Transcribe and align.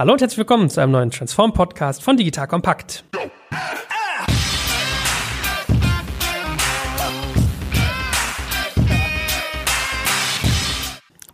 Hallo 0.00 0.14
und 0.14 0.22
herzlich 0.22 0.38
willkommen 0.38 0.70
zu 0.70 0.80
einem 0.80 0.92
neuen 0.92 1.10
Transform-Podcast 1.10 2.02
von 2.02 2.16
Digital 2.16 2.46
Kompakt. 2.48 3.04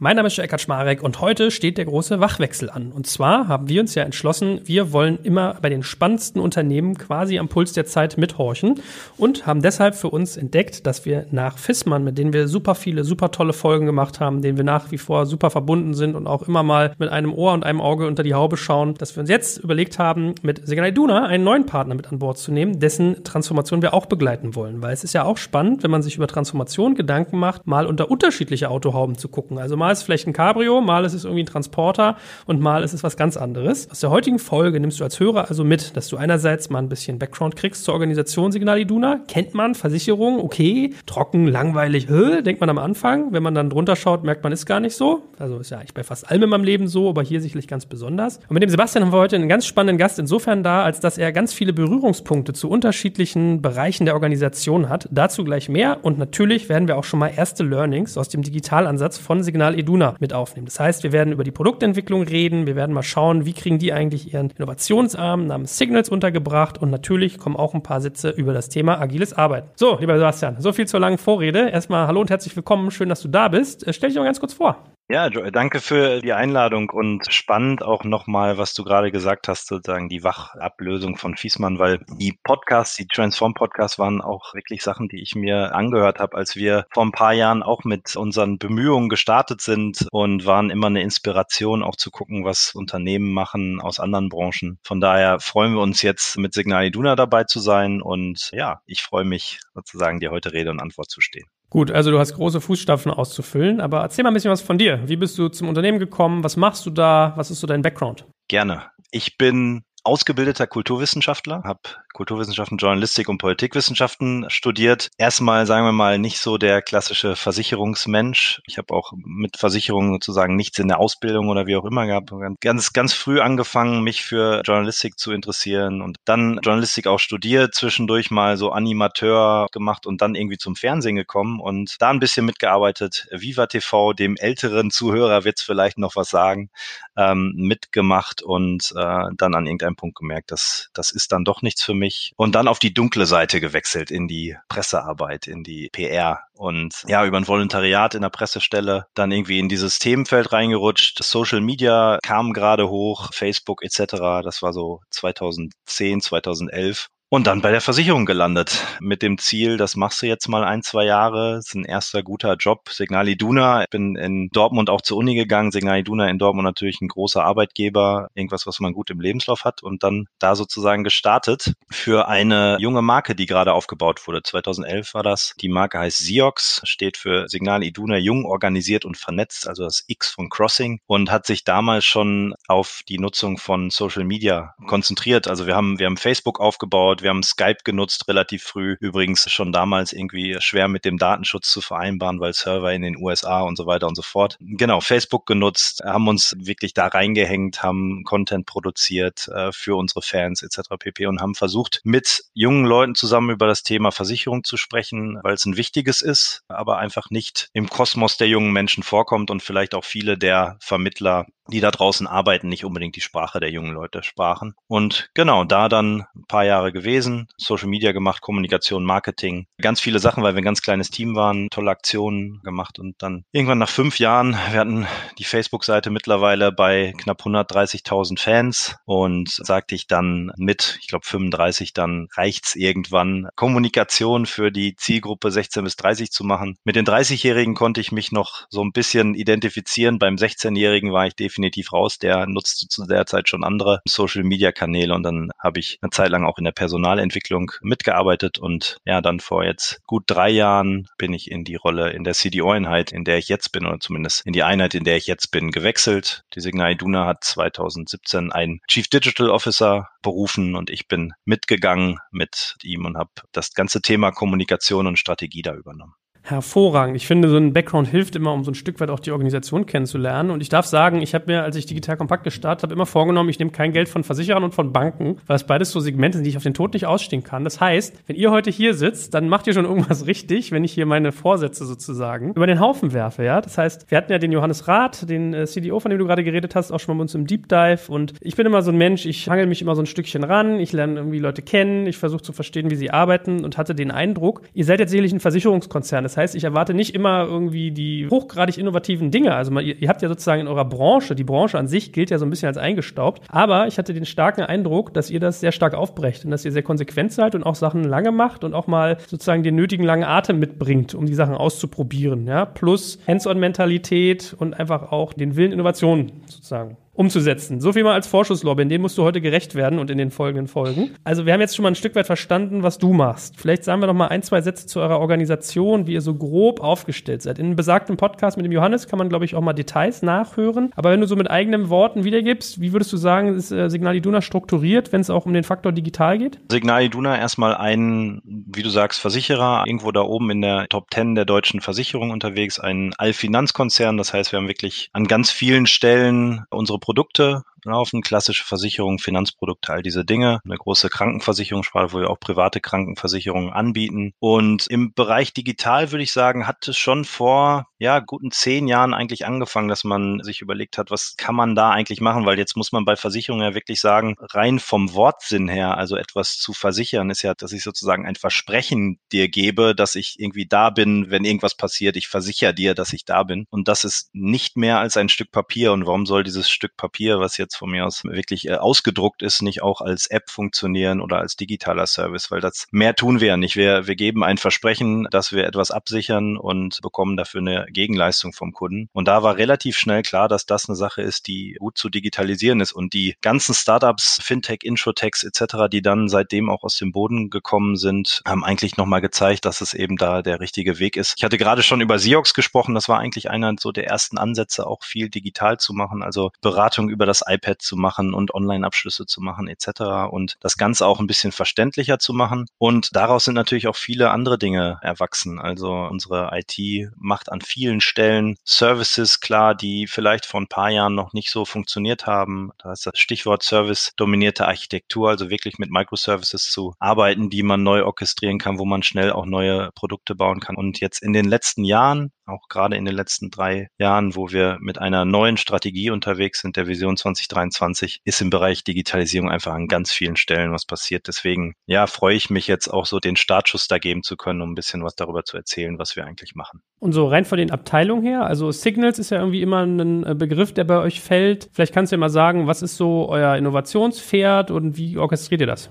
Mein 0.07 0.15
Name 0.15 0.29
ist 0.29 0.39
Eckhard 0.39 0.61
Schmarek 0.61 1.03
und 1.03 1.21
heute 1.21 1.51
steht 1.51 1.79
der 1.79 1.85
große 1.85 2.21
Wachwechsel 2.21 2.71
an. 2.71 2.93
Und 2.93 3.09
zwar 3.09 3.49
haben 3.49 3.69
wir 3.69 3.81
uns 3.81 3.97
ja 3.97 4.05
entschlossen, 4.05 4.61
wir 4.63 4.93
wollen 4.93 5.19
immer 5.25 5.59
bei 5.61 5.69
den 5.69 5.83
spannendsten 5.83 6.41
Unternehmen 6.41 6.97
quasi 6.97 7.41
am 7.41 7.49
Puls 7.49 7.73
der 7.73 7.87
Zeit 7.87 8.17
mithorchen 8.17 8.81
und 9.17 9.49
haben 9.49 9.63
deshalb 9.63 9.97
für 9.97 10.09
uns 10.09 10.37
entdeckt, 10.37 10.87
dass 10.87 11.07
wir 11.07 11.27
nach 11.33 11.59
Fissmann, 11.59 12.05
mit 12.05 12.19
denen 12.19 12.33
wir 12.33 12.47
super 12.47 12.77
viele, 12.77 13.03
super 13.03 13.33
tolle 13.33 13.53
Folgen 13.53 13.85
gemacht 13.85 14.21
haben, 14.21 14.43
denen 14.43 14.57
wir 14.57 14.63
nach 14.63 14.93
wie 14.93 14.99
vor 14.99 15.27
super 15.27 15.51
verbunden 15.51 15.93
sind 15.93 16.15
und 16.15 16.29
auch 16.29 16.47
immer 16.47 16.63
mal 16.63 16.95
mit 16.99 17.09
einem 17.09 17.35
Ohr 17.35 17.53
und 17.53 17.65
einem 17.65 17.81
Auge 17.81 18.07
unter 18.07 18.23
die 18.23 18.35
Haube 18.35 18.57
schauen, 18.57 18.95
dass 18.95 19.17
wir 19.17 19.23
uns 19.23 19.29
jetzt 19.29 19.59
überlegt 19.59 19.99
haben, 19.99 20.37
mit 20.41 20.65
Signal 20.69 20.91
Iduna 20.91 21.27
einen 21.27 21.43
neuen 21.43 21.67
Partner 21.67 21.97
mit 21.97 22.13
an 22.13 22.21
Bord 22.21 22.39
zu 22.39 22.53
nehmen, 22.53 22.79
dessen 22.79 23.25
Transformation 23.25 23.83
wir 23.83 23.93
auch 23.93 24.07
begleiten 24.07 24.55
wollen. 24.55 24.83
Weil 24.83 24.93
es 24.93 25.03
ist 25.03 25.15
ja 25.15 25.25
auch 25.25 25.37
spannend, 25.37 25.83
wenn 25.83 25.91
man 25.91 26.03
sich 26.03 26.15
über 26.15 26.29
Transformation 26.29 26.95
Gedanken 26.95 27.41
macht, 27.41 27.67
mal 27.67 27.87
unter 27.87 28.09
unterschiedliche 28.09 28.71
Autohauben 28.71 29.19
zu 29.19 29.29
gucken. 29.29 29.59
Also 29.59 29.77
mal 29.77 29.96
ist 29.97 30.01
es 30.01 30.05
vielleicht 30.05 30.27
ein 30.27 30.33
Cabrio, 30.33 30.81
mal 30.81 31.05
ist 31.05 31.15
es 31.15 31.25
irgendwie 31.25 31.43
ein 31.43 31.47
Transporter 31.47 32.17
und 32.45 32.61
mal 32.61 32.83
ist 32.83 32.93
es 32.93 33.03
was 33.03 33.17
ganz 33.17 33.37
anderes. 33.37 33.91
Aus 33.91 34.01
der 34.01 34.11
heutigen 34.11 34.39
Folge 34.39 34.79
nimmst 34.79 35.01
du 35.01 35.05
als 35.05 35.19
Hörer 35.19 35.49
also 35.49 35.65
mit, 35.65 35.97
dass 35.97 36.09
du 36.09 36.17
einerseits 36.17 36.71
mal 36.71 36.81
ein 36.81 36.89
bisschen 36.89 37.19
Background 37.19 37.57
kriegst 37.57 37.85
zur 37.85 37.95
Organisation 37.95 38.53
Signal 38.53 38.79
Iduna. 38.79 39.21
Kennt 39.29 39.55
man 39.55 39.75
Versicherung, 39.75 40.39
okay, 40.41 40.93
trocken, 41.07 41.47
langweilig, 41.47 42.09
hä, 42.09 42.43
denkt 42.43 42.61
man 42.61 42.69
am 42.71 42.79
Anfang. 42.79 43.33
Wenn 43.33 43.43
man 43.43 43.55
dann 43.55 43.71
drunter 43.71 43.97
schaut, 43.97 44.23
merkt 44.23 44.45
man, 44.45 44.53
ist 44.53 44.67
gar 44.67 44.81
nicht 44.81 44.95
so. 44.95 45.23
Also 45.39 45.59
ist 45.59 45.71
ja 45.71 45.79
eigentlich 45.79 45.95
bei 45.95 46.05
fast 46.05 46.31
allem 46.31 46.45
in 46.45 46.51
meinem 46.51 46.65
Leben 46.65 46.89
so, 46.89 47.09
aber 47.09 47.23
hier 47.23 47.41
sicherlich 47.41 47.69
ganz 47.69 47.87
besonders. 47.87 48.39
Und 48.49 48.53
mit 48.53 48.63
dem 48.63 48.71
Sebastian 48.71 49.05
haben 49.05 49.13
wir 49.13 49.19
heute 49.19 49.37
einen 49.37 49.49
ganz 49.49 49.67
spannenden 49.67 49.99
Gast 49.99 50.19
insofern 50.19 50.63
da, 50.63 50.83
als 50.83 51.01
dass 51.01 51.19
er 51.19 51.33
ganz 51.33 51.53
viele 51.53 51.73
Berührungspunkte 51.73 52.53
zu 52.53 52.69
unterschiedlichen 52.69 53.63
Bereichen 53.63 54.05
der 54.05 54.15
Organisation 54.15 54.89
hat. 54.89 55.09
Dazu 55.11 55.45
gleich 55.45 55.69
mehr 55.69 56.05
und 56.05 56.19
natürlich 56.19 56.69
werden 56.69 56.89
wir 56.89 56.99
auch 56.99 57.05
schon 57.05 57.21
mal 57.21 57.33
erste 57.35 57.65
Learnings 57.65 58.19
aus 58.19 58.29
dem 58.29 58.43
Digitalansatz 58.43 59.19
von 59.19 59.43
Signal 59.43 59.76
Eduna 59.77 60.17
mit 60.21 60.33
aufnehmen. 60.33 60.67
Das 60.67 60.81
heißt, 60.81 61.03
wir 61.03 61.13
werden 61.13 61.33
über 61.33 61.45
die 61.45 61.51
Produktentwicklung 61.51 62.23
reden, 62.23 62.67
wir 62.67 62.77
werden 62.77 62.93
mal 62.93 63.03
schauen, 63.03 63.47
wie 63.47 63.53
kriegen 63.53 63.79
die 63.79 63.93
eigentlich 63.93 64.33
ihren 64.33 64.51
Innovationsarm 64.51 65.47
namens 65.47 65.79
Signals 65.79 66.09
untergebracht 66.09 66.79
und 66.79 66.91
natürlich 66.91 67.39
kommen 67.39 67.57
auch 67.57 67.75
ein 67.75 67.83
paar 67.83 68.01
Sätze 68.01 68.31
über 68.31 68.53
das 68.53 68.69
Thema 68.69 69.01
agiles 69.01 69.33
Arbeiten. 69.33 69.69
So, 69.77 69.99
lieber 69.99 70.17
Sebastian, 70.17 70.57
so 70.61 70.73
viel 70.73 70.87
zur 70.87 71.01
langen 71.01 71.19
Vorrede. 71.19 71.69
Erstmal 71.69 72.07
hallo 72.07 72.21
und 72.21 72.31
herzlich 72.31 72.57
willkommen, 72.57 72.91
schön, 72.91 73.09
dass 73.09 73.21
du 73.21 73.29
da 73.29 73.49
bist. 73.49 73.87
Äh, 73.87 73.93
stell 73.93 74.11
dich 74.11 74.19
mal 74.19 74.25
ganz 74.25 74.41
kurz 74.41 74.55
vor. 74.55 74.96
Ja, 75.09 75.29
Joe, 75.29 75.53
danke 75.53 75.81
für 75.81 76.21
die 76.21 76.33
Einladung 76.33 76.91
und 76.91 77.33
spannend 77.33 77.81
auch 77.81 78.03
nochmal, 78.03 78.59
was 78.59 78.75
du 78.75 78.83
gerade 78.83 79.13
gesagt 79.13 79.47
hast, 79.47 79.69
sozusagen 79.69 80.09
die 80.09 80.25
Wachablösung 80.25 81.17
von 81.17 81.37
Fiesmann, 81.37 81.79
weil 81.79 82.05
die 82.19 82.37
Podcasts, 82.43 82.97
die 82.97 83.07
Transform-Podcasts 83.07 84.01
waren 84.01 84.21
auch 84.21 84.53
wirklich 84.55 84.83
Sachen, 84.83 85.07
die 85.09 85.23
ich 85.23 85.37
mir 85.37 85.77
angehört 85.77 86.19
habe, 86.19 86.37
als 86.37 86.57
wir 86.57 86.87
vor 86.93 87.05
ein 87.05 87.13
paar 87.13 87.33
Jahren 87.35 87.63
auch 87.63 87.85
mit 87.85 88.17
unseren 88.17 88.59
Bemühungen 88.59 89.09
gestartet 89.09 89.61
sind 89.61 90.09
und 90.11 90.45
waren 90.45 90.71
immer 90.71 90.89
eine 90.89 91.03
Inspiration, 91.03 91.85
auch 91.85 91.95
zu 91.95 92.11
gucken, 92.11 92.45
was 92.45 92.75
Unternehmen 92.75 93.33
machen 93.33 93.81
aus 93.81 94.01
anderen 94.01 94.29
Branchen. 94.29 94.81
Von 94.83 95.01
daher 95.01 95.39
freuen 95.39 95.75
wir 95.75 95.83
uns 95.83 96.03
jetzt 96.03 96.37
mit 96.37 96.53
Signal 96.53 96.85
Iduna 96.85 97.15
dabei 97.15 97.45
zu 97.45 97.61
sein 97.61 98.03
und 98.03 98.51
ja, 98.53 98.81
ich 98.87 99.03
freue 99.03 99.25
mich 99.25 99.61
sozusagen, 99.73 100.19
dir 100.19 100.33
heute 100.33 100.53
Rede 100.53 100.73
und 100.73 100.81
Antwort 100.81 101.11
zu 101.11 101.21
stehen. 101.21 101.47
Gut, 101.69 101.91
also 101.91 102.11
du 102.11 102.19
hast 102.19 102.35
große 102.35 102.61
Fußstapfen 102.61 103.11
auszufüllen, 103.11 103.81
aber 103.81 104.01
erzähl 104.01 104.23
mal 104.23 104.31
ein 104.31 104.35
bisschen 104.35 104.51
was 104.51 104.63
von 104.63 104.79
dir. 104.79 105.01
Wie 105.07 105.17
bist 105.17 105.37
du 105.39 105.49
zum 105.49 105.69
Unternehmen 105.69 105.99
gekommen? 105.99 106.45
Was 106.45 106.57
machst 106.57 106.87
du 106.87 106.91
da? 106.91 107.33
Was 107.37 107.51
ist 107.51 107.61
so 107.61 107.67
dein 107.67 107.83
Background? 107.83 108.25
Gerne. 108.49 108.85
Ich 109.11 109.37
bin 109.37 109.83
ausgebildeter 110.05 110.67
Kulturwissenschaftler, 110.69 111.63
habe 111.65 111.81
Kulturwissenschaften, 112.17 112.79
Journalistik 112.79 113.29
und 113.29 113.37
Politikwissenschaften 113.37 114.47
studiert. 114.49 115.11
Erstmal, 115.19 115.67
sagen 115.67 115.85
wir 115.85 115.93
mal, 115.93 116.19
nicht 116.19 116.39
so 116.39 116.57
der 116.57 116.81
klassische 116.81 117.37
Versicherungsmensch. 117.37 118.63
Ich 118.67 118.79
habe 118.79 118.95
auch 118.95 119.13
mit 119.15 119.59
Versicherungen 119.59 120.15
sozusagen 120.15 120.57
nichts 120.57 120.79
in 120.79 120.89
der 120.89 120.99
Ausbildung 120.99 121.51
oder 121.51 121.67
wie 121.67 121.77
auch 121.77 121.85
immer 121.85 122.07
gehabt. 122.07 122.33
Ganz, 122.63 122.95
ganz 122.95 123.13
früh 123.13 123.41
angefangen, 123.41 124.03
mich 124.03 124.23
für 124.23 124.63
Journalistik 124.65 125.19
zu 125.19 125.31
interessieren 125.33 126.01
und 126.01 126.17
dann 126.25 126.59
Journalistik 126.63 127.07
auch 127.07 127.19
studiert, 127.19 127.75
zwischendurch 127.75 128.31
mal 128.31 128.57
so 128.57 128.71
Animateur 128.71 129.67
gemacht 129.71 130.07
und 130.07 130.23
dann 130.23 130.35
irgendwie 130.35 130.57
zum 130.57 130.75
Fernsehen 130.75 131.17
gekommen 131.17 131.61
und 131.61 131.97
da 132.01 132.09
ein 132.09 132.19
bisschen 132.19 132.47
mitgearbeitet. 132.47 133.29
Viva 133.31 133.67
TV, 133.67 134.15
dem 134.15 134.37
älteren 134.39 134.91
Zuhörer 134.91 135.45
wird's 135.45 135.63
vielleicht 135.63 135.99
noch 135.99 136.17
was 136.17 136.31
sagen, 136.31 136.71
ähm, 137.15 137.53
mitgemacht 137.57 138.41
und 138.41 138.95
äh, 138.97 139.25
dann 139.37 139.55
an 139.55 139.67
irgendeinem 139.67 139.97
Punkt 139.97 140.17
gemerkt, 140.17 140.51
dass 140.51 140.89
das 140.95 141.11
ist 141.11 141.33
dann 141.33 141.45
doch 141.45 141.61
nichts 141.61 141.83
für 141.83 141.93
mich 141.93 142.06
mich 142.07 142.33
und 142.37 142.55
dann 142.55 142.69
auf 142.69 142.79
die 142.79 142.95
dunkle 142.95 143.27
Seite 143.27 143.61
gewechselt, 143.61 144.11
in 144.11 144.29
die 144.29 144.57
Pressearbeit, 144.69 145.47
in 145.47 145.65
die 145.65 145.89
PR 145.93 146.41
und 146.55 147.05
ja, 147.07 147.25
über 147.25 147.37
ein 147.37 147.49
Volontariat 147.49 148.15
in 148.15 148.23
der 148.23 148.31
Pressestelle 148.31 149.07
dann 149.15 149.33
irgendwie 149.33 149.59
in 149.59 149.69
dieses 149.69 149.99
Themenfeld 149.99 150.53
reingerutscht. 150.53 151.23
Social 151.23 151.61
Media 151.61 152.19
kam 152.23 152.53
gerade 152.53 152.89
hoch, 152.89 153.33
Facebook 153.33 153.83
etc. 153.83 154.43
Das 154.43 154.63
war 154.63 154.73
so 154.73 155.01
2010, 155.11 156.21
2011 156.21 157.09
und 157.29 157.49
dann 157.49 157.61
bei 157.61 157.73
der 157.73 157.81
Versicherung 157.81 158.25
gelandet 158.25 158.87
mit 159.01 159.21
dem 159.21 159.37
Ziel, 159.39 159.79
das 159.79 159.97
machst 159.97 160.23
du 160.23 160.27
jetzt 160.27 160.49
mal 160.49 160.63
ein, 160.63 160.83
zwei 160.83 161.05
Jahre. 161.05 161.57
Ist 161.57 161.75
ein 161.75 161.85
erster 161.85 162.23
guter 162.23 162.55
Job. 162.55 162.89
Signal 162.89 163.29
Iduna. 163.29 163.83
Ich 163.83 163.91
bin 163.91 164.15
in 164.15 164.49
Dortmund 164.51 164.91
auch 164.91 165.01
zur 165.01 165.17
Uni 165.17 165.35
gegangen. 165.35 165.73
Signal 165.73 165.99
Iduna 165.99 166.29
in 166.29 166.39
Dortmund 166.39 166.65
natürlich 166.65 167.01
ein 167.01 167.09
großer 167.09 167.43
Arbeitgeber. 167.43 168.29
Irgendwas, 168.35 168.65
was 168.69 168.79
man 168.79 168.93
gut 168.93 169.11
im 169.11 169.21
Lebenslauf 169.21 169.65
hat. 169.65 169.83
Und 169.83 170.05
dann 170.05 170.27
da 170.39 170.55
sozusagen 170.55 171.03
gestartet 171.03 171.73
für 171.91 172.29
eine 172.29 172.77
junge 172.79 173.03
Marke, 173.03 173.35
die 173.35 173.47
gerade 173.47 173.73
aufgebaut 173.73 174.25
wurde. 174.29 174.45
2011 174.45 175.15
war 175.15 175.25
das. 175.25 175.55
Die 175.61 175.69
Marke 175.69 175.99
heißt 175.99 176.19
Siox, 176.19 176.81
steht 176.85 177.17
für 177.17 177.49
Signal 177.49 177.83
Iduna 177.83 178.19
Jung, 178.19 178.45
organisiert 178.45 179.05
und 179.05 179.17
vernetzt. 179.17 179.67
Also 179.67 179.83
das 179.83 180.05
X 180.07 180.31
von 180.31 180.49
Crossing. 180.49 181.01
Und 181.07 181.33
hat 181.33 181.45
sich 181.45 181.65
damals 181.65 182.05
schon 182.05 182.55
auf 182.69 183.01
die 183.09 183.19
Nutzung 183.19 183.59
von 183.59 183.91
Social 183.91 184.23
Media 184.23 184.75
konzentriert. 184.87 185.49
Also 185.49 185.67
wir 185.67 185.75
haben, 185.75 185.99
wir 185.99 186.07
haben 186.07 186.17
Facebook 186.17 186.61
aufgebaut 186.61 187.16
aufgebaut. 187.17 187.23
Wir 187.23 187.31
haben 187.31 187.43
Skype 187.43 187.79
genutzt 187.85 188.29
relativ 188.29 188.63
früh. 188.63 188.97
Übrigens 189.01 189.51
schon 189.51 189.73
damals 189.73 190.13
irgendwie 190.13 190.57
schwer 190.61 190.89
mit 190.89 191.05
dem 191.05 191.19
Datenschutz 191.19 191.71
zu 191.71 191.81
vereinbaren, 191.81 192.41
weil 192.41 192.53
Server 192.53 192.93
in 192.93 193.03
den 193.03 193.17
USA 193.17 193.61
und 193.61 193.77
so 193.77 193.87
weiter 193.87 194.07
und 194.07 194.15
so 194.15 194.23
fort. 194.23 194.57
Genau, 194.61 195.01
Facebook 195.01 195.47
genutzt, 195.47 196.03
haben 196.05 196.29
uns 196.29 196.55
wirklich 196.59 196.95
da 196.95 197.07
reingehängt, 197.07 197.83
haben 197.83 198.23
Content 198.25 198.67
produziert 198.67 199.49
äh, 199.49 199.73
für 199.73 199.97
unsere 199.97 200.23
Fans 200.23 200.63
etc. 200.63 200.91
pp. 200.99 201.27
und 201.27 201.41
haben 201.41 201.55
versucht, 201.55 202.01
mit 202.05 202.45
jungen 202.55 202.85
Leuten 202.85 203.15
zusammen 203.15 203.51
über 203.51 203.67
das 203.67 203.83
Thema 203.83 204.11
Versicherung 204.11 204.65
zu 204.65 204.77
sprechen, 204.77 205.39
weil 205.43 205.55
es 205.55 205.67
ein 205.67 205.77
wichtiges 205.77 206.23
ist, 206.23 206.63
aber 206.69 206.99
einfach 206.99 207.31
nicht 207.31 207.69
im 207.73 207.89
Kosmos 207.89 208.37
der 208.37 208.49
jungen 208.49 208.73
Menschen 208.73 209.03
vorkommt 209.03 209.51
und 209.51 209.63
vielleicht 209.63 209.95
auch 209.95 210.05
viele 210.05 210.39
der 210.39 210.77
Vermittler 210.81 211.47
die 211.69 211.81
da 211.81 211.91
draußen 211.91 212.27
arbeiten, 212.27 212.69
nicht 212.69 212.85
unbedingt 212.85 213.17
die 213.17 213.21
Sprache 213.21 213.61
der 213.61 213.71
jungen 213.71 213.93
Leute 213.93 214.23
sprachen. 214.23 214.75
Und 214.87 215.31
genau, 215.35 215.65
da 215.65 215.89
dann 215.89 216.25
ein 216.35 216.45
paar 216.47 216.65
Jahre 216.65 216.93
gewesen, 216.93 217.49
Social 217.57 217.89
Media 217.89 218.13
gemacht, 218.13 218.41
Kommunikation, 218.41 219.05
Marketing, 219.05 219.67
ganz 219.81 220.01
viele 220.01 220.19
Sachen, 220.19 220.43
weil 220.43 220.55
wir 220.55 220.63
ein 220.63 220.65
ganz 220.65 220.83
kleines 220.83 221.11
Team 221.11 221.35
waren, 221.35 221.69
tolle 221.71 221.91
Aktionen 221.91 222.61
gemacht 222.63 222.99
und 222.99 223.17
dann 223.19 223.45
irgendwann 223.53 223.79
nach 223.79 223.89
fünf 223.89 224.19
Jahren, 224.19 224.53
wir 224.71 224.81
hatten 224.81 225.07
die 225.39 225.45
Facebook-Seite 225.45 226.11
mittlerweile 226.11 226.73
bei 226.73 227.15
knapp 227.19 227.43
130.000 227.43 228.39
Fans 228.39 228.97
und 229.05 229.51
sagte 229.51 229.95
ich 229.95 230.07
dann 230.07 230.53
mit, 230.57 230.99
ich 231.01 231.09
glaube 231.09 231.27
35, 231.27 231.93
dann 231.93 232.29
reicht's 232.35 232.77
irgendwann, 232.77 233.49
Kommunikation 233.57 234.47
für 234.47 234.71
die 234.71 234.95
Zielgruppe 234.97 235.51
16 235.51 235.85
bis 235.85 235.97
30 235.97 236.31
zu 236.31 236.45
machen. 236.45 236.77
Mit 236.85 236.97
den 236.97 237.07
30-Jährigen 237.07 237.75
konnte 237.75 238.01
ich 238.01 238.13
mich 238.13 238.33
noch 238.33 238.67
so 238.69 238.83
ein 238.83 238.93
bisschen 238.93 239.35
identifizieren. 239.35 240.19
Beim 240.19 240.37
16-Jährigen 240.37 241.13
war 241.13 241.27
ich 241.27 241.35
definitiv 241.35 241.56
definitiv 241.57 241.93
raus. 241.93 242.19
Der 242.19 242.47
nutzt 242.47 242.91
zu 242.91 243.07
der 243.07 243.27
Zeit 243.27 243.49
schon 243.49 243.65
andere 243.65 244.01
Social-Media-Kanäle 244.07 245.15
und 245.15 245.23
dann 245.23 245.51
habe 245.59 245.81
ich 245.81 245.99
eine 246.03 246.11
Zeit 246.11 246.31
lang 246.31 246.45
auch 246.45 246.59
in 246.59 246.65
der 246.65 246.73
Personalentwicklung 246.73 247.73
mitgearbeitet 247.81 248.59
und 248.59 248.99
ja, 249.05 249.21
dann 249.21 249.41
vor 249.41 249.65
jetzt 249.65 250.01
gut 250.07 250.25
drei 250.27 250.51
Jahren 250.51 251.09
bin 251.19 251.33
ich 251.33 251.51
in 251.51 251.65
die 251.65 251.77
Rolle 251.77 252.11
in 252.11 252.25
der 252.25 252.35
CDO-Einheit, 252.35 253.13
in 253.13 253.25
der 253.25 253.39
ich 253.39 253.49
jetzt 253.49 253.73
bin 253.73 253.87
oder 253.87 254.01
zumindest 254.01 254.45
in 254.47 254.53
die 254.53 254.63
Einheit, 254.63 254.95
in 254.95 255.05
der 255.05 255.17
ich 255.17 255.27
jetzt 255.27 255.51
bin, 255.51 255.71
gewechselt. 255.71 256.45
Die 256.55 256.61
Signal 256.61 256.93
Iduna 256.93 257.27
hat 257.27 257.45
2017 257.45 258.53
einen 258.53 258.81
Chief 258.87 259.09
Digital 259.09 259.51
Officer 259.51 260.09
berufen 260.23 260.75
und 260.77 260.91
ich 260.91 261.09
bin 261.09 261.33
mitgegangen 261.45 262.19
mit 262.31 262.77
ihm 262.83 263.07
und 263.07 263.17
habe 263.17 263.31
das 263.53 263.73
ganze 263.73 264.03
Thema 264.03 264.31
Kommunikation 264.31 265.07
und 265.07 265.19
Strategie 265.19 265.63
da 265.63 265.75
übernommen. 265.75 266.15
Hervorragend. 266.49 267.17
Ich 267.17 267.27
finde, 267.27 267.49
so 267.49 267.57
ein 267.57 267.73
Background 267.73 268.07
hilft 268.07 268.37
immer, 268.37 268.53
um 268.53 268.63
so 268.63 268.71
ein 268.71 268.77
Stück 268.77 269.01
weit 269.01 269.11
auch 269.11 269.19
die 269.19 269.33
Organisation 269.33 269.85
kennenzulernen. 269.85 270.53
Und 270.53 270.61
ich 270.61 270.69
darf 270.69 270.87
sagen, 270.87 271.21
ich 271.21 271.35
habe 271.35 271.47
mir, 271.49 271.65
als 271.65 271.75
ich 271.75 271.87
Digital 271.87 272.17
Kompakt 272.17 272.45
gestartet 272.45 272.85
habe, 272.85 272.95
immer 272.95 273.05
vorgenommen, 273.05 273.51
ich 273.51 273.59
nehme 273.59 273.73
kein 273.73 273.93
Geld 273.93 274.09
von 274.09 274.23
Versicherern 274.23 274.63
und 274.63 274.73
von 274.73 274.93
Banken, 274.93 275.39
weil 275.49 275.57
es 275.57 275.65
beides 275.65 275.91
so 275.91 275.99
Segmente 275.99 276.39
sind, 276.39 276.45
die 276.45 276.51
ich 276.51 276.57
auf 276.57 276.63
den 276.63 276.73
Tod 276.73 276.95
nicht 276.95 277.05
ausstehen 277.05 277.43
kann. 277.43 277.65
Das 277.65 277.81
heißt, 277.81 278.23
wenn 278.29 278.37
ihr 278.37 278.53
heute 278.53 278.71
hier 278.71 278.95
sitzt, 278.95 279.35
dann 279.35 279.49
macht 279.49 279.67
ihr 279.67 279.75
schon 279.75 279.87
irgendwas 279.87 280.27
richtig, 280.29 280.71
wenn 280.71 280.85
ich 280.85 280.93
hier 280.93 281.05
meine 281.05 281.33
Vorsätze 281.33 281.85
sozusagen 281.85 282.53
über 282.53 282.69
den 282.69 282.79
Haufen 282.79 283.13
werfe. 283.13 283.43
Ja, 283.43 283.61
das 283.61 283.77
heißt, 283.77 284.09
wir 284.09 284.17
hatten 284.17 284.31
ja 284.31 284.39
den 284.39 284.53
Johannes 284.53 284.87
Rath, 284.87 285.29
den 285.29 285.53
äh, 285.53 285.67
CDO, 285.67 285.99
von 285.99 286.13
dem 286.13 286.21
du 286.21 286.27
gerade 286.27 286.45
geredet 286.45 286.77
hast, 286.77 286.93
auch 286.93 287.01
schon 287.01 287.17
mal 287.17 287.19
bei 287.19 287.23
uns 287.23 287.35
im 287.35 287.49
Deep 287.49 287.69
Dive. 287.69 288.03
Und 288.07 288.35
ich 288.41 288.55
bin 288.55 288.67
immer 288.67 288.83
so 288.83 288.93
ein 288.93 288.99
Mensch, 288.99 289.27
ich 289.27 289.49
hangel 289.49 289.67
mich 289.67 289.83
immer 289.83 289.97
so 289.97 290.03
ein 290.03 290.07
Stückchen 290.07 290.45
ran, 290.45 290.79
ich 290.79 290.93
lerne 290.93 291.17
irgendwie 291.17 291.41
Leute 291.41 291.63
kennen, 291.63 292.07
ich 292.07 292.19
versuche 292.19 292.43
zu 292.43 292.53
verstehen, 292.53 292.89
wie 292.89 292.95
sie 292.95 293.11
arbeiten 293.11 293.65
und 293.65 293.79
hatte 293.79 293.97
den 293.97 294.13
Eindruck, 294.13 294.63
ihr 294.75 294.85
seid 294.85 295.01
jetzt 295.01 295.11
sicherlich 295.11 295.33
ein 295.33 295.41
Versicherungskonzern. 295.41 296.23
Das 296.23 296.36
heißt, 296.37 296.55
ich 296.55 296.65
erwarte 296.65 296.95
nicht 296.95 297.15
immer 297.15 297.45
irgendwie 297.45 297.91
die 297.91 298.29
hochgradig 298.29 298.79
innovativen 298.79 299.31
Dinge. 299.31 299.55
Also 299.55 299.71
man, 299.71 299.85
ihr, 299.85 300.01
ihr, 300.01 300.09
habt 300.09 300.23
ja 300.23 300.29
sozusagen 300.29 300.63
in 300.63 300.69
eurer 300.69 300.85
Branche, 300.85 301.35
die 301.35 301.45
Branche 301.45 301.79
an 301.79 301.89
sich 301.89 302.13
gilt 302.13 302.31
ja 302.31 302.39
so 302.39 302.47
ein 302.47 302.51
bisschen 302.51 302.69
als 302.69 302.77
eingestaubt. 302.77 303.43
Aber 303.49 303.87
ich 303.87 303.99
hatte 303.99 304.15
den 304.15 304.27
starken 304.27 304.63
Eindruck, 304.63 305.15
dass 305.15 305.31
ihr 305.31 305.41
das 305.41 305.61
sehr 305.61 305.73
stark 305.73 305.95
aufbrecht 305.95 306.45
und 306.45 306.51
dass 306.51 306.65
ihr 306.65 306.73
sehr 306.73 306.83
konsequent 306.83 307.33
seid 307.33 307.55
und 307.55 307.65
auch 307.65 307.75
Sachen 307.75 308.05
lange 308.05 308.33
macht 308.33 308.65
und 308.65 308.75
auch 308.75 308.87
mal 308.87 309.19
sozusagen 309.27 309.63
den 309.63 309.75
nötigen 309.75 310.05
langen 310.05 310.25
Atem 310.25 310.59
mitbringt, 310.59 311.15
um 311.15 311.27
die 311.27 311.35
Sachen 311.35 311.55
auszuprobieren. 311.55 312.47
Ja? 312.47 312.65
Plus 312.65 313.19
Hands-on-Mentalität 313.27 314.55
und 314.59 314.75
einfach 314.75 315.13
auch 315.13 315.33
den 315.33 315.57
Willen, 315.57 315.73
Innovation 315.73 316.33
sozusagen 316.47 316.97
umzusetzen. 317.17 317.81
So 317.81 317.93
viel 317.93 318.05
mal 318.05 318.15
als 318.15 318.27
Vorschusslobby, 318.27 318.87
dem 318.87 319.03
musst 319.03 319.19
du 319.19 319.25
heute 319.25 319.41
gerecht 319.41 319.75
werden 319.75 319.99
und 319.99 320.11
in 320.11 320.19
den 320.19 320.31
folgenden 320.31 320.69
Folgen. 320.69 321.11
Also 321.25 321.47
wir 321.47 321.53
haben 321.53 321.61
jetzt 321.61 321.75
schon 321.75 321.83
mal 321.83 321.91
ein 321.91 321.95
Stück 321.95 322.15
weit 322.15 322.27
verstanden, 322.27 322.83
was 322.83 322.99
du 322.99 323.13
machst. 323.13 323.59
Vielleicht 323.59 323.85
sagen 323.85 324.01
wir 324.03 324.07
noch 324.07 324.15
mal 324.15 324.29
ein, 324.29 324.43
zwei 324.43 324.61
Sätze 324.61 324.87
zu 324.87 325.01
eurer 325.01 325.19
Organisation, 325.19 326.07
wie 326.07 326.13
ihr 326.13 326.21
so 326.21 326.35
grob 326.35 326.81
aufgestellt 326.81 327.43
seid. 327.43 327.59
In 327.59 327.67
einem 327.67 327.77
besagten 327.77 328.17
Podcast 328.17 328.57
mit 328.57 328.67
dem 328.67 328.73
Johannes 328.73 329.09
kann 329.09 329.19
man, 329.19 329.29
glaube 329.29 329.45
ich, 329.45 329.55
auch 329.55 329.61
mal 329.61 329.73
Details 329.73 330.23
nachhören. 330.23 330.93
Aber 330.95 331.11
wenn 331.11 331.21
du 331.21 331.27
so 331.27 331.37
mit 331.37 331.51
eigenen 331.51 331.89
Worten 331.89 332.25
wiedergibst, 332.25 332.81
wie 332.81 332.93
würdest 332.93 333.13
du 333.13 333.17
sagen, 333.17 333.55
ist 333.55 333.71
äh, 333.73 333.89
Signal 333.89 334.17
Iduna 334.17 334.43
strukturiert, 334.43 335.13
wenn 335.13 335.21
es 335.21 335.31
auch 335.31 335.47
um 335.47 335.55
den 335.55 335.65
Faktor 335.65 335.93
digital 335.93 336.39
geht? 336.39 336.59
Signal 336.71 337.05
Iduna 337.05 337.39
erstmal 337.39 337.75
ein, 337.75 338.43
wie 338.45 338.83
du 338.83 338.91
sagst, 338.91 339.21
Versicherer, 339.21 339.85
irgendwo 339.87 340.13
da 340.13 340.21
oben 340.23 340.51
in 340.51 340.61
der 340.61 340.87
Top 340.89 341.07
10 341.13 341.35
der 341.35 341.45
deutschen 341.45 341.81
Versicherung 341.81 342.31
unterwegs, 342.31 342.79
ein 342.79 343.15
Allfinanzkonzern. 343.17 344.17
Das 344.17 344.33
heißt, 344.33 344.53
wir 344.53 344.59
haben 344.59 344.69
wirklich 344.69 345.11
an 345.13 345.27
ganz 345.27 345.51
vielen 345.51 345.87
Stellen 345.87 346.65
unsere 346.71 346.99
Produkte 347.07 347.63
laufen, 347.87 348.23
klassische 348.23 348.65
Versicherungen, 348.65 349.19
Finanzprodukte, 349.19 349.93
all 349.93 350.03
diese 350.03 350.25
Dinge. 350.25 350.61
Eine 350.65 350.77
große 350.77 351.09
Krankenversicherungssparte, 351.09 352.13
wo 352.13 352.21
wir 352.21 352.31
auch 352.31 352.41
private 352.41 352.81
Krankenversicherungen 352.81 353.73
anbieten. 353.73 354.33
Und 354.39 354.87
im 354.89 355.13
Bereich 355.15 355.53
digital 355.53 356.13
würde 356.13 356.23
ich 356.23 356.33
sagen, 356.33 356.67
hat 356.67 356.87
es 356.89 356.97
schon 356.97 357.25
vor 357.25 357.87
ja 357.99 358.19
guten 358.21 358.51
zehn 358.51 358.89
Jahren 358.89 359.15
eigentlich 359.15 359.47
angefangen, 359.47 359.89
dass 359.89 360.05
man 360.05 360.43
sich 360.43 360.61
überlegt 360.61 360.99
hat, 360.99 361.11
was 361.11 361.35
kann 361.37 361.55
man 361.55 361.75
da 361.75 361.91
eigentlich 361.91 362.21
machen? 362.21 362.45
Weil 362.45 362.59
jetzt 362.59 362.77
muss 362.77 362.93
man 362.93 363.05
bei 363.05 363.17
Versicherungen 363.17 363.67
ja 363.67 363.75
wirklich 363.75 364.01
sagen, 364.01 364.37
rein 364.41 364.79
vom 364.79 365.15
Wortsinn 365.15 365.69
her, 365.69 365.97
also 365.97 366.17
etwas 366.17 366.59
zu 366.59 366.73
versichern, 366.73 367.31
ist 367.31 367.43
ja, 367.43 367.55
dass 367.55 367.73
ich 367.73 367.83
sozusagen 367.83 368.27
ein 368.27 368.37
Versprechen 368.37 369.19
dir 369.33 369.49
gebe, 369.49 369.95
dass 369.95 370.15
ich 370.15 370.39
irgendwie 370.39 370.67
da 370.67 370.91
bin, 370.91 371.31
wenn 371.31 371.45
irgendwas 371.45 371.75
passiert. 371.75 372.17
Ich 372.17 372.29
versichere 372.29 372.75
dir, 372.75 372.95
dass 372.95 373.13
ich 373.13 373.25
da 373.25 373.43
bin. 373.43 373.67
Und 373.71 373.89
das 373.89 374.05
ist 374.05 374.31
nicht 374.33 374.77
mehr 374.77 374.99
als 374.99 375.17
ein 375.17 375.29
Stück 375.29 375.51
Papier. 375.51 375.93
Und 375.93 376.07
warum 376.07 376.27
soll 376.27 376.45
dieses 376.45 376.69
Stück 376.69 376.97
Papier, 376.97 377.41
was 377.41 377.57
jetzt 377.57 377.76
von 377.77 377.91
mir 377.91 378.07
aus 378.07 378.25
wirklich 378.25 378.69
äh, 378.69 378.75
ausgedruckt 378.75 379.43
ist, 379.43 379.63
nicht 379.63 379.83
auch 379.83 380.01
als 380.01 380.27
App 380.27 380.51
funktionieren 380.51 381.21
oder 381.21 381.39
als 381.39 381.57
digitaler 381.57 382.07
Service, 382.07 382.51
weil 382.51 382.61
das 382.61 382.87
mehr 382.91 383.15
tun 383.15 383.41
wir 383.41 383.49
ja 383.49 383.57
nicht. 383.57 383.77
Wir, 383.77 384.07
wir 384.07 384.17
geben 384.17 384.43
ein 384.45 384.59
Versprechen, 384.59 385.29
dass 385.31 385.53
wir 385.53 385.67
etwas 385.67 385.91
absichern 385.91 386.57
und 386.57 387.01
bekommen 387.03 387.37
dafür 387.37 387.61
eine 387.61 387.87
Gegenleistung 387.91 388.53
vom 388.53 388.73
Kunden. 388.73 389.09
Und 389.13 389.29
da 389.29 389.43
war 389.43 389.57
relativ 389.57 389.97
schnell 389.99 390.23
klar, 390.23 390.49
dass 390.49 390.67
das 390.67 390.89
eine 390.89 390.97
Sache 390.97 391.23
ist, 391.23 391.47
die 391.47 391.77
gut 391.79 391.99
zu 391.99 392.09
digitalisieren 392.09 392.81
ist. 392.81 392.93
Und 392.93 393.13
die 393.13 393.37
ganzen 393.43 393.75
Startups, 393.75 394.41
Fintech, 394.43 394.81
Introtechs 394.83 395.45
etc., 395.45 395.89
die 395.91 396.03
dann 396.03 396.29
seitdem 396.29 396.71
auch 396.71 396.83
aus 396.83 396.97
dem 396.97 397.13
Boden 397.13 397.51
gekommen 397.51 397.97
sind, 397.97 398.43
haben 398.47 398.65
eigentlich 398.65 398.97
nochmal 398.97 399.21
gezeigt, 399.21 399.65
dass 399.65 399.81
es 399.81 399.95
eben 399.95 400.17
da 400.17 400.43
der 400.43 400.61
richtige 400.61 400.99
Weg 400.99 401.17
ist. 401.17 401.35
Ich 401.37 401.45
hatte 401.45 401.59
gerade 401.59 401.83
schon 401.83 402.01
über 402.01 402.19
Siox 402.19 402.55
gesprochen. 402.55 402.95
Das 402.95 403.09
war 403.09 403.19
eigentlich 403.19 403.51
einer 403.51 403.75
so 403.79 403.93
der 403.93 404.07
ersten 404.07 404.39
Ansätze, 404.39 404.87
auch 404.87 405.03
viel 405.03 405.29
digital 405.29 405.79
zu 405.79 405.93
machen. 405.93 406.23
Also 406.23 406.51
Beratung 406.61 407.09
über 407.09 407.27
das 407.27 407.43
iPad 407.57 407.83
zu 407.83 407.97
machen 407.97 408.35
und 408.35 408.55
Online-Abschlüsse 408.55 409.27
zu 409.27 409.41
machen 409.41 409.69
etc. 409.69 410.31
und 410.31 410.57
das 410.61 410.77
Ganze 410.77 411.07
auch 411.07 411.21
ein 411.21 411.27
bisschen 411.27 411.53
verständlicher 411.53 412.19
zu 412.19 412.33
machen. 412.33 412.67
Und 412.79 413.15
daraus 413.15 413.45
sind 413.45 413.55
natürlich 413.55 413.89
auch 413.89 413.97
viele 413.97 414.31
andere 414.31 414.59
Dinge 414.59 414.99
erwachsen. 415.03 415.59
Also 415.59 415.93
unsere 415.93 416.51
IT 416.53 417.11
macht 417.17 417.51
an 417.51 417.61
vielen 417.61 418.01
Stellen 418.01 418.57
Services 418.65 419.41
klar, 419.41 419.75
die 419.75 420.07
vielleicht 420.07 420.47
vor 420.47 420.61
ein 420.61 420.69
paar 420.69 420.91
Jahren 420.91 421.15
noch 421.15 421.33
nicht 421.33 421.51
so 421.51 421.65
funktioniert 421.65 422.27
haben. 422.27 422.71
Da 422.79 422.93
ist 422.93 423.07
das 423.07 423.19
Stichwort 423.19 423.63
Service 423.63 424.13
dominierte 424.17 424.67
Architektur, 424.67 425.29
also 425.29 425.51
wirklich 425.51 425.79
mit 425.79 425.91
Microservices 425.91 426.71
zu 426.71 426.95
arbeiten, 426.99 427.51
die 427.51 427.63
man 427.63 427.83
neu 427.83 428.05
orchestrieren 428.05 428.59
kann, 428.59 428.79
wo 428.79 428.85
man 428.85 429.03
schnell 429.03 429.33
auch 429.33 429.47
neue 429.47 429.91
Produkte 429.93 430.35
bauen 430.35 430.61
kann. 430.61 430.77
Und 430.77 431.01
jetzt 431.01 431.23
in 431.23 431.33
den 431.33 431.47
letzten 431.47 431.85
Jahren 431.85 432.33
auch 432.47 432.69
gerade 432.69 432.97
in 432.97 433.05
den 433.05 433.15
letzten 433.15 433.51
drei 433.51 433.89
Jahren, 433.99 434.37
wo 434.37 434.51
wir 434.51 434.79
mit 434.81 434.99
einer 434.99 435.25
neuen 435.25 435.57
Strategie 435.57 436.11
unterwegs 436.11 436.61
sind, 436.61 436.77
der 436.77 436.87
Vision 436.87 437.17
2023, 437.17 438.21
ist 438.25 438.41
im 438.41 438.51
Bereich 438.51 438.85
Digitalisierung 438.85 439.51
einfach 439.51 439.75
an 439.75 439.89
ganz 439.89 440.13
vielen 440.13 440.37
Stellen 440.37 440.73
was 440.73 440.87
passiert. 440.87 441.29
Deswegen, 441.29 441.75
ja, 441.87 442.07
freue 442.07 442.37
ich 442.37 442.51
mich 442.51 442.67
jetzt 442.67 442.89
auch 442.89 443.07
so 443.07 443.19
den 443.19 443.37
Startschuss 443.37 443.89
da 443.89 443.99
geben 443.99 444.23
zu 444.23 444.37
können, 444.37 444.63
um 444.63 444.73
ein 444.73 444.75
bisschen 444.75 445.03
was 445.03 445.15
darüber 445.15 445.45
zu 445.45 445.57
erzählen, 445.57 445.99
was 445.99 446.17
wir 446.17 446.25
eigentlich 446.25 446.55
machen. 446.55 446.83
Und 446.99 447.13
so 447.13 447.27
rein 447.27 447.45
von 447.45 447.59
den 447.59 447.71
Abteilungen 447.71 448.23
her, 448.23 448.47
also 448.47 448.71
Signals 448.71 449.19
ist 449.19 449.31
ja 449.31 449.39
irgendwie 449.39 449.63
immer 449.63 449.85
ein 449.85 450.25
äh, 450.25 450.35
Begriff, 450.35 450.73
der 450.73 450.85
bei 450.85 450.99
euch 450.99 451.21
fällt. 451.21 451.69
Vielleicht 451.73 451.93
kannst 451.93 452.13
du 452.13 452.17
ja 452.17 452.21
mal 452.21 452.31
sagen, 452.31 452.67
was 452.67 452.83
ist 452.83 452.97
so 452.97 453.29
euer 453.29 453.57
Innovationspferd 453.57 454.71
und 454.71 454.97
wie 454.97 455.19
orchestriert 455.19 455.61
ihr 455.61 455.67
das? 455.67 455.91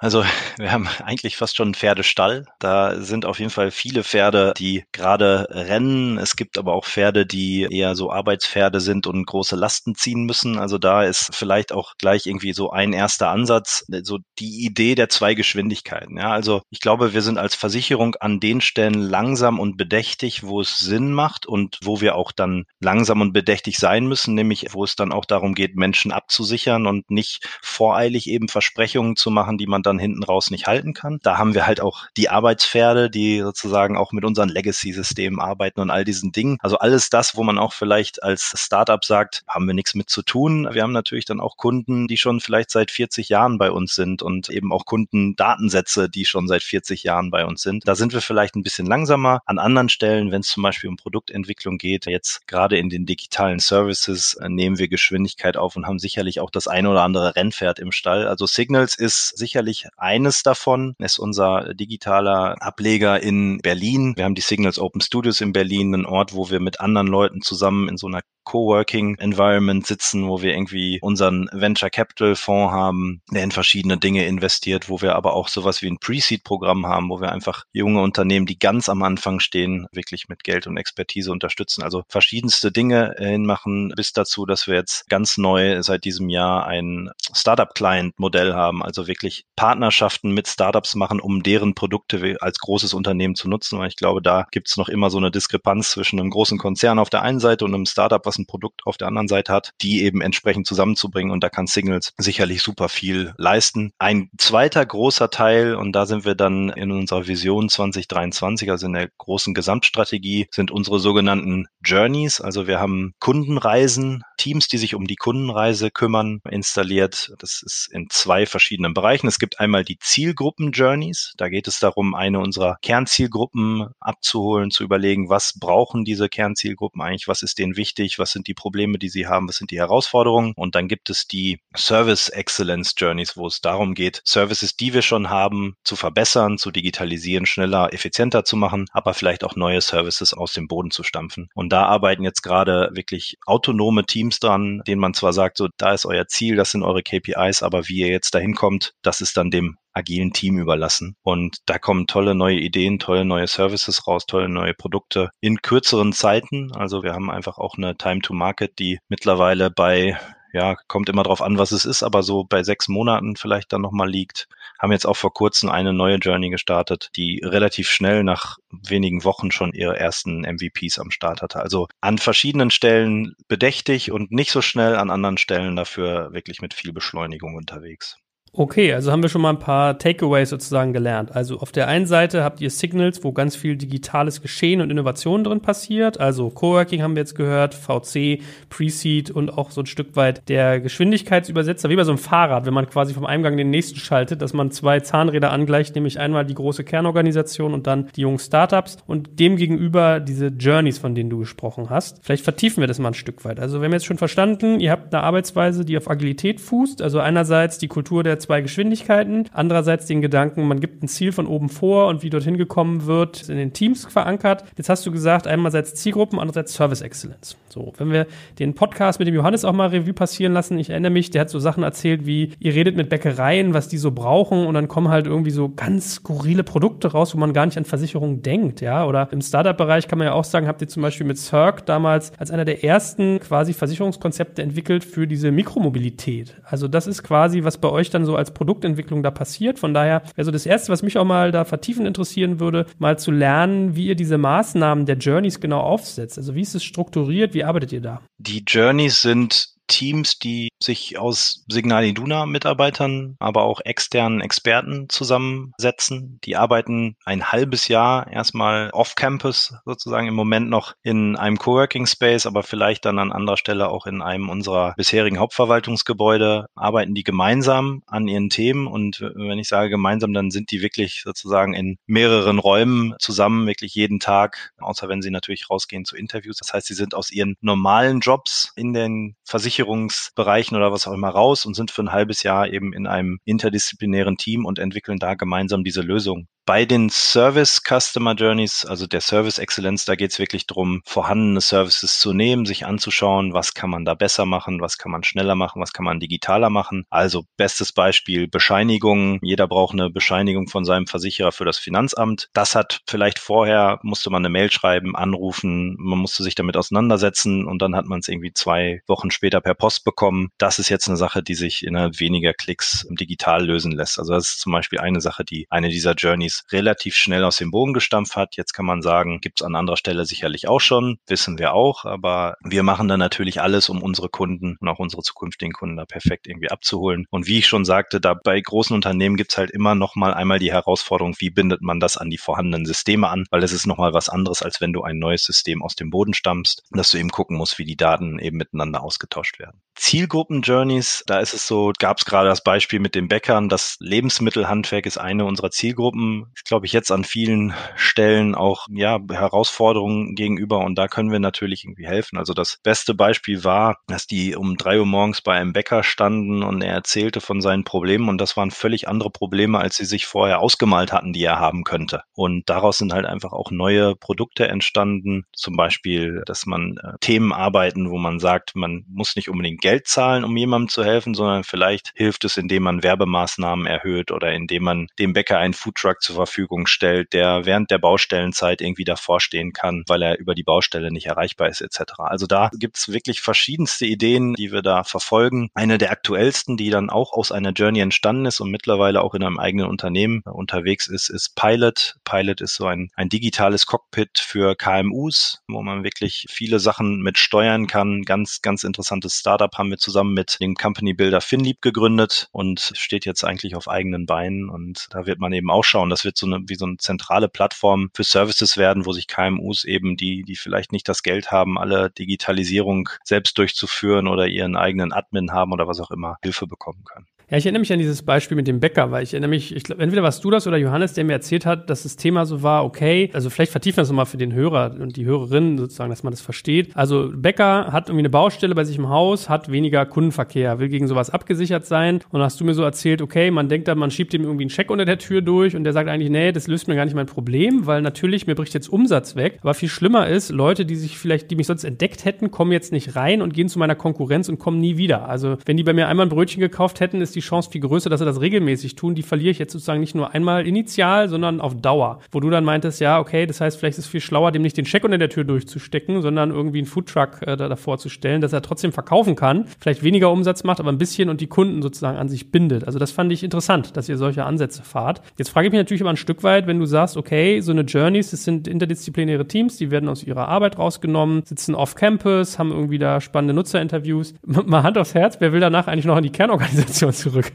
Also 0.00 0.24
wir 0.56 0.72
haben 0.72 0.88
eigentlich 1.04 1.36
fast 1.36 1.56
schon 1.56 1.68
einen 1.68 1.74
Pferdestall. 1.74 2.46
Da 2.58 3.00
sind 3.00 3.26
auf 3.26 3.38
jeden 3.38 3.50
Fall 3.50 3.70
viele 3.70 4.02
Pferde, 4.02 4.54
die 4.56 4.84
gerade 4.92 5.46
rennen. 5.50 6.18
Es 6.18 6.36
gibt 6.36 6.58
aber 6.58 6.72
auch 6.74 6.86
Pferde, 6.86 7.26
die 7.26 7.68
eher 7.70 7.94
so 7.94 8.10
Arbeitspferde 8.10 8.80
sind 8.80 9.06
und 9.06 9.26
große 9.26 9.56
Lasten 9.56 9.94
ziehen 9.94 10.24
müssen. 10.24 10.58
Also 10.58 10.78
da 10.78 11.04
ist 11.04 11.30
vielleicht 11.34 11.72
auch 11.72 11.92
gleich 11.98 12.26
irgendwie 12.26 12.54
so 12.54 12.70
ein 12.70 12.92
erster 12.92 13.28
Ansatz, 13.28 13.84
so 14.02 14.18
die 14.38 14.64
Idee 14.64 14.94
der 14.94 15.10
zwei 15.10 15.34
Geschwindigkeiten. 15.34 16.16
Ja, 16.16 16.32
also 16.32 16.62
ich 16.70 16.80
glaube, 16.80 17.12
wir 17.12 17.22
sind 17.22 17.38
als 17.38 17.54
Versicherung 17.54 18.16
an 18.16 18.40
den 18.40 18.62
Stellen 18.62 19.00
langsam 19.00 19.60
und 19.60 19.76
bedächtig, 19.76 20.44
wo 20.44 20.62
es 20.62 20.78
Sinn 20.78 21.12
macht 21.12 21.44
und 21.44 21.78
wo 21.82 22.00
wir 22.00 22.14
auch 22.16 22.32
dann 22.32 22.64
langsam 22.80 23.20
und 23.20 23.32
bedächtig 23.32 23.76
sein 23.76 24.06
müssen, 24.06 24.34
nämlich 24.34 24.68
wo 24.72 24.84
es 24.84 24.96
dann 24.96 25.12
auch 25.12 25.26
darum 25.26 25.54
geht, 25.54 25.76
Menschen 25.76 26.10
abzusichern 26.10 26.86
und 26.86 27.10
nicht 27.10 27.46
voreilig 27.60 28.28
eben 28.28 28.48
Versprechungen 28.48 29.16
zu 29.16 29.30
machen, 29.30 29.58
die 29.58 29.66
man 29.66 29.82
dann 29.82 29.89
hinten 29.98 30.22
raus 30.22 30.50
nicht 30.50 30.66
halten 30.66 30.94
kann. 30.94 31.18
Da 31.22 31.38
haben 31.38 31.54
wir 31.54 31.66
halt 31.66 31.80
auch 31.80 32.06
die 32.16 32.28
Arbeitspferde, 32.28 33.10
die 33.10 33.40
sozusagen 33.40 33.96
auch 33.96 34.12
mit 34.12 34.24
unseren 34.24 34.48
Legacy-Systemen 34.48 35.40
arbeiten 35.40 35.80
und 35.80 35.90
all 35.90 36.04
diesen 36.04 36.32
Dingen. 36.32 36.56
Also 36.60 36.78
alles 36.78 37.10
das, 37.10 37.36
wo 37.36 37.42
man 37.42 37.58
auch 37.58 37.72
vielleicht 37.72 38.22
als 38.22 38.54
Startup 38.56 39.04
sagt, 39.04 39.42
haben 39.48 39.66
wir 39.66 39.74
nichts 39.74 39.94
mit 39.94 40.10
zu 40.10 40.22
tun. 40.22 40.68
Wir 40.72 40.82
haben 40.82 40.92
natürlich 40.92 41.24
dann 41.24 41.40
auch 41.40 41.56
Kunden, 41.56 42.08
die 42.08 42.16
schon 42.16 42.40
vielleicht 42.40 42.70
seit 42.70 42.90
40 42.90 43.28
Jahren 43.28 43.58
bei 43.58 43.70
uns 43.70 43.94
sind 43.94 44.22
und 44.22 44.48
eben 44.48 44.72
auch 44.72 44.84
Kundendatensätze, 44.84 46.08
die 46.08 46.24
schon 46.24 46.48
seit 46.48 46.62
40 46.62 47.02
Jahren 47.02 47.30
bei 47.30 47.44
uns 47.44 47.62
sind. 47.62 47.86
Da 47.86 47.94
sind 47.94 48.12
wir 48.12 48.20
vielleicht 48.20 48.56
ein 48.56 48.62
bisschen 48.62 48.86
langsamer. 48.86 49.40
An 49.46 49.58
anderen 49.58 49.88
Stellen, 49.88 50.30
wenn 50.30 50.40
es 50.40 50.48
zum 50.48 50.62
Beispiel 50.62 50.88
um 50.90 50.96
Produktentwicklung 50.96 51.78
geht, 51.78 52.06
jetzt 52.06 52.46
gerade 52.46 52.78
in 52.78 52.88
den 52.90 53.06
digitalen 53.06 53.58
Services, 53.58 54.34
äh, 54.34 54.48
nehmen 54.48 54.78
wir 54.78 54.88
Geschwindigkeit 54.88 55.56
auf 55.56 55.76
und 55.76 55.86
haben 55.86 55.98
sicherlich 55.98 56.40
auch 56.40 56.50
das 56.50 56.68
eine 56.68 56.90
oder 56.90 57.02
andere 57.02 57.36
Rennpferd 57.36 57.78
im 57.78 57.92
Stall. 57.92 58.26
Also 58.26 58.46
Signals 58.46 58.94
ist 58.94 59.36
sicherlich 59.36 59.79
eines 59.96 60.42
davon 60.42 60.94
ist 60.98 61.18
unser 61.18 61.74
digitaler 61.74 62.56
Ableger 62.60 63.22
in 63.22 63.58
Berlin. 63.58 64.14
Wir 64.16 64.24
haben 64.24 64.34
die 64.34 64.40
Signals 64.40 64.78
Open 64.78 65.00
Studios 65.00 65.40
in 65.40 65.52
Berlin, 65.52 65.94
ein 65.94 66.06
Ort, 66.06 66.34
wo 66.34 66.50
wir 66.50 66.60
mit 66.60 66.80
anderen 66.80 67.06
Leuten 67.06 67.42
zusammen 67.42 67.88
in 67.88 67.96
so 67.96 68.06
einer 68.06 68.22
Coworking 68.44 69.16
Environment 69.16 69.86
sitzen, 69.86 70.28
wo 70.28 70.42
wir 70.42 70.52
irgendwie 70.52 70.98
unseren 71.02 71.48
Venture 71.52 71.90
Capital 71.90 72.34
Fonds 72.34 72.72
haben, 72.72 73.22
der 73.30 73.44
in 73.44 73.50
verschiedene 73.50 73.98
Dinge 73.98 74.26
investiert, 74.26 74.88
wo 74.88 75.00
wir 75.00 75.14
aber 75.14 75.34
auch 75.34 75.48
sowas 75.48 75.82
wie 75.82 75.88
ein 75.88 75.98
Pre-Seed 75.98 76.44
Programm 76.44 76.86
haben, 76.86 77.10
wo 77.10 77.20
wir 77.20 77.32
einfach 77.32 77.64
junge 77.72 78.00
Unternehmen, 78.00 78.46
die 78.46 78.58
ganz 78.58 78.88
am 78.88 79.02
Anfang 79.02 79.40
stehen, 79.40 79.86
wirklich 79.92 80.28
mit 80.28 80.44
Geld 80.44 80.66
und 80.66 80.76
Expertise 80.76 81.30
unterstützen. 81.30 81.82
Also 81.82 82.02
verschiedenste 82.08 82.72
Dinge 82.72 83.14
hinmachen 83.18 83.92
bis 83.96 84.12
dazu, 84.12 84.46
dass 84.46 84.66
wir 84.66 84.74
jetzt 84.74 85.08
ganz 85.08 85.36
neu 85.38 85.82
seit 85.82 86.04
diesem 86.04 86.28
Jahr 86.28 86.66
ein 86.66 87.10
Startup 87.32 87.72
Client 87.74 88.18
Modell 88.18 88.54
haben, 88.54 88.82
also 88.82 89.06
wirklich 89.06 89.44
Partnerschaften 89.56 90.32
mit 90.32 90.48
Startups 90.48 90.94
machen, 90.94 91.20
um 91.20 91.42
deren 91.42 91.74
Produkte 91.74 92.36
als 92.40 92.58
großes 92.58 92.94
Unternehmen 92.94 93.34
zu 93.34 93.48
nutzen, 93.48 93.78
weil 93.78 93.88
ich 93.88 93.96
glaube, 93.96 94.22
da 94.22 94.46
gibt 94.50 94.68
es 94.68 94.76
noch 94.76 94.88
immer 94.88 95.10
so 95.10 95.18
eine 95.18 95.30
Diskrepanz 95.30 95.90
zwischen 95.90 96.18
einem 96.18 96.30
großen 96.30 96.58
Konzern 96.58 96.98
auf 96.98 97.10
der 97.10 97.22
einen 97.22 97.40
Seite 97.40 97.64
und 97.64 97.74
einem 97.74 97.86
Startup, 97.86 98.24
was 98.30 98.38
ein 98.38 98.46
Produkt 98.46 98.82
auf 98.86 98.96
der 98.96 99.08
anderen 99.08 99.26
Seite 99.26 99.52
hat, 99.52 99.72
die 99.80 100.04
eben 100.04 100.20
entsprechend 100.20 100.66
zusammenzubringen. 100.66 101.32
Und 101.32 101.42
da 101.42 101.48
kann 101.48 101.66
Signals 101.66 102.14
sicherlich 102.16 102.62
super 102.62 102.88
viel 102.88 103.34
leisten. 103.36 103.92
Ein 103.98 104.30
zweiter 104.38 104.86
großer 104.86 105.30
Teil, 105.30 105.74
und 105.74 105.92
da 105.92 106.06
sind 106.06 106.24
wir 106.24 106.36
dann 106.36 106.70
in 106.70 106.92
unserer 106.92 107.26
Vision 107.26 107.68
2023, 107.68 108.70
also 108.70 108.86
in 108.86 108.92
der 108.92 109.10
großen 109.18 109.52
Gesamtstrategie, 109.52 110.46
sind 110.52 110.70
unsere 110.70 111.00
sogenannten 111.00 111.66
Journeys. 111.84 112.40
Also 112.40 112.68
wir 112.68 112.78
haben 112.78 113.14
Kundenreisen, 113.18 114.22
Teams, 114.36 114.68
die 114.68 114.78
sich 114.78 114.94
um 114.94 115.08
die 115.08 115.16
Kundenreise 115.16 115.90
kümmern, 115.90 116.40
installiert. 116.48 117.32
Das 117.38 117.62
ist 117.64 117.88
in 117.92 118.08
zwei 118.10 118.46
verschiedenen 118.46 118.94
Bereichen. 118.94 119.26
Es 119.26 119.40
gibt 119.40 119.58
einmal 119.58 119.84
die 119.84 119.98
Zielgruppen-Journeys. 119.98 121.34
Da 121.36 121.48
geht 121.48 121.66
es 121.66 121.80
darum, 121.80 122.14
eine 122.14 122.38
unserer 122.38 122.78
Kernzielgruppen 122.80 123.88
abzuholen, 123.98 124.70
zu 124.70 124.84
überlegen, 124.84 125.28
was 125.28 125.58
brauchen 125.58 126.04
diese 126.04 126.28
Kernzielgruppen 126.28 127.02
eigentlich, 127.02 127.26
was 127.26 127.42
ist 127.42 127.58
denen 127.58 127.76
wichtig, 127.76 128.19
was 128.20 128.30
sind 128.30 128.46
die 128.46 128.54
Probleme, 128.54 128.98
die 128.98 129.08
sie 129.08 129.26
haben, 129.26 129.48
was 129.48 129.56
sind 129.56 129.72
die 129.72 129.78
Herausforderungen. 129.78 130.52
Und 130.54 130.76
dann 130.76 130.86
gibt 130.86 131.10
es 131.10 131.26
die 131.26 131.58
Service 131.76 132.28
Excellence 132.28 132.94
Journeys, 132.96 133.36
wo 133.36 133.46
es 133.46 133.60
darum 133.60 133.94
geht, 133.94 134.22
Services, 134.24 134.76
die 134.76 134.94
wir 134.94 135.02
schon 135.02 135.30
haben, 135.30 135.74
zu 135.82 135.96
verbessern, 135.96 136.58
zu 136.58 136.70
digitalisieren, 136.70 137.46
schneller, 137.46 137.92
effizienter 137.92 138.44
zu 138.44 138.56
machen, 138.56 138.86
aber 138.92 139.14
vielleicht 139.14 139.42
auch 139.42 139.56
neue 139.56 139.80
Services 139.80 140.32
aus 140.34 140.52
dem 140.52 140.68
Boden 140.68 140.90
zu 140.90 141.02
stampfen. 141.02 141.48
Und 141.54 141.72
da 141.72 141.86
arbeiten 141.86 142.22
jetzt 142.22 142.42
gerade 142.42 142.90
wirklich 142.92 143.38
autonome 143.46 144.04
Teams 144.04 144.38
dran, 144.38 144.82
denen 144.86 145.00
man 145.00 145.14
zwar 145.14 145.32
sagt, 145.32 145.56
so, 145.56 145.68
da 145.76 145.92
ist 145.92 146.06
euer 146.06 146.28
Ziel, 146.28 146.56
das 146.56 146.70
sind 146.70 146.82
eure 146.82 147.02
KPIs, 147.02 147.62
aber 147.62 147.88
wie 147.88 148.00
ihr 148.00 148.08
jetzt 148.08 148.34
dahin 148.34 148.54
kommt, 148.54 148.92
das 149.02 149.20
ist 149.20 149.36
dann 149.36 149.50
dem 149.50 149.76
agilen 149.92 150.32
Team 150.32 150.58
überlassen. 150.58 151.16
Und 151.22 151.58
da 151.66 151.78
kommen 151.78 152.06
tolle 152.06 152.34
neue 152.34 152.58
Ideen, 152.58 152.98
tolle 152.98 153.24
neue 153.24 153.46
Services 153.46 154.06
raus, 154.06 154.26
tolle 154.26 154.48
neue 154.48 154.74
Produkte 154.74 155.30
in 155.40 155.62
kürzeren 155.62 156.12
Zeiten. 156.12 156.72
Also 156.72 157.02
wir 157.02 157.12
haben 157.12 157.30
einfach 157.30 157.58
auch 157.58 157.76
eine 157.76 157.96
Time 157.96 158.20
to 158.20 158.34
Market, 158.34 158.78
die 158.78 158.98
mittlerweile 159.08 159.70
bei 159.70 160.18
ja, 160.52 160.74
kommt 160.88 161.08
immer 161.08 161.22
drauf 161.22 161.42
an, 161.42 161.58
was 161.58 161.72
es 161.72 161.84
ist, 161.84 162.02
aber 162.02 162.22
so 162.22 162.44
bei 162.44 162.62
sechs 162.62 162.88
Monaten 162.88 163.36
vielleicht 163.36 163.72
dann 163.72 163.82
nochmal 163.82 164.10
liegt. 164.10 164.48
Haben 164.78 164.92
jetzt 164.92 165.06
auch 165.06 165.16
vor 165.16 165.32
kurzem 165.32 165.68
eine 165.70 165.92
neue 165.92 166.16
Journey 166.16 166.50
gestartet, 166.50 167.10
die 167.16 167.40
relativ 167.44 167.88
schnell 167.88 168.24
nach 168.24 168.58
wenigen 168.70 169.24
Wochen 169.24 169.50
schon 169.50 169.72
ihre 169.72 169.96
ersten 169.98 170.40
MVPs 170.40 170.98
am 170.98 171.10
Start 171.10 171.42
hatte. 171.42 171.60
Also 171.60 171.86
an 172.00 172.18
verschiedenen 172.18 172.70
Stellen 172.70 173.34
bedächtig 173.48 174.10
und 174.10 174.32
nicht 174.32 174.50
so 174.50 174.62
schnell, 174.62 174.96
an 174.96 175.10
anderen 175.10 175.38
Stellen 175.38 175.76
dafür 175.76 176.32
wirklich 176.32 176.60
mit 176.60 176.74
viel 176.74 176.92
Beschleunigung 176.92 177.54
unterwegs. 177.54 178.16
Okay, 178.52 178.92
also 178.92 179.12
haben 179.12 179.22
wir 179.22 179.28
schon 179.28 179.42
mal 179.42 179.50
ein 179.50 179.60
paar 179.60 179.96
Takeaways 179.96 180.50
sozusagen 180.50 180.92
gelernt. 180.92 181.36
Also 181.36 181.60
auf 181.60 181.70
der 181.70 181.86
einen 181.86 182.06
Seite 182.06 182.42
habt 182.42 182.60
ihr 182.60 182.70
Signals, 182.70 183.22
wo 183.22 183.30
ganz 183.30 183.54
viel 183.54 183.76
digitales 183.76 184.42
Geschehen 184.42 184.80
und 184.80 184.90
Innovation 184.90 185.44
drin 185.44 185.60
passiert. 185.60 186.18
Also 186.18 186.50
Coworking 186.50 187.00
haben 187.00 187.14
wir 187.14 187.20
jetzt 187.20 187.36
gehört, 187.36 187.76
VC, 187.76 188.40
Pre-Seed 188.68 189.30
und 189.30 189.56
auch 189.56 189.70
so 189.70 189.82
ein 189.82 189.86
Stück 189.86 190.16
weit 190.16 190.48
der 190.48 190.80
Geschwindigkeitsübersetzer, 190.80 191.90
wie 191.90 191.96
bei 191.96 192.02
so 192.02 192.10
einem 192.10 192.18
Fahrrad, 192.18 192.66
wenn 192.66 192.74
man 192.74 192.90
quasi 192.90 193.14
vom 193.14 193.24
Eingang 193.24 193.56
den 193.56 193.70
nächsten 193.70 194.00
schaltet, 194.00 194.42
dass 194.42 194.52
man 194.52 194.72
zwei 194.72 194.98
Zahnräder 194.98 195.52
angleicht, 195.52 195.94
nämlich 195.94 196.18
einmal 196.18 196.44
die 196.44 196.54
große 196.54 196.82
Kernorganisation 196.82 197.72
und 197.72 197.86
dann 197.86 198.08
die 198.16 198.22
jungen 198.22 198.40
Startups 198.40 198.98
und 199.06 199.38
dem 199.38 199.54
gegenüber 199.54 200.18
diese 200.18 200.48
Journeys, 200.48 200.98
von 200.98 201.14
denen 201.14 201.30
du 201.30 201.38
gesprochen 201.38 201.88
hast. 201.88 202.18
Vielleicht 202.24 202.42
vertiefen 202.42 202.80
wir 202.80 202.88
das 202.88 202.98
mal 202.98 203.10
ein 203.10 203.14
Stück 203.14 203.44
weit. 203.44 203.60
Also 203.60 203.80
wir 203.80 203.84
haben 203.84 203.92
jetzt 203.92 204.06
schon 204.06 204.18
verstanden, 204.18 204.80
ihr 204.80 204.90
habt 204.90 205.14
eine 205.14 205.22
Arbeitsweise, 205.22 205.84
die 205.84 205.96
auf 205.96 206.10
Agilität 206.10 206.60
fußt. 206.60 207.00
Also 207.00 207.20
einerseits 207.20 207.78
die 207.78 207.86
Kultur 207.86 208.24
der 208.24 208.39
zwei 208.40 208.60
Geschwindigkeiten. 208.60 209.48
Andererseits 209.52 210.06
den 210.06 210.20
Gedanken, 210.20 210.66
man 210.66 210.80
gibt 210.80 211.02
ein 211.02 211.08
Ziel 211.08 211.32
von 211.32 211.46
oben 211.46 211.68
vor 211.68 212.08
und 212.08 212.22
wie 212.22 212.30
dorthin 212.30 212.56
gekommen 212.56 213.06
wird, 213.06 213.48
in 213.48 213.56
den 213.56 213.72
Teams 213.72 214.06
verankert. 214.06 214.64
Jetzt 214.76 214.88
hast 214.88 215.06
du 215.06 215.12
gesagt, 215.12 215.46
einerseits 215.46 215.94
Zielgruppen, 215.94 216.38
andererseits 216.38 216.74
Service 216.74 217.00
Excellence. 217.00 217.56
So, 217.68 217.92
wenn 217.98 218.10
wir 218.10 218.26
den 218.58 218.74
Podcast 218.74 219.20
mit 219.20 219.28
dem 219.28 219.34
Johannes 219.34 219.64
auch 219.64 219.72
mal 219.72 219.88
Revue 219.88 220.12
passieren 220.12 220.52
lassen, 220.52 220.78
ich 220.78 220.90
erinnere 220.90 221.12
mich, 221.12 221.30
der 221.30 221.42
hat 221.42 221.50
so 221.50 221.60
Sachen 221.60 221.84
erzählt 221.84 222.26
wie, 222.26 222.52
ihr 222.58 222.74
redet 222.74 222.96
mit 222.96 223.08
Bäckereien, 223.08 223.74
was 223.74 223.88
die 223.88 223.98
so 223.98 224.10
brauchen 224.10 224.66
und 224.66 224.74
dann 224.74 224.88
kommen 224.88 225.08
halt 225.08 225.26
irgendwie 225.26 225.52
so 225.52 225.68
ganz 225.68 226.14
skurrile 226.14 226.64
Produkte 226.64 227.12
raus, 227.12 227.34
wo 227.34 227.38
man 227.38 227.52
gar 227.52 227.66
nicht 227.66 227.78
an 227.78 227.84
Versicherungen 227.84 228.42
denkt, 228.42 228.80
ja. 228.80 229.04
Oder 229.06 229.28
im 229.30 229.40
Startup-Bereich 229.40 230.08
kann 230.08 230.18
man 230.18 230.26
ja 230.26 230.32
auch 230.32 230.44
sagen, 230.44 230.66
habt 230.66 230.80
ihr 230.80 230.88
zum 230.88 231.02
Beispiel 231.02 231.26
mit 231.26 231.38
Cirque 231.38 231.82
damals 231.84 232.32
als 232.38 232.50
einer 232.50 232.64
der 232.64 232.82
ersten 232.82 233.38
quasi 233.38 233.72
Versicherungskonzepte 233.72 234.62
entwickelt 234.62 235.04
für 235.04 235.26
diese 235.26 235.52
Mikromobilität. 235.52 236.56
Also 236.64 236.88
das 236.88 237.06
ist 237.06 237.22
quasi, 237.22 237.62
was 237.64 237.78
bei 237.78 237.88
euch 237.88 238.10
dann 238.10 238.24
so 238.24 238.29
als 238.36 238.52
Produktentwicklung 238.52 239.22
da 239.22 239.30
passiert. 239.30 239.78
Von 239.78 239.94
daher 239.94 240.22
wäre 240.34 240.44
so 240.44 240.50
das 240.50 240.66
Erste, 240.66 240.92
was 240.92 241.02
mich 241.02 241.18
auch 241.18 241.24
mal 241.24 241.52
da 241.52 241.64
vertiefen 241.64 242.06
interessieren 242.06 242.60
würde, 242.60 242.86
mal 242.98 243.18
zu 243.18 243.30
lernen, 243.30 243.96
wie 243.96 244.06
ihr 244.06 244.14
diese 244.14 244.38
Maßnahmen 244.38 245.06
der 245.06 245.16
Journeys 245.16 245.60
genau 245.60 245.80
aufsetzt. 245.80 246.38
Also 246.38 246.54
wie 246.54 246.62
ist 246.62 246.74
es 246.74 246.84
strukturiert, 246.84 247.54
wie 247.54 247.64
arbeitet 247.64 247.92
ihr 247.92 248.00
da? 248.00 248.20
Die 248.38 248.62
Journeys 248.66 249.22
sind 249.22 249.68
Teams, 249.90 250.38
die 250.38 250.68
sich 250.82 251.18
aus 251.18 251.64
Signal 251.68 252.04
Iduna 252.04 252.46
Mitarbeitern, 252.46 253.36
aber 253.38 253.64
auch 253.64 253.80
externen 253.84 254.40
Experten 254.40 255.08
zusammensetzen. 255.08 256.38
Die 256.44 256.56
arbeiten 256.56 257.16
ein 257.24 257.52
halbes 257.52 257.88
Jahr 257.88 258.30
erstmal 258.30 258.90
off-campus 258.92 259.74
sozusagen 259.84 260.28
im 260.28 260.34
Moment 260.34 260.70
noch 260.70 260.94
in 261.02 261.36
einem 261.36 261.58
Coworking 261.58 262.06
Space, 262.06 262.46
aber 262.46 262.62
vielleicht 262.62 263.04
dann 263.04 263.18
an 263.18 263.32
anderer 263.32 263.56
Stelle 263.56 263.88
auch 263.88 264.06
in 264.06 264.22
einem 264.22 264.48
unserer 264.48 264.94
bisherigen 264.96 265.38
Hauptverwaltungsgebäude 265.38 266.66
arbeiten 266.74 267.14
die 267.14 267.24
gemeinsam 267.24 268.02
an 268.06 268.28
ihren 268.28 268.48
Themen 268.48 268.86
und 268.86 269.20
wenn 269.20 269.58
ich 269.58 269.68
sage 269.68 269.90
gemeinsam, 269.90 270.32
dann 270.32 270.50
sind 270.50 270.70
die 270.70 270.82
wirklich 270.82 271.22
sozusagen 271.24 271.74
in 271.74 271.98
mehreren 272.06 272.58
Räumen 272.58 273.14
zusammen, 273.18 273.66
wirklich 273.66 273.94
jeden 273.94 274.20
Tag, 274.20 274.72
außer 274.78 275.08
wenn 275.08 275.20
sie 275.20 275.30
natürlich 275.30 275.68
rausgehen 275.68 276.04
zu 276.04 276.16
Interviews. 276.16 276.58
Das 276.58 276.72
heißt, 276.72 276.86
sie 276.86 276.94
sind 276.94 277.14
aus 277.14 277.30
ihren 277.30 277.56
normalen 277.60 278.20
Jobs 278.20 278.72
in 278.76 278.92
den 278.94 279.34
Versicherungen 279.44 279.79
Versicherungsbereichen 279.80 280.76
oder 280.76 280.92
was 280.92 281.06
auch 281.06 281.12
immer 281.12 281.30
raus 281.30 281.64
und 281.64 281.74
sind 281.74 281.90
für 281.90 282.02
ein 282.02 282.12
halbes 282.12 282.42
Jahr 282.42 282.68
eben 282.68 282.92
in 282.92 283.06
einem 283.06 283.38
interdisziplinären 283.44 284.36
Team 284.36 284.64
und 284.64 284.78
entwickeln 284.78 285.18
da 285.18 285.34
gemeinsam 285.34 285.84
diese 285.84 286.02
Lösung 286.02 286.46
bei 286.70 286.84
den 286.84 287.10
Service 287.10 287.82
Customer 287.82 288.32
Journeys, 288.34 288.84
also 288.84 289.08
der 289.08 289.20
Service 289.20 289.58
Excellence, 289.58 290.04
da 290.04 290.14
geht 290.14 290.30
es 290.30 290.38
wirklich 290.38 290.68
darum, 290.68 291.02
vorhandene 291.04 291.60
Services 291.60 292.20
zu 292.20 292.32
nehmen, 292.32 292.64
sich 292.64 292.86
anzuschauen, 292.86 293.52
was 293.52 293.74
kann 293.74 293.90
man 293.90 294.04
da 294.04 294.14
besser 294.14 294.46
machen, 294.46 294.80
was 294.80 294.96
kann 294.96 295.10
man 295.10 295.24
schneller 295.24 295.56
machen, 295.56 295.82
was 295.82 295.92
kann 295.92 296.04
man 296.04 296.20
digitaler 296.20 296.70
machen. 296.70 297.06
Also 297.10 297.42
bestes 297.56 297.92
Beispiel 297.92 298.46
Bescheinigungen. 298.46 299.40
Jeder 299.42 299.66
braucht 299.66 299.94
eine 299.94 300.10
Bescheinigung 300.10 300.68
von 300.68 300.84
seinem 300.84 301.08
Versicherer 301.08 301.50
für 301.50 301.64
das 301.64 301.76
Finanzamt. 301.76 302.50
Das 302.52 302.76
hat 302.76 303.00
vielleicht 303.04 303.40
vorher, 303.40 303.98
musste 304.04 304.30
man 304.30 304.42
eine 304.42 304.52
Mail 304.52 304.70
schreiben, 304.70 305.16
anrufen, 305.16 305.96
man 305.98 306.20
musste 306.20 306.44
sich 306.44 306.54
damit 306.54 306.76
auseinandersetzen 306.76 307.66
und 307.66 307.82
dann 307.82 307.96
hat 307.96 308.06
man 308.06 308.20
es 308.20 308.28
irgendwie 308.28 308.52
zwei 308.52 309.00
Wochen 309.08 309.32
später 309.32 309.60
per 309.60 309.74
Post 309.74 310.04
bekommen. 310.04 310.50
Das 310.56 310.78
ist 310.78 310.88
jetzt 310.88 311.08
eine 311.08 311.16
Sache, 311.16 311.42
die 311.42 311.56
sich 311.56 311.84
innerhalb 311.84 312.20
weniger 312.20 312.52
Klicks 312.52 313.08
digital 313.10 313.66
lösen 313.66 313.90
lässt. 313.90 314.20
Also 314.20 314.34
das 314.34 314.50
ist 314.50 314.60
zum 314.60 314.70
Beispiel 314.70 315.00
eine 315.00 315.20
Sache, 315.20 315.44
die 315.44 315.66
eine 315.68 315.88
dieser 315.88 316.14
Journeys 316.14 316.59
relativ 316.70 317.14
schnell 317.14 317.44
aus 317.44 317.56
dem 317.56 317.70
Boden 317.70 317.92
gestampft 317.92 318.36
hat. 318.36 318.56
Jetzt 318.56 318.72
kann 318.72 318.86
man 318.86 319.02
sagen, 319.02 319.40
gibt 319.40 319.60
es 319.60 319.66
an 319.66 319.74
anderer 319.74 319.96
Stelle 319.96 320.24
sicherlich 320.24 320.68
auch 320.68 320.80
schon, 320.80 321.18
wissen 321.26 321.58
wir 321.58 321.74
auch, 321.74 322.04
aber 322.04 322.56
wir 322.64 322.82
machen 322.82 323.08
dann 323.08 323.20
natürlich 323.20 323.60
alles, 323.60 323.88
um 323.88 324.02
unsere 324.02 324.28
Kunden 324.28 324.76
und 324.80 324.88
auch 324.88 324.98
unsere 324.98 325.22
zukünftigen 325.22 325.72
Kunden 325.72 325.96
da 325.96 326.04
perfekt 326.04 326.46
irgendwie 326.46 326.70
abzuholen. 326.70 327.26
Und 327.30 327.46
wie 327.46 327.58
ich 327.58 327.66
schon 327.66 327.84
sagte, 327.84 328.20
da 328.20 328.34
bei 328.34 328.60
großen 328.60 328.94
Unternehmen 328.94 329.36
gibt 329.36 329.52
es 329.52 329.58
halt 329.58 329.70
immer 329.70 329.94
noch 329.94 330.16
mal 330.16 330.34
einmal 330.34 330.58
die 330.58 330.72
Herausforderung, 330.72 331.34
wie 331.38 331.50
bindet 331.50 331.82
man 331.82 332.00
das 332.00 332.16
an 332.16 332.30
die 332.30 332.38
vorhandenen 332.38 332.86
Systeme 332.86 333.28
an, 333.28 333.46
weil 333.50 333.62
es 333.62 333.72
ist 333.72 333.86
noch 333.86 333.98
mal 333.98 334.12
was 334.12 334.28
anderes, 334.28 334.62
als 334.62 334.80
wenn 334.80 334.92
du 334.92 335.02
ein 335.02 335.18
neues 335.18 335.44
System 335.44 335.82
aus 335.82 335.94
dem 335.94 336.10
Boden 336.10 336.34
stammst, 336.34 336.82
dass 336.90 337.10
du 337.10 337.18
eben 337.18 337.30
gucken 337.30 337.56
musst, 337.56 337.78
wie 337.78 337.84
die 337.84 337.96
Daten 337.96 338.38
eben 338.38 338.56
miteinander 338.56 339.02
ausgetauscht 339.02 339.58
werden. 339.58 339.80
Zielgruppen-Journeys, 339.94 341.24
da 341.26 341.40
ist 341.40 341.54
es 341.54 341.66
so, 341.66 341.92
gab 341.98 342.18
es 342.18 342.24
gerade 342.24 342.48
das 342.48 342.62
Beispiel 342.62 343.00
mit 343.00 343.14
den 343.14 343.28
Bäckern, 343.28 343.68
das 343.68 343.96
Lebensmittelhandwerk 344.00 345.06
ist 345.06 345.18
eine 345.18 345.44
unserer 345.44 345.70
Zielgruppen 345.70 346.39
glaube 346.64 346.86
ich, 346.86 346.92
jetzt 346.92 347.10
an 347.10 347.24
vielen 347.24 347.74
Stellen 347.96 348.54
auch 348.54 348.86
ja 348.90 349.18
Herausforderungen 349.30 350.34
gegenüber 350.34 350.78
und 350.78 350.96
da 350.96 351.08
können 351.08 351.32
wir 351.32 351.40
natürlich 351.40 351.84
irgendwie 351.84 352.06
helfen. 352.06 352.38
Also 352.38 352.54
das 352.54 352.78
beste 352.82 353.14
Beispiel 353.14 353.64
war, 353.64 353.98
dass 354.06 354.26
die 354.26 354.56
um 354.56 354.76
drei 354.76 354.98
Uhr 354.98 355.06
morgens 355.06 355.42
bei 355.42 355.54
einem 355.54 355.72
Bäcker 355.72 356.02
standen 356.02 356.62
und 356.62 356.82
er 356.82 356.94
erzählte 356.94 357.40
von 357.40 357.60
seinen 357.60 357.84
Problemen 357.84 358.28
und 358.28 358.40
das 358.40 358.56
waren 358.56 358.70
völlig 358.70 359.08
andere 359.08 359.30
Probleme, 359.30 359.78
als 359.78 359.96
sie 359.96 360.04
sich 360.04 360.26
vorher 360.26 360.60
ausgemalt 360.60 361.12
hatten, 361.12 361.32
die 361.32 361.44
er 361.44 361.58
haben 361.58 361.84
könnte. 361.84 362.22
Und 362.34 362.68
daraus 362.68 362.98
sind 362.98 363.12
halt 363.12 363.26
einfach 363.26 363.52
auch 363.52 363.70
neue 363.70 364.16
Produkte 364.16 364.68
entstanden, 364.68 365.44
zum 365.52 365.76
Beispiel, 365.76 366.42
dass 366.46 366.66
man 366.66 366.96
äh, 366.98 367.12
Themen 367.20 367.52
arbeiten, 367.52 368.10
wo 368.10 368.18
man 368.18 368.38
sagt, 368.38 368.76
man 368.76 369.04
muss 369.08 369.36
nicht 369.36 369.48
unbedingt 369.48 369.80
Geld 369.80 370.06
zahlen, 370.06 370.44
um 370.44 370.56
jemandem 370.56 370.88
zu 370.88 371.04
helfen, 371.04 371.34
sondern 371.34 371.64
vielleicht 371.64 372.12
hilft 372.14 372.44
es, 372.44 372.56
indem 372.56 372.84
man 372.84 373.02
Werbemaßnahmen 373.02 373.86
erhöht 373.86 374.30
oder 374.30 374.52
indem 374.52 374.84
man 374.84 375.06
dem 375.18 375.32
Bäcker 375.32 375.58
einen 375.58 375.74
Foodtruck 375.74 376.20
zur 376.22 376.29
zur 376.30 376.36
Verfügung 376.36 376.86
stellt, 376.86 377.32
der 377.32 377.66
während 377.66 377.90
der 377.90 377.98
Baustellenzeit 377.98 378.80
irgendwie 378.80 379.04
davor 379.04 379.40
stehen 379.40 379.72
kann, 379.72 380.04
weil 380.06 380.22
er 380.22 380.38
über 380.38 380.54
die 380.54 380.62
Baustelle 380.62 381.10
nicht 381.10 381.26
erreichbar 381.26 381.68
ist 381.68 381.80
etc. 381.80 382.12
Also 382.18 382.46
da 382.46 382.70
gibt's 382.72 383.12
wirklich 383.12 383.40
verschiedenste 383.40 384.06
Ideen, 384.06 384.54
die 384.54 384.72
wir 384.72 384.82
da 384.82 385.04
verfolgen. 385.04 385.70
Eine 385.74 385.98
der 385.98 386.12
aktuellsten, 386.12 386.76
die 386.76 386.90
dann 386.90 387.10
auch 387.10 387.32
aus 387.32 387.52
einer 387.52 387.72
Journey 387.72 388.00
entstanden 388.00 388.46
ist 388.46 388.60
und 388.60 388.70
mittlerweile 388.70 389.22
auch 389.22 389.34
in 389.34 389.42
einem 389.42 389.58
eigenen 389.58 389.86
Unternehmen 389.86 390.42
unterwegs 390.44 391.08
ist, 391.08 391.28
ist 391.28 391.54
Pilot. 391.56 392.16
Pilot 392.24 392.60
ist 392.60 392.76
so 392.76 392.86
ein, 392.86 393.10
ein 393.14 393.28
digitales 393.28 393.86
Cockpit 393.86 394.38
für 394.38 394.76
KMUs, 394.76 395.62
wo 395.68 395.82
man 395.82 396.04
wirklich 396.04 396.46
viele 396.48 396.78
Sachen 396.78 397.20
mit 397.20 397.38
steuern 397.38 397.86
kann. 397.86 398.22
Ganz, 398.22 398.62
ganz 398.62 398.84
interessantes 398.84 399.34
Startup 399.34 399.76
haben 399.76 399.90
wir 399.90 399.98
zusammen 399.98 400.34
mit 400.34 400.58
dem 400.60 400.74
Company 400.74 401.12
Builder 401.12 401.40
Finlieb 401.40 401.82
gegründet 401.82 402.48
und 402.52 402.92
steht 402.94 403.26
jetzt 403.26 403.44
eigentlich 403.44 403.74
auf 403.74 403.88
eigenen 403.88 404.26
Beinen. 404.26 404.68
Und 404.68 405.08
da 405.10 405.26
wird 405.26 405.40
man 405.40 405.52
eben 405.52 405.70
auch 405.70 405.84
schauen, 405.84 406.10
das 406.20 406.24
wird 406.26 406.36
so 406.36 406.46
eine, 406.46 406.60
wie 406.66 406.74
so 406.74 406.84
eine 406.84 406.98
zentrale 406.98 407.48
Plattform 407.48 408.10
für 408.12 408.24
Services 408.24 408.76
werden, 408.76 409.06
wo 409.06 409.12
sich 409.12 409.26
KMUs 409.26 409.84
eben, 409.84 410.16
die, 410.16 410.42
die 410.42 410.56
vielleicht 410.56 410.92
nicht 410.92 411.08
das 411.08 411.22
Geld 411.22 411.50
haben, 411.50 411.78
alle 411.78 412.10
Digitalisierung 412.10 413.08
selbst 413.24 413.56
durchzuführen 413.56 414.28
oder 414.28 414.46
ihren 414.46 414.76
eigenen 414.76 415.12
Admin 415.12 415.52
haben 415.52 415.72
oder 415.72 415.88
was 415.88 416.00
auch 416.00 416.10
immer, 416.10 416.36
Hilfe 416.42 416.66
bekommen 416.66 417.04
können. 417.04 417.26
Ja, 417.50 417.58
ich 417.58 417.66
erinnere 417.66 417.80
mich 417.80 417.92
an 417.92 417.98
dieses 417.98 418.22
Beispiel 418.22 418.54
mit 418.54 418.68
dem 418.68 418.78
Bäcker, 418.78 419.10
weil 419.10 419.24
ich 419.24 419.32
erinnere 419.32 419.50
mich, 419.50 419.74
ich 419.74 419.82
glaube, 419.82 420.00
entweder 420.00 420.22
warst 420.22 420.44
du 420.44 420.52
das 420.52 420.68
oder 420.68 420.76
Johannes, 420.76 421.14
der 421.14 421.24
mir 421.24 421.32
erzählt 421.32 421.66
hat, 421.66 421.90
dass 421.90 422.04
das 422.04 422.14
Thema 422.14 422.46
so 422.46 422.62
war, 422.62 422.84
okay, 422.84 423.28
also 423.32 423.50
vielleicht 423.50 423.72
vertiefen 423.72 423.96
wir 423.96 424.02
das 424.02 424.08
nochmal 424.08 424.26
für 424.26 424.36
den 424.36 424.52
Hörer 424.52 424.94
und 425.00 425.16
die 425.16 425.24
Hörerin 425.24 425.76
sozusagen, 425.76 426.10
dass 426.10 426.22
man 426.22 426.30
das 426.30 426.40
versteht. 426.40 426.96
Also 426.96 427.28
Bäcker 427.34 427.90
hat 427.90 428.08
irgendwie 428.08 428.20
eine 428.20 428.30
Baustelle 428.30 428.76
bei 428.76 428.84
sich 428.84 428.98
im 428.98 429.08
Haus, 429.08 429.48
hat 429.48 429.68
weniger 429.68 430.06
Kundenverkehr, 430.06 430.78
will 430.78 430.88
gegen 430.88 431.08
sowas 431.08 431.30
abgesichert 431.30 431.86
sein 431.86 432.20
und 432.30 432.40
hast 432.40 432.60
du 432.60 432.64
mir 432.64 432.74
so 432.74 432.84
erzählt, 432.84 433.20
okay, 433.20 433.50
man 433.50 433.68
denkt 433.68 433.88
da, 433.88 433.96
man 433.96 434.12
schiebt 434.12 434.32
ihm 434.32 434.44
irgendwie 434.44 434.62
einen 434.62 434.70
Scheck 434.70 434.88
unter 434.88 435.04
der 435.04 435.18
Tür 435.18 435.42
durch 435.42 435.74
und 435.74 435.82
der 435.82 435.92
sagt 435.92 436.08
eigentlich, 436.08 436.30
nee, 436.30 436.52
das 436.52 436.68
löst 436.68 436.86
mir 436.86 436.94
gar 436.94 437.04
nicht 437.04 437.16
mein 437.16 437.26
Problem, 437.26 437.84
weil 437.84 438.00
natürlich, 438.00 438.46
mir 438.46 438.54
bricht 438.54 438.74
jetzt 438.74 438.88
Umsatz 438.88 439.34
weg, 439.34 439.58
aber 439.62 439.74
viel 439.74 439.88
schlimmer 439.88 440.28
ist, 440.28 440.50
Leute, 440.50 440.86
die 440.86 440.94
sich 440.94 441.18
vielleicht, 441.18 441.50
die 441.50 441.56
mich 441.56 441.66
sonst 441.66 441.82
entdeckt 441.82 442.24
hätten, 442.24 442.52
kommen 442.52 442.70
jetzt 442.70 442.92
nicht 442.92 443.16
rein 443.16 443.42
und 443.42 443.54
gehen 443.54 443.68
zu 443.68 443.80
meiner 443.80 443.96
Konkurrenz 443.96 444.48
und 444.48 444.60
kommen 444.60 444.78
nie 444.78 444.98
wieder. 444.98 445.28
Also 445.28 445.56
wenn 445.64 445.76
die 445.76 445.82
bei 445.82 445.94
mir 445.94 446.06
einmal 446.06 446.26
ein 446.26 446.30
Brötchen 446.30 446.60
gekauft 446.60 447.00
hätten, 447.00 447.20
ist 447.20 447.34
die 447.34 447.39
die 447.40 447.46
Chance 447.46 447.70
viel 447.70 447.80
größer, 447.80 448.10
dass 448.10 448.20
sie 448.20 448.26
das 448.26 448.40
regelmäßig 448.40 448.94
tun. 448.94 449.14
Die 449.14 449.22
verliere 449.22 449.50
ich 449.50 449.58
jetzt 449.58 449.72
sozusagen 449.72 450.00
nicht 450.00 450.14
nur 450.14 450.34
einmal 450.34 450.66
initial, 450.66 451.28
sondern 451.28 451.60
auf 451.60 451.74
Dauer. 451.74 452.20
Wo 452.30 452.40
du 452.40 452.50
dann 452.50 452.64
meintest, 452.64 453.00
ja, 453.00 453.18
okay, 453.18 453.46
das 453.46 453.60
heißt, 453.60 453.78
vielleicht 453.78 453.98
ist 453.98 454.04
es 454.04 454.10
viel 454.10 454.20
schlauer, 454.20 454.52
dem 454.52 454.62
nicht 454.62 454.76
den 454.76 454.84
Scheck 454.84 455.04
unter 455.04 455.18
der 455.18 455.30
Tür 455.30 455.44
durchzustecken, 455.44 456.22
sondern 456.22 456.50
irgendwie 456.50 456.78
einen 456.78 456.86
Foodtruck 456.86 457.42
äh, 457.42 457.56
da 457.56 457.68
davor 457.68 457.98
zu 457.98 458.08
stellen, 458.08 458.40
dass 458.40 458.52
er 458.52 458.62
trotzdem 458.62 458.92
verkaufen 458.92 459.36
kann, 459.36 459.66
vielleicht 459.80 460.02
weniger 460.02 460.30
Umsatz 460.30 460.64
macht, 460.64 460.80
aber 460.80 460.90
ein 460.90 460.98
bisschen 460.98 461.28
und 461.28 461.40
die 461.40 461.46
Kunden 461.46 461.82
sozusagen 461.82 462.18
an 462.18 462.28
sich 462.28 462.50
bindet. 462.50 462.84
Also 462.84 462.98
das 462.98 463.10
fand 463.10 463.32
ich 463.32 463.42
interessant, 463.42 463.96
dass 463.96 464.08
ihr 464.08 464.18
solche 464.18 464.44
Ansätze 464.44 464.82
fahrt. 464.82 465.22
Jetzt 465.38 465.50
frage 465.50 465.68
ich 465.68 465.72
mich 465.72 465.80
natürlich 465.80 466.02
aber 466.02 466.10
ein 466.10 466.16
Stück 466.16 466.42
weit, 466.42 466.66
wenn 466.66 466.78
du 466.78 466.86
sagst, 466.86 467.16
okay, 467.16 467.60
so 467.60 467.72
eine 467.72 467.82
Journeys, 467.82 468.30
das 468.30 468.44
sind 468.44 468.68
interdisziplinäre 468.68 469.46
Teams, 469.46 469.76
die 469.78 469.90
werden 469.90 470.08
aus 470.08 470.22
ihrer 470.22 470.48
Arbeit 470.48 470.78
rausgenommen, 470.78 471.42
sitzen 471.44 471.74
off 471.74 471.94
Campus, 471.94 472.58
haben 472.58 472.70
irgendwie 472.70 472.98
da 472.98 473.20
spannende 473.20 473.54
Nutzerinterviews. 473.54 474.34
Mal 474.44 474.82
Hand 474.82 474.98
aufs 474.98 475.14
Herz, 475.14 475.36
wer 475.40 475.52
will 475.52 475.60
danach 475.60 475.86
eigentlich 475.86 476.04
noch 476.04 476.16
in 476.16 476.24
die 476.24 476.30
Kernorganisation 476.30 477.12
zurück? 477.12 477.29
Zurück. 477.30 477.52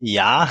ja, 0.00 0.48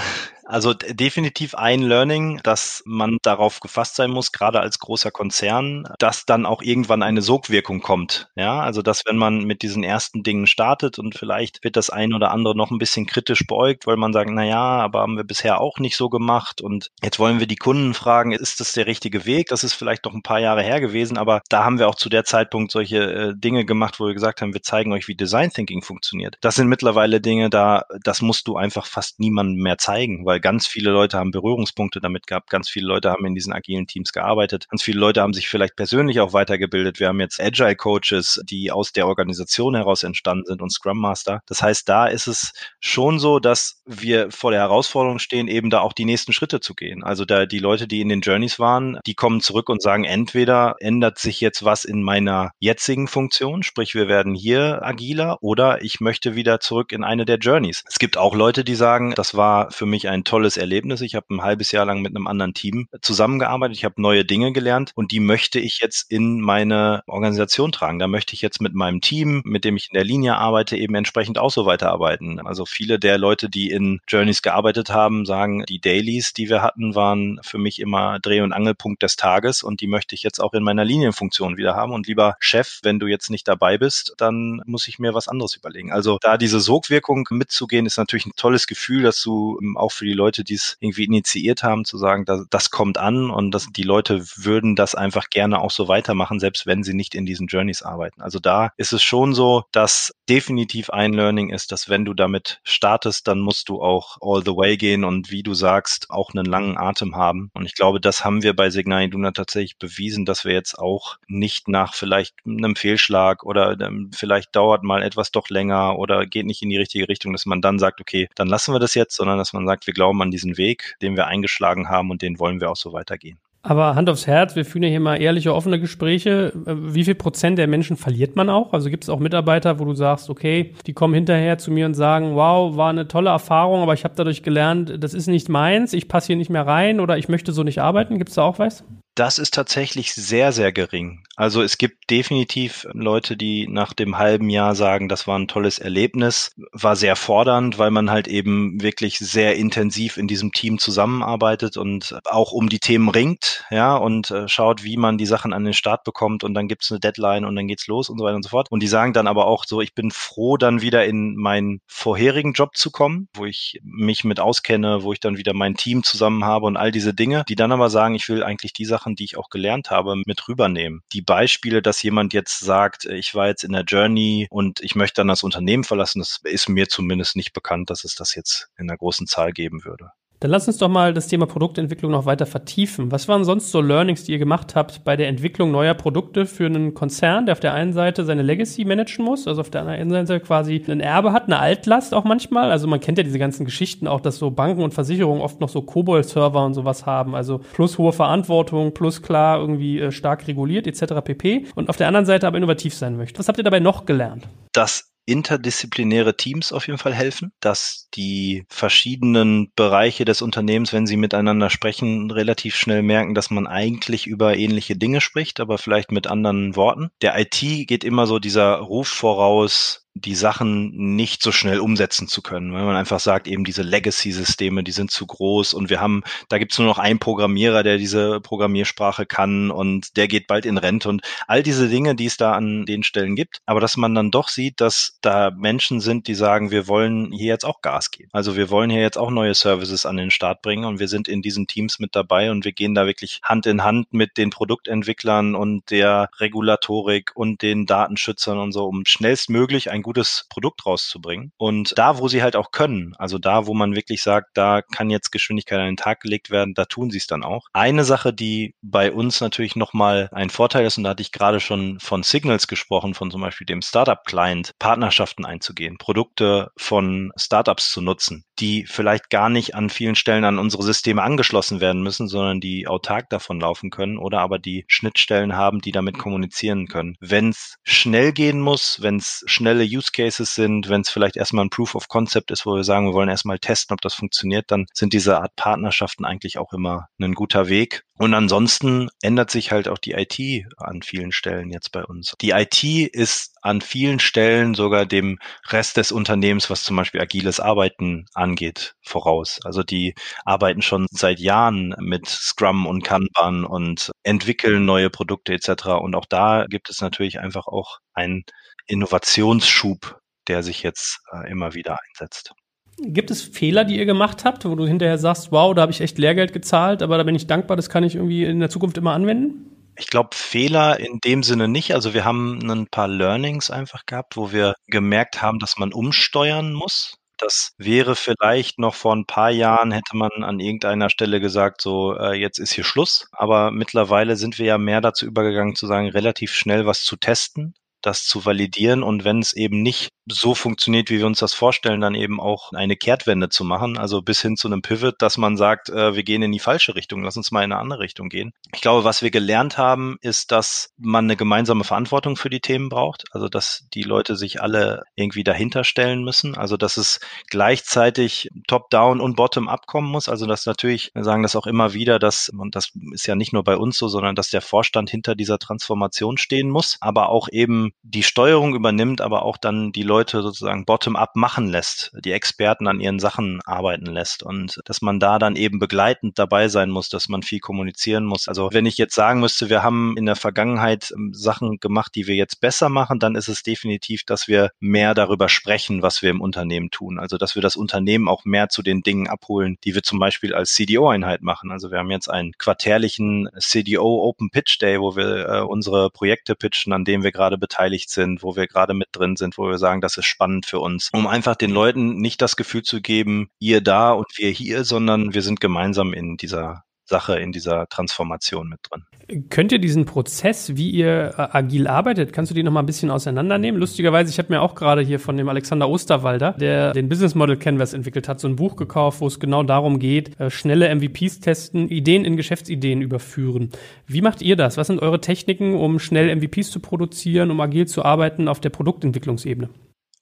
also 0.51 0.73
definitiv 0.73 1.55
ein 1.55 1.81
Learning, 1.81 2.41
dass 2.43 2.83
man 2.85 3.17
darauf 3.21 3.61
gefasst 3.61 3.95
sein 3.95 4.11
muss, 4.11 4.33
gerade 4.33 4.59
als 4.59 4.79
großer 4.79 5.09
Konzern, 5.09 5.87
dass 5.97 6.25
dann 6.25 6.45
auch 6.45 6.61
irgendwann 6.61 7.03
eine 7.03 7.21
Sogwirkung 7.21 7.81
kommt. 7.81 8.29
Ja, 8.35 8.59
also 8.59 8.81
dass 8.81 9.05
wenn 9.05 9.15
man 9.15 9.45
mit 9.45 9.61
diesen 9.61 9.83
ersten 9.83 10.23
Dingen 10.23 10.47
startet 10.47 10.99
und 10.99 11.15
vielleicht 11.17 11.63
wird 11.63 11.77
das 11.77 11.89
ein 11.89 12.13
oder 12.13 12.31
andere 12.31 12.55
noch 12.55 12.69
ein 12.69 12.79
bisschen 12.79 13.05
kritisch 13.05 13.47
beäugt, 13.47 13.87
weil 13.87 13.95
man 13.95 14.11
sagt, 14.11 14.29
na 14.29 14.43
ja, 14.43 14.59
aber 14.59 14.99
haben 15.01 15.15
wir 15.15 15.23
bisher 15.23 15.61
auch 15.61 15.79
nicht 15.79 15.95
so 15.95 16.09
gemacht 16.09 16.59
und 16.59 16.89
jetzt 17.01 17.17
wollen 17.17 17.39
wir 17.39 17.47
die 17.47 17.55
Kunden 17.55 17.93
fragen, 17.93 18.33
ist 18.33 18.59
das 18.59 18.73
der 18.73 18.87
richtige 18.87 19.25
Weg? 19.25 19.47
Das 19.47 19.63
ist 19.63 19.73
vielleicht 19.73 20.03
noch 20.03 20.13
ein 20.13 20.21
paar 20.21 20.39
Jahre 20.39 20.63
her 20.63 20.81
gewesen, 20.81 21.17
aber 21.17 21.41
da 21.47 21.63
haben 21.63 21.79
wir 21.79 21.87
auch 21.87 21.95
zu 21.95 22.09
der 22.09 22.25
Zeitpunkt 22.25 22.73
solche 22.73 22.97
äh, 22.97 23.33
Dinge 23.37 23.63
gemacht, 23.63 24.01
wo 24.01 24.07
wir 24.07 24.13
gesagt 24.13 24.41
haben, 24.41 24.53
wir 24.53 24.63
zeigen 24.63 24.91
euch, 24.91 25.07
wie 25.07 25.15
Design 25.15 25.49
Thinking 25.49 25.81
funktioniert. 25.81 26.35
Das 26.41 26.55
sind 26.55 26.67
mittlerweile 26.67 27.21
Dinge, 27.21 27.49
da 27.49 27.85
das 28.03 28.21
musst 28.21 28.49
du 28.49 28.57
einfach 28.57 28.85
fast 28.85 29.21
niemandem 29.21 29.63
mehr 29.63 29.77
zeigen, 29.77 30.25
weil 30.25 30.40
ganz 30.41 30.67
viele 30.67 30.91
Leute 30.91 31.17
haben 31.17 31.31
Berührungspunkte 31.31 32.01
damit 32.01 32.27
gehabt, 32.27 32.49
ganz 32.49 32.69
viele 32.69 32.87
Leute 32.87 33.09
haben 33.09 33.25
in 33.25 33.35
diesen 33.35 33.53
agilen 33.53 33.87
Teams 33.87 34.11
gearbeitet, 34.11 34.67
ganz 34.69 34.83
viele 34.83 34.99
Leute 34.99 35.21
haben 35.21 35.33
sich 35.33 35.47
vielleicht 35.47 35.75
persönlich 35.75 36.19
auch 36.19 36.33
weitergebildet. 36.33 36.99
Wir 36.99 37.07
haben 37.07 37.19
jetzt 37.19 37.39
Agile 37.39 37.75
Coaches, 37.75 38.41
die 38.43 38.71
aus 38.71 38.91
der 38.91 39.07
Organisation 39.07 39.75
heraus 39.75 40.03
entstanden 40.03 40.45
sind 40.45 40.61
und 40.61 40.71
Scrum 40.71 40.99
Master. 40.99 41.41
Das 41.47 41.61
heißt, 41.61 41.87
da 41.87 42.07
ist 42.07 42.27
es 42.27 42.53
schon 42.79 43.19
so, 43.19 43.39
dass 43.39 43.81
wir 43.85 44.31
vor 44.31 44.51
der 44.51 44.61
Herausforderung 44.61 45.19
stehen, 45.19 45.47
eben 45.47 45.69
da 45.69 45.79
auch 45.81 45.93
die 45.93 46.05
nächsten 46.05 46.33
Schritte 46.33 46.59
zu 46.59 46.73
gehen. 46.73 47.03
Also 47.03 47.25
da 47.25 47.45
die 47.45 47.59
Leute, 47.59 47.87
die 47.87 48.01
in 48.01 48.09
den 48.09 48.21
Journeys 48.21 48.59
waren, 48.59 48.99
die 49.05 49.13
kommen 49.13 49.41
zurück 49.41 49.69
und 49.69 49.81
sagen, 49.81 50.03
entweder 50.03 50.75
ändert 50.79 51.19
sich 51.19 51.41
jetzt 51.41 51.63
was 51.63 51.85
in 51.85 52.03
meiner 52.03 52.51
jetzigen 52.59 53.07
Funktion, 53.07 53.63
sprich 53.63 53.95
wir 53.95 54.07
werden 54.07 54.33
hier 54.33 54.83
agiler 54.83 55.37
oder 55.41 55.83
ich 55.83 55.99
möchte 55.99 56.35
wieder 56.35 56.59
zurück 56.59 56.91
in 56.91 57.03
eine 57.03 57.25
der 57.25 57.37
Journeys. 57.37 57.83
Es 57.87 57.99
gibt 57.99 58.17
auch 58.17 58.35
Leute, 58.35 58.63
die 58.63 58.75
sagen, 58.75 59.13
das 59.15 59.35
war 59.35 59.71
für 59.71 59.85
mich 59.85 60.09
ein 60.09 60.20
tolles 60.23 60.57
Erlebnis. 60.57 61.01
Ich 61.01 61.15
habe 61.15 61.27
ein 61.29 61.41
halbes 61.41 61.71
Jahr 61.71 61.85
lang 61.85 62.01
mit 62.01 62.15
einem 62.15 62.27
anderen 62.27 62.53
Team 62.53 62.87
zusammengearbeitet. 63.01 63.77
Ich 63.77 63.85
habe 63.85 64.01
neue 64.01 64.25
Dinge 64.25 64.51
gelernt 64.51 64.91
und 64.95 65.11
die 65.11 65.19
möchte 65.19 65.59
ich 65.59 65.79
jetzt 65.81 66.11
in 66.11 66.41
meine 66.41 67.03
Organisation 67.07 67.71
tragen. 67.71 67.99
Da 67.99 68.07
möchte 68.07 68.33
ich 68.33 68.41
jetzt 68.41 68.61
mit 68.61 68.73
meinem 68.73 69.01
Team, 69.01 69.41
mit 69.45 69.65
dem 69.65 69.75
ich 69.75 69.89
in 69.89 69.95
der 69.95 70.03
Linie 70.03 70.35
arbeite, 70.35 70.77
eben 70.77 70.95
entsprechend 70.95 71.37
auch 71.37 71.51
so 71.51 71.65
weiterarbeiten. 71.65 72.39
Also 72.45 72.65
viele 72.65 72.99
der 72.99 73.17
Leute, 73.17 73.49
die 73.49 73.69
in 73.69 73.99
Journeys 74.07 74.41
gearbeitet 74.41 74.89
haben, 74.89 75.25
sagen, 75.25 75.63
die 75.67 75.79
Dailies, 75.79 76.33
die 76.33 76.49
wir 76.49 76.61
hatten, 76.61 76.95
waren 76.95 77.39
für 77.43 77.57
mich 77.57 77.79
immer 77.79 78.19
Dreh- 78.19 78.41
und 78.41 78.53
Angelpunkt 78.53 79.03
des 79.03 79.15
Tages 79.15 79.63
und 79.63 79.81
die 79.81 79.87
möchte 79.87 80.15
ich 80.15 80.23
jetzt 80.23 80.39
auch 80.39 80.53
in 80.53 80.63
meiner 80.63 80.85
Linienfunktion 80.85 81.57
wieder 81.57 81.75
haben. 81.75 81.93
Und 81.93 82.07
lieber 82.07 82.35
Chef, 82.39 82.79
wenn 82.83 82.99
du 82.99 83.07
jetzt 83.07 83.29
nicht 83.29 83.47
dabei 83.47 83.77
bist, 83.77 84.13
dann 84.17 84.61
muss 84.65 84.87
ich 84.87 84.99
mir 84.99 85.13
was 85.13 85.27
anderes 85.27 85.55
überlegen. 85.55 85.91
Also 85.91 86.17
da 86.21 86.37
diese 86.37 86.59
Sogwirkung 86.59 87.27
mitzugehen, 87.31 87.85
ist 87.85 87.97
natürlich 87.97 88.25
ein 88.25 88.35
tolles 88.35 88.67
Gefühl, 88.67 89.03
dass 89.03 89.21
du 89.21 89.59
ähm, 89.61 89.77
auch 89.77 89.91
für 89.91 90.05
die 90.05 90.10
Leute, 90.13 90.43
die 90.43 90.55
es 90.55 90.77
irgendwie 90.79 91.05
initiiert 91.05 91.63
haben, 91.63 91.85
zu 91.85 91.97
sagen, 91.97 92.25
das, 92.25 92.45
das 92.49 92.69
kommt 92.69 92.97
an 92.97 93.29
und 93.29 93.51
dass 93.51 93.67
die 93.67 93.83
Leute 93.83 94.23
würden 94.35 94.75
das 94.75 94.95
einfach 94.95 95.29
gerne 95.29 95.61
auch 95.61 95.71
so 95.71 95.87
weitermachen, 95.87 96.39
selbst 96.39 96.65
wenn 96.65 96.83
sie 96.83 96.93
nicht 96.93 97.15
in 97.15 97.25
diesen 97.25 97.47
Journeys 97.47 97.81
arbeiten. 97.81 98.21
Also 98.21 98.39
da 98.39 98.71
ist 98.77 98.93
es 98.93 99.03
schon 99.03 99.33
so, 99.33 99.63
dass 99.71 100.13
definitiv 100.29 100.89
ein 100.89 101.13
Learning 101.13 101.49
ist, 101.49 101.71
dass 101.71 101.89
wenn 101.89 102.05
du 102.05 102.13
damit 102.13 102.59
startest, 102.63 103.27
dann 103.27 103.39
musst 103.39 103.69
du 103.69 103.81
auch 103.81 104.17
all 104.21 104.41
the 104.43 104.55
way 104.55 104.77
gehen 104.77 105.03
und 105.03 105.31
wie 105.31 105.43
du 105.43 105.53
sagst, 105.53 106.09
auch 106.09 106.33
einen 106.33 106.45
langen 106.45 106.77
Atem 106.77 107.15
haben. 107.15 107.51
Und 107.53 107.65
ich 107.65 107.75
glaube, 107.75 107.99
das 107.99 108.23
haben 108.23 108.43
wir 108.43 108.55
bei 108.55 108.69
Signal 108.69 109.03
Iduna 109.03 109.31
tatsächlich 109.31 109.77
bewiesen, 109.77 110.25
dass 110.25 110.45
wir 110.45 110.53
jetzt 110.53 110.77
auch 110.79 111.17
nicht 111.27 111.67
nach 111.67 111.93
vielleicht 111.93 112.35
einem 112.45 112.75
Fehlschlag 112.75 113.43
oder 113.43 113.79
ähm, 113.79 114.11
vielleicht 114.13 114.55
dauert 114.55 114.83
mal 114.83 115.03
etwas 115.03 115.31
doch 115.31 115.49
länger 115.49 115.97
oder 115.97 116.25
geht 116.25 116.45
nicht 116.45 116.61
in 116.61 116.69
die 116.69 116.77
richtige 116.77 117.09
Richtung, 117.09 117.33
dass 117.33 117.45
man 117.45 117.61
dann 117.61 117.79
sagt, 117.79 117.99
okay, 118.01 118.29
dann 118.35 118.47
lassen 118.47 118.73
wir 118.73 118.79
das 118.79 118.95
jetzt, 118.95 119.15
sondern 119.15 119.37
dass 119.37 119.53
man 119.53 119.65
sagt, 119.65 119.87
wir 119.87 119.93
glauben 120.01 120.21
an 120.23 120.31
diesen 120.31 120.57
Weg, 120.57 120.95
den 121.03 121.15
wir 121.15 121.27
eingeschlagen 121.27 121.87
haben 121.87 122.09
und 122.09 122.23
den 122.23 122.39
wollen 122.39 122.59
wir 122.59 122.71
auch 122.71 122.75
so 122.75 122.91
weitergehen. 122.91 123.37
Aber 123.61 123.93
Hand 123.93 124.09
aufs 124.09 124.25
Herz, 124.25 124.55
wir 124.55 124.65
führen 124.65 124.81
ja 124.81 124.89
hier 124.89 124.99
mal 124.99 125.21
ehrliche, 125.21 125.53
offene 125.53 125.79
Gespräche. 125.79 126.51
Äh, 126.65 126.73
wie 126.95 127.03
viel 127.03 127.13
Prozent 127.13 127.59
der 127.59 127.67
Menschen 127.67 127.97
verliert 127.97 128.35
man 128.35 128.49
auch? 128.49 128.73
Also 128.73 128.89
gibt 128.89 129.03
es 129.03 129.09
auch 129.11 129.19
Mitarbeiter, 129.19 129.77
wo 129.77 129.85
du 129.85 129.93
sagst, 129.93 130.31
okay, 130.31 130.73
die 130.87 130.93
kommen 130.93 131.13
hinterher 131.13 131.59
zu 131.59 131.69
mir 131.69 131.85
und 131.85 131.93
sagen, 131.93 132.33
wow, 132.33 132.75
war 132.75 132.89
eine 132.89 133.07
tolle 133.07 133.29
Erfahrung, 133.29 133.83
aber 133.83 133.93
ich 133.93 134.03
habe 134.03 134.15
dadurch 134.17 134.41
gelernt, 134.41 134.95
das 134.99 135.13
ist 135.13 135.27
nicht 135.27 135.47
meins, 135.47 135.93
ich 135.93 136.07
passe 136.07 136.27
hier 136.27 136.35
nicht 136.37 136.49
mehr 136.49 136.65
rein 136.65 136.99
oder 136.99 137.19
ich 137.19 137.29
möchte 137.29 137.51
so 137.51 137.61
nicht 137.61 137.79
arbeiten. 137.79 138.17
Gibt 138.17 138.29
es 138.29 138.35
da 138.35 138.41
auch 138.41 138.57
was? 138.57 138.83
Das 139.13 139.39
ist 139.39 139.53
tatsächlich 139.53 140.13
sehr, 140.13 140.53
sehr 140.53 140.71
gering. 140.71 141.25
Also 141.35 141.61
es 141.61 141.77
gibt 141.77 142.09
definitiv 142.09 142.87
Leute, 142.93 143.35
die 143.35 143.67
nach 143.67 143.91
dem 143.91 144.17
halben 144.17 144.49
Jahr 144.49 144.73
sagen, 144.73 145.09
das 145.09 145.27
war 145.27 145.37
ein 145.37 145.49
tolles 145.49 145.79
Erlebnis, 145.79 146.51
war 146.71 146.95
sehr 146.95 147.17
fordernd, 147.17 147.77
weil 147.77 147.91
man 147.91 148.09
halt 148.09 148.29
eben 148.29 148.81
wirklich 148.81 149.17
sehr 149.17 149.57
intensiv 149.57 150.15
in 150.15 150.27
diesem 150.27 150.53
Team 150.53 150.79
zusammenarbeitet 150.79 151.75
und 151.75 152.19
auch 152.23 152.53
um 152.53 152.69
die 152.69 152.79
Themen 152.79 153.09
ringt, 153.09 153.65
ja, 153.69 153.97
und 153.97 154.31
äh, 154.31 154.47
schaut, 154.47 154.83
wie 154.83 154.95
man 154.95 155.17
die 155.17 155.25
Sachen 155.25 155.51
an 155.51 155.65
den 155.65 155.73
Start 155.73 156.05
bekommt 156.05 156.45
und 156.45 156.53
dann 156.53 156.69
gibt 156.69 156.83
es 156.83 156.91
eine 156.91 157.01
Deadline 157.01 157.43
und 157.43 157.55
dann 157.55 157.67
geht's 157.67 157.87
los 157.87 158.07
und 158.07 158.17
so 158.17 158.23
weiter 158.23 158.35
und 158.37 158.43
so 158.43 158.49
fort. 158.49 158.71
Und 158.71 158.81
die 158.81 158.87
sagen 158.87 159.11
dann 159.11 159.27
aber 159.27 159.45
auch 159.47 159.65
so, 159.65 159.81
ich 159.81 159.93
bin 159.93 160.11
froh, 160.11 160.55
dann 160.55 160.81
wieder 160.81 161.05
in 161.05 161.35
meinen 161.35 161.81
vorherigen 161.85 162.53
Job 162.53 162.77
zu 162.77 162.91
kommen, 162.91 163.27
wo 163.33 163.45
ich 163.45 163.81
mich 163.83 164.23
mit 164.23 164.39
auskenne, 164.39 165.03
wo 165.03 165.11
ich 165.11 165.19
dann 165.19 165.37
wieder 165.37 165.53
mein 165.53 165.75
Team 165.75 166.03
zusammen 166.03 166.45
habe 166.45 166.65
und 166.67 166.77
all 166.77 166.91
diese 166.91 167.13
Dinge, 167.13 167.43
die 167.49 167.55
dann 167.55 167.73
aber 167.73 167.89
sagen, 167.89 168.15
ich 168.15 168.29
will 168.29 168.43
eigentlich 168.43 168.73
die 168.73 168.85
Sachen, 168.85 169.00
die 169.19 169.23
ich 169.23 169.37
auch 169.37 169.49
gelernt 169.49 169.89
habe, 169.89 170.15
mit 170.25 170.47
rübernehmen. 170.47 171.01
Die 171.11 171.21
Beispiele, 171.21 171.81
dass 171.81 172.01
jemand 172.01 172.33
jetzt 172.33 172.59
sagt, 172.59 173.05
ich 173.05 173.35
war 173.35 173.47
jetzt 173.47 173.63
in 173.63 173.73
der 173.73 173.83
Journey 173.83 174.47
und 174.49 174.79
ich 174.81 174.95
möchte 174.95 175.15
dann 175.15 175.27
das 175.27 175.43
Unternehmen 175.43 175.83
verlassen, 175.83 176.19
das 176.19 176.39
ist 176.43 176.69
mir 176.69 176.87
zumindest 176.87 177.35
nicht 177.35 177.53
bekannt, 177.53 177.89
dass 177.89 178.03
es 178.03 178.15
das 178.15 178.35
jetzt 178.35 178.69
in 178.77 178.89
einer 178.89 178.97
großen 178.97 179.27
Zahl 179.27 179.51
geben 179.51 179.83
würde. 179.83 180.11
Dann 180.41 180.49
lass 180.49 180.67
uns 180.67 180.79
doch 180.79 180.89
mal 180.89 181.13
das 181.13 181.27
Thema 181.27 181.45
Produktentwicklung 181.45 182.11
noch 182.11 182.25
weiter 182.25 182.47
vertiefen. 182.47 183.11
Was 183.11 183.27
waren 183.27 183.45
sonst 183.45 183.71
so 183.71 183.79
Learnings, 183.79 184.23
die 184.23 184.31
ihr 184.31 184.39
gemacht 184.39 184.73
habt 184.73 185.03
bei 185.03 185.15
der 185.15 185.27
Entwicklung 185.27 185.69
neuer 185.69 185.93
Produkte 185.93 186.47
für 186.47 186.65
einen 186.65 186.95
Konzern, 186.95 187.45
der 187.45 187.53
auf 187.53 187.59
der 187.59 187.75
einen 187.75 187.93
Seite 187.93 188.25
seine 188.25 188.41
Legacy 188.41 188.83
managen 188.83 189.23
muss, 189.23 189.47
also 189.47 189.61
auf 189.61 189.69
der 189.69 189.83
anderen 189.83 190.25
Seite 190.25 190.43
quasi 190.43 190.83
ein 190.87 190.99
Erbe 190.99 191.31
hat, 191.31 191.45
eine 191.45 191.59
Altlast 191.59 192.15
auch 192.15 192.23
manchmal. 192.23 192.71
Also 192.71 192.87
man 192.87 192.99
kennt 192.99 193.19
ja 193.19 193.23
diese 193.23 193.37
ganzen 193.37 193.65
Geschichten 193.65 194.07
auch, 194.07 194.19
dass 194.19 194.37
so 194.37 194.49
Banken 194.49 194.81
und 194.81 194.95
Versicherungen 194.95 195.43
oft 195.43 195.61
noch 195.61 195.69
so 195.69 195.83
COBOL-Server 195.83 196.65
und 196.65 196.73
sowas 196.73 197.05
haben. 197.05 197.35
Also 197.35 197.59
plus 197.73 197.99
hohe 197.99 198.11
Verantwortung, 198.11 198.95
plus 198.95 199.21
klar 199.21 199.59
irgendwie 199.59 199.99
äh, 199.99 200.11
stark 200.11 200.47
reguliert 200.47 200.87
etc. 200.87 201.21
pp. 201.23 201.67
Und 201.75 201.87
auf 201.87 201.97
der 201.97 202.07
anderen 202.07 202.25
Seite 202.25 202.47
aber 202.47 202.57
innovativ 202.57 202.95
sein 202.95 203.15
möchte. 203.15 203.37
Was 203.37 203.47
habt 203.47 203.59
ihr 203.59 203.63
dabei 203.63 203.79
noch 203.79 204.07
gelernt? 204.07 204.47
Das 204.73 205.11
interdisziplinäre 205.31 206.35
Teams 206.35 206.73
auf 206.73 206.87
jeden 206.87 206.99
Fall 206.99 207.13
helfen, 207.13 207.51
dass 207.59 208.09
die 208.13 208.65
verschiedenen 208.67 209.71
Bereiche 209.75 210.25
des 210.25 210.41
Unternehmens, 210.41 210.93
wenn 210.93 211.07
sie 211.07 211.17
miteinander 211.17 211.69
sprechen, 211.69 212.29
relativ 212.31 212.75
schnell 212.75 213.01
merken, 213.01 213.33
dass 213.33 213.49
man 213.49 213.67
eigentlich 213.67 214.27
über 214.27 214.57
ähnliche 214.57 214.95
Dinge 214.95 215.21
spricht, 215.21 215.59
aber 215.59 215.77
vielleicht 215.77 216.11
mit 216.11 216.27
anderen 216.27 216.75
Worten. 216.75 217.09
Der 217.21 217.39
IT 217.39 217.59
geht 217.87 218.03
immer 218.03 218.27
so 218.27 218.39
dieser 218.39 218.75
Ruf 218.75 219.07
voraus, 219.07 220.00
die 220.13 220.35
Sachen 220.35 221.15
nicht 221.15 221.41
so 221.41 221.51
schnell 221.51 221.79
umsetzen 221.79 222.27
zu 222.27 222.41
können, 222.41 222.73
weil 222.73 222.83
man 222.83 222.95
einfach 222.95 223.19
sagt, 223.19 223.47
eben 223.47 223.63
diese 223.63 223.81
Legacy-Systeme, 223.81 224.83
die 224.83 224.91
sind 224.91 225.09
zu 225.09 225.25
groß 225.25 225.73
und 225.73 225.89
wir 225.89 226.01
haben, 226.01 226.23
da 226.49 226.57
gibt's 226.57 226.77
nur 226.77 226.87
noch 226.87 226.99
einen 226.99 227.19
Programmierer, 227.19 227.81
der 227.83 227.97
diese 227.97 228.41
Programmiersprache 228.41 229.25
kann 229.25 229.71
und 229.71 230.17
der 230.17 230.27
geht 230.27 230.47
bald 230.47 230.65
in 230.65 230.77
Rente 230.77 231.07
und 231.07 231.21
all 231.47 231.63
diese 231.63 231.87
Dinge, 231.87 232.15
die 232.15 232.25
es 232.25 232.35
da 232.35 232.53
an 232.53 232.85
den 232.85 233.03
Stellen 233.03 233.35
gibt, 233.35 233.59
aber 233.65 233.79
dass 233.79 233.95
man 233.95 234.13
dann 234.13 234.31
doch 234.31 234.49
sieht, 234.49 234.81
dass 234.81 235.17
da 235.21 235.49
Menschen 235.51 236.01
sind, 236.01 236.27
die 236.27 236.35
sagen, 236.35 236.71
wir 236.71 236.87
wollen 236.87 237.31
hier 237.31 237.47
jetzt 237.47 237.65
auch 237.65 237.81
Gas 237.81 238.11
geben. 238.11 238.29
Also 238.33 238.57
wir 238.57 238.69
wollen 238.69 238.89
hier 238.89 239.01
jetzt 239.01 239.17
auch 239.17 239.31
neue 239.31 239.55
Services 239.55 240.05
an 240.05 240.17
den 240.17 240.31
Start 240.31 240.61
bringen 240.61 240.83
und 240.83 240.99
wir 240.99 241.07
sind 241.07 241.29
in 241.29 241.41
diesen 241.41 241.67
Teams 241.67 241.99
mit 241.99 242.15
dabei 242.15 242.51
und 242.51 242.65
wir 242.65 242.73
gehen 242.73 242.95
da 242.95 243.05
wirklich 243.05 243.39
Hand 243.43 243.65
in 243.65 243.83
Hand 243.83 244.11
mit 244.13 244.37
den 244.37 244.49
Produktentwicklern 244.49 245.55
und 245.55 245.89
der 245.89 246.29
Regulatorik 246.39 247.31
und 247.33 247.61
den 247.61 247.85
Datenschützern 247.85 248.59
und 248.59 248.73
so, 248.73 248.85
um 248.85 249.05
schnellstmöglich 249.05 249.89
ein 249.89 250.00
ein 250.01 250.03
gutes 250.03 250.45
Produkt 250.49 250.85
rauszubringen. 250.85 251.51
Und 251.57 251.93
da, 251.97 252.17
wo 252.17 252.27
sie 252.27 252.43
halt 252.43 252.55
auch 252.55 252.71
können, 252.71 253.13
also 253.17 253.37
da, 253.37 253.67
wo 253.67 253.73
man 253.73 253.95
wirklich 253.95 254.21
sagt, 254.21 254.49
da 254.55 254.81
kann 254.81 255.09
jetzt 255.09 255.31
Geschwindigkeit 255.31 255.79
an 255.79 255.85
den 255.85 255.97
Tag 255.97 256.21
gelegt 256.21 256.49
werden, 256.49 256.73
da 256.73 256.85
tun 256.85 257.09
sie 257.11 257.17
es 257.17 257.27
dann 257.27 257.43
auch. 257.43 257.67
Eine 257.73 258.03
Sache, 258.03 258.33
die 258.33 258.75
bei 258.81 259.11
uns 259.11 259.41
natürlich 259.41 259.75
nochmal 259.75 260.29
ein 260.31 260.49
Vorteil 260.49 260.85
ist, 260.85 260.97
und 260.97 261.03
da 261.03 261.11
hatte 261.11 261.21
ich 261.21 261.31
gerade 261.31 261.59
schon 261.59 261.99
von 261.99 262.23
Signals 262.23 262.67
gesprochen, 262.67 263.13
von 263.13 263.31
zum 263.31 263.41
Beispiel 263.41 263.65
dem 263.65 263.81
Startup-Client, 263.81 264.73
Partnerschaften 264.79 265.45
einzugehen, 265.45 265.97
Produkte 265.97 266.71
von 266.77 267.31
Startups 267.37 267.91
zu 267.91 268.01
nutzen, 268.01 268.43
die 268.59 268.85
vielleicht 268.85 269.29
gar 269.29 269.49
nicht 269.49 269.75
an 269.75 269.89
vielen 269.89 270.15
Stellen 270.15 270.45
an 270.45 270.59
unsere 270.59 270.83
Systeme 270.83 271.21
angeschlossen 271.21 271.81
werden 271.81 272.01
müssen, 272.01 272.27
sondern 272.27 272.59
die 272.59 272.87
autark 272.87 273.29
davon 273.29 273.59
laufen 273.59 273.89
können 273.89 274.17
oder 274.17 274.39
aber 274.39 274.59
die 274.59 274.85
Schnittstellen 274.87 275.55
haben, 275.55 275.79
die 275.79 275.91
damit 275.91 276.17
kommunizieren 276.17 276.87
können. 276.87 277.15
Wenn 277.19 277.49
es 277.49 277.75
schnell 277.83 278.31
gehen 278.31 278.59
muss, 278.59 279.01
wenn 279.01 279.17
es 279.17 279.43
schnelle 279.45 279.83
Use 279.95 280.11
Cases 280.11 280.53
sind, 280.53 280.89
wenn 280.89 281.01
es 281.01 281.09
vielleicht 281.09 281.37
erstmal 281.37 281.65
ein 281.65 281.69
Proof 281.69 281.95
of 281.95 282.07
Concept 282.07 282.51
ist, 282.51 282.65
wo 282.65 282.75
wir 282.75 282.83
sagen, 282.83 283.07
wir 283.07 283.13
wollen 283.13 283.29
erstmal 283.29 283.59
testen, 283.59 283.93
ob 283.93 284.01
das 284.01 284.13
funktioniert, 284.13 284.65
dann 284.69 284.85
sind 284.93 285.13
diese 285.13 285.39
Art 285.39 285.55
Partnerschaften 285.55 286.25
eigentlich 286.25 286.57
auch 286.57 286.73
immer 286.73 287.07
ein 287.19 287.33
guter 287.33 287.67
Weg. 287.69 288.03
Und 288.21 288.35
ansonsten 288.35 289.09
ändert 289.23 289.49
sich 289.49 289.71
halt 289.71 289.87
auch 289.87 289.97
die 289.97 290.11
IT 290.11 290.67
an 290.77 291.01
vielen 291.01 291.31
Stellen 291.31 291.71
jetzt 291.71 291.91
bei 291.91 292.03
uns. 292.05 292.35
Die 292.39 292.51
IT 292.51 292.83
ist 292.83 293.55
an 293.63 293.81
vielen 293.81 294.19
Stellen 294.19 294.75
sogar 294.75 295.07
dem 295.07 295.39
Rest 295.69 295.97
des 295.97 296.11
Unternehmens, 296.11 296.69
was 296.69 296.83
zum 296.83 296.97
Beispiel 296.97 297.19
agiles 297.19 297.59
Arbeiten 297.59 298.27
angeht, 298.35 298.93
voraus. 299.01 299.59
Also 299.63 299.81
die 299.81 300.13
arbeiten 300.45 300.83
schon 300.83 301.07
seit 301.09 301.39
Jahren 301.39 301.95
mit 301.99 302.27
Scrum 302.27 302.85
und 302.85 303.03
Kanban 303.03 303.65
und 303.65 304.11
entwickeln 304.21 304.85
neue 304.85 305.09
Produkte 305.09 305.53
etc. 305.53 305.87
Und 305.99 306.13
auch 306.13 306.25
da 306.25 306.65
gibt 306.69 306.91
es 306.91 307.01
natürlich 307.01 307.39
einfach 307.39 307.65
auch 307.65 307.97
ein 308.13 308.43
Innovationsschub, 308.87 310.19
der 310.47 310.63
sich 310.63 310.83
jetzt 310.83 311.19
äh, 311.31 311.49
immer 311.49 311.73
wieder 311.73 311.97
einsetzt. 312.07 312.53
Gibt 312.97 313.31
es 313.31 313.41
Fehler, 313.41 313.83
die 313.83 313.97
ihr 313.97 314.05
gemacht 314.05 314.45
habt, 314.45 314.65
wo 314.65 314.75
du 314.75 314.85
hinterher 314.85 315.17
sagst, 315.17 315.51
wow, 315.51 315.73
da 315.73 315.83
habe 315.83 315.91
ich 315.91 316.01
echt 316.01 316.17
Lehrgeld 316.17 316.53
gezahlt, 316.53 317.01
aber 317.01 317.17
da 317.17 317.23
bin 317.23 317.35
ich 317.35 317.47
dankbar, 317.47 317.77
das 317.77 317.89
kann 317.89 318.03
ich 318.03 318.15
irgendwie 318.15 318.43
in 318.43 318.59
der 318.59 318.69
Zukunft 318.69 318.97
immer 318.97 319.13
anwenden? 319.13 319.71
Ich 319.97 320.07
glaube, 320.07 320.29
Fehler 320.33 320.99
in 320.99 321.19
dem 321.23 321.43
Sinne 321.43 321.67
nicht. 321.67 321.93
Also 321.93 322.13
wir 322.13 322.25
haben 322.25 322.59
ein 322.69 322.87
paar 322.87 323.07
Learnings 323.07 323.69
einfach 323.69 324.05
gehabt, 324.05 324.37
wo 324.37 324.51
wir 324.51 324.73
gemerkt 324.87 325.41
haben, 325.41 325.59
dass 325.59 325.77
man 325.77 325.93
umsteuern 325.93 326.73
muss. 326.73 327.15
Das 327.37 327.73
wäre 327.77 328.15
vielleicht 328.15 328.77
noch 328.77 328.93
vor 328.93 329.15
ein 329.15 329.25
paar 329.25 329.49
Jahren, 329.49 329.91
hätte 329.91 330.15
man 330.15 330.29
an 330.43 330.59
irgendeiner 330.59 331.09
Stelle 331.09 331.41
gesagt, 331.41 331.81
so 331.81 332.15
äh, 332.15 332.33
jetzt 332.33 332.59
ist 332.59 332.71
hier 332.71 332.83
Schluss. 332.83 333.27
Aber 333.31 333.71
mittlerweile 333.71 334.35
sind 334.35 334.59
wir 334.59 334.67
ja 334.67 334.77
mehr 334.77 335.01
dazu 335.01 335.25
übergegangen 335.25 335.75
zu 335.75 335.87
sagen, 335.87 336.09
relativ 336.09 336.53
schnell 336.53 336.85
was 336.85 337.03
zu 337.03 337.15
testen, 337.15 337.73
das 338.01 338.25
zu 338.25 338.45
validieren 338.45 339.03
und 339.03 339.23
wenn 339.23 339.39
es 339.39 339.53
eben 339.53 339.81
nicht 339.81 340.09
so 340.27 340.55
funktioniert, 340.55 341.09
wie 341.09 341.19
wir 341.19 341.25
uns 341.25 341.39
das 341.39 341.53
vorstellen, 341.53 342.01
dann 342.01 342.15
eben 342.15 342.39
auch 342.39 342.71
eine 342.73 342.95
Kehrtwende 342.95 343.49
zu 343.49 343.63
machen, 343.63 343.97
also 343.97 344.21
bis 344.21 344.41
hin 344.41 344.55
zu 344.55 344.67
einem 344.67 344.81
Pivot, 344.81 345.15
dass 345.19 345.37
man 345.37 345.57
sagt, 345.57 345.89
äh, 345.89 346.15
wir 346.15 346.23
gehen 346.23 346.41
in 346.41 346.51
die 346.51 346.59
falsche 346.59 346.95
Richtung, 346.95 347.23
lass 347.23 347.37
uns 347.37 347.51
mal 347.51 347.63
in 347.63 347.71
eine 347.71 347.81
andere 347.81 347.99
Richtung 347.99 348.29
gehen. 348.29 348.53
Ich 348.73 348.81
glaube, 348.81 349.03
was 349.03 349.21
wir 349.21 349.31
gelernt 349.31 349.77
haben, 349.77 350.17
ist, 350.21 350.51
dass 350.51 350.89
man 350.97 351.25
eine 351.25 351.35
gemeinsame 351.35 351.83
Verantwortung 351.83 352.35
für 352.35 352.49
die 352.49 352.59
Themen 352.59 352.89
braucht, 352.89 353.25
also 353.31 353.49
dass 353.49 353.87
die 353.93 354.03
Leute 354.03 354.35
sich 354.35 354.61
alle 354.61 355.03
irgendwie 355.15 355.43
dahinter 355.43 355.83
stellen 355.83 356.23
müssen, 356.23 356.55
also 356.55 356.77
dass 356.77 356.97
es 356.97 357.19
gleichzeitig 357.49 358.49
top-down 358.67 359.19
und 359.21 359.35
bottom-up 359.35 359.87
kommen 359.87 360.09
muss, 360.09 360.29
also 360.29 360.45
dass 360.45 360.65
natürlich, 360.65 361.11
wir 361.13 361.23
sagen 361.23 361.43
das 361.43 361.55
auch 361.55 361.67
immer 361.67 361.93
wieder, 361.93 362.19
dass, 362.19 362.49
und 362.49 362.75
das 362.75 362.91
ist 363.13 363.27
ja 363.27 363.35
nicht 363.35 363.53
nur 363.53 363.63
bei 363.63 363.75
uns 363.75 363.97
so, 363.97 364.07
sondern 364.07 364.35
dass 364.35 364.49
der 364.49 364.61
Vorstand 364.61 365.09
hinter 365.09 365.35
dieser 365.35 365.59
Transformation 365.59 366.37
stehen 366.37 366.69
muss, 366.69 366.97
aber 367.01 367.29
auch 367.29 367.47
eben 367.51 367.90
die 368.03 368.23
Steuerung 368.23 368.75
übernimmt, 368.75 369.21
aber 369.21 369.43
auch 369.43 369.57
dann 369.57 369.91
die 369.91 370.03
Leute 370.03 370.41
sozusagen 370.41 370.85
bottom-up 370.85 371.35
machen 371.35 371.67
lässt, 371.67 372.11
die 372.23 372.31
Experten 372.31 372.87
an 372.87 372.99
ihren 372.99 373.19
Sachen 373.19 373.61
arbeiten 373.65 374.05
lässt 374.05 374.43
und 374.43 374.79
dass 374.85 375.01
man 375.01 375.19
da 375.19 375.39
dann 375.39 375.55
eben 375.55 375.79
begleitend 375.79 376.39
dabei 376.39 376.67
sein 376.67 376.89
muss, 376.89 377.09
dass 377.09 377.29
man 377.29 377.43
viel 377.43 377.59
kommunizieren 377.59 378.25
muss. 378.25 378.47
Also 378.47 378.69
wenn 378.71 378.85
ich 378.85 378.97
jetzt 378.97 379.15
sagen 379.15 379.39
müsste, 379.39 379.69
wir 379.69 379.83
haben 379.83 380.15
in 380.17 380.25
der 380.25 380.35
Vergangenheit 380.35 381.13
ähm, 381.15 381.33
Sachen 381.33 381.79
gemacht, 381.79 382.13
die 382.15 382.27
wir 382.27 382.35
jetzt 382.35 382.61
besser 382.61 382.89
machen, 382.89 383.19
dann 383.19 383.35
ist 383.35 383.47
es 383.47 383.63
definitiv, 383.63 384.23
dass 384.25 384.47
wir 384.47 384.71
mehr 384.79 385.13
darüber 385.13 385.49
sprechen, 385.49 386.01
was 386.01 386.21
wir 386.21 386.29
im 386.29 386.41
Unternehmen 386.41 386.91
tun. 386.91 387.19
Also 387.19 387.37
dass 387.37 387.55
wir 387.55 387.61
das 387.61 387.75
Unternehmen 387.75 388.27
auch 388.27 388.45
mehr 388.45 388.69
zu 388.69 388.81
den 388.81 389.01
Dingen 389.01 389.27
abholen, 389.27 389.77
die 389.83 389.95
wir 389.95 390.03
zum 390.03 390.19
Beispiel 390.19 390.53
als 390.53 390.73
CDO-Einheit 390.73 391.41
machen. 391.41 391.71
Also 391.71 391.91
wir 391.91 391.99
haben 391.99 392.11
jetzt 392.11 392.29
einen 392.29 392.53
quartärlichen 392.57 393.49
CDO 393.59 394.23
Open 394.23 394.49
Pitch 394.49 394.81
Day, 394.81 394.99
wo 394.99 395.15
wir 395.15 395.47
äh, 395.47 395.61
unsere 395.61 396.09
Projekte 396.09 396.55
pitchen, 396.55 396.93
an 396.93 397.05
denen 397.05 397.23
wir 397.23 397.31
gerade 397.31 397.57
beteiligt 397.57 397.80
sind, 398.09 398.43
wo 398.43 398.55
wir 398.55 398.67
gerade 398.67 398.93
mit 398.93 399.09
drin 399.11 399.35
sind, 399.35 399.57
wo 399.57 399.67
wir 399.67 399.77
sagen, 399.77 400.01
das 400.01 400.17
ist 400.17 400.25
spannend 400.25 400.65
für 400.65 400.79
uns, 400.79 401.09
um 401.13 401.27
einfach 401.27 401.55
den 401.55 401.71
Leuten 401.71 402.15
nicht 402.15 402.41
das 402.41 402.55
Gefühl 402.55 402.83
zu 402.83 403.01
geben, 403.01 403.49
ihr 403.59 403.81
da 403.81 404.11
und 404.11 404.27
wir 404.37 404.49
hier, 404.49 404.83
sondern 404.83 405.33
wir 405.33 405.41
sind 405.41 405.59
gemeinsam 405.59 406.13
in 406.13 406.37
dieser 406.37 406.83
Sache, 407.11 407.37
in 407.37 407.51
dieser 407.51 407.87
Transformation 407.87 408.69
mit 408.69 408.79
drin. 408.89 409.03
Könnt 409.49 409.71
ihr 409.71 409.79
diesen 409.79 410.05
Prozess, 410.05 410.75
wie 410.77 410.89
ihr 410.89 411.33
äh, 411.37 411.57
agil 411.57 411.87
arbeitet, 411.87 412.33
kannst 412.33 412.51
du 412.51 412.55
die 412.55 412.63
noch 412.63 412.71
mal 412.71 412.79
ein 412.79 412.85
bisschen 412.85 413.11
auseinandernehmen? 413.11 413.79
Lustigerweise, 413.79 414.29
ich 414.29 414.39
habe 414.39 414.51
mir 414.51 414.61
auch 414.61 414.75
gerade 414.75 415.01
hier 415.01 415.19
von 415.19 415.37
dem 415.37 415.49
Alexander 415.49 415.89
Osterwalder, 415.89 416.53
der 416.53 416.93
den 416.93 417.09
Business 417.09 417.35
Model 417.35 417.57
Canvas 417.57 417.93
entwickelt 417.93 418.27
hat, 418.27 418.39
so 418.39 418.47
ein 418.47 418.55
Buch 418.55 418.75
gekauft, 418.75 419.21
wo 419.21 419.27
es 419.27 419.39
genau 419.39 419.63
darum 419.63 419.99
geht, 419.99 420.39
äh, 420.39 420.49
schnelle 420.49 420.93
MVPs 420.93 421.41
testen, 421.41 421.89
Ideen 421.89 422.25
in 422.25 422.37
Geschäftsideen 422.37 423.01
überführen. 423.01 423.69
Wie 424.07 424.21
macht 424.21 424.41
ihr 424.41 424.55
das? 424.55 424.77
Was 424.77 424.87
sind 424.87 425.01
eure 425.01 425.21
Techniken, 425.21 425.75
um 425.75 425.99
schnell 425.99 426.33
MVPs 426.33 426.71
zu 426.71 426.79
produzieren, 426.79 427.51
um 427.51 427.59
agil 427.59 427.87
zu 427.87 428.03
arbeiten 428.03 428.47
auf 428.47 428.59
der 428.61 428.69
Produktentwicklungsebene? 428.69 429.69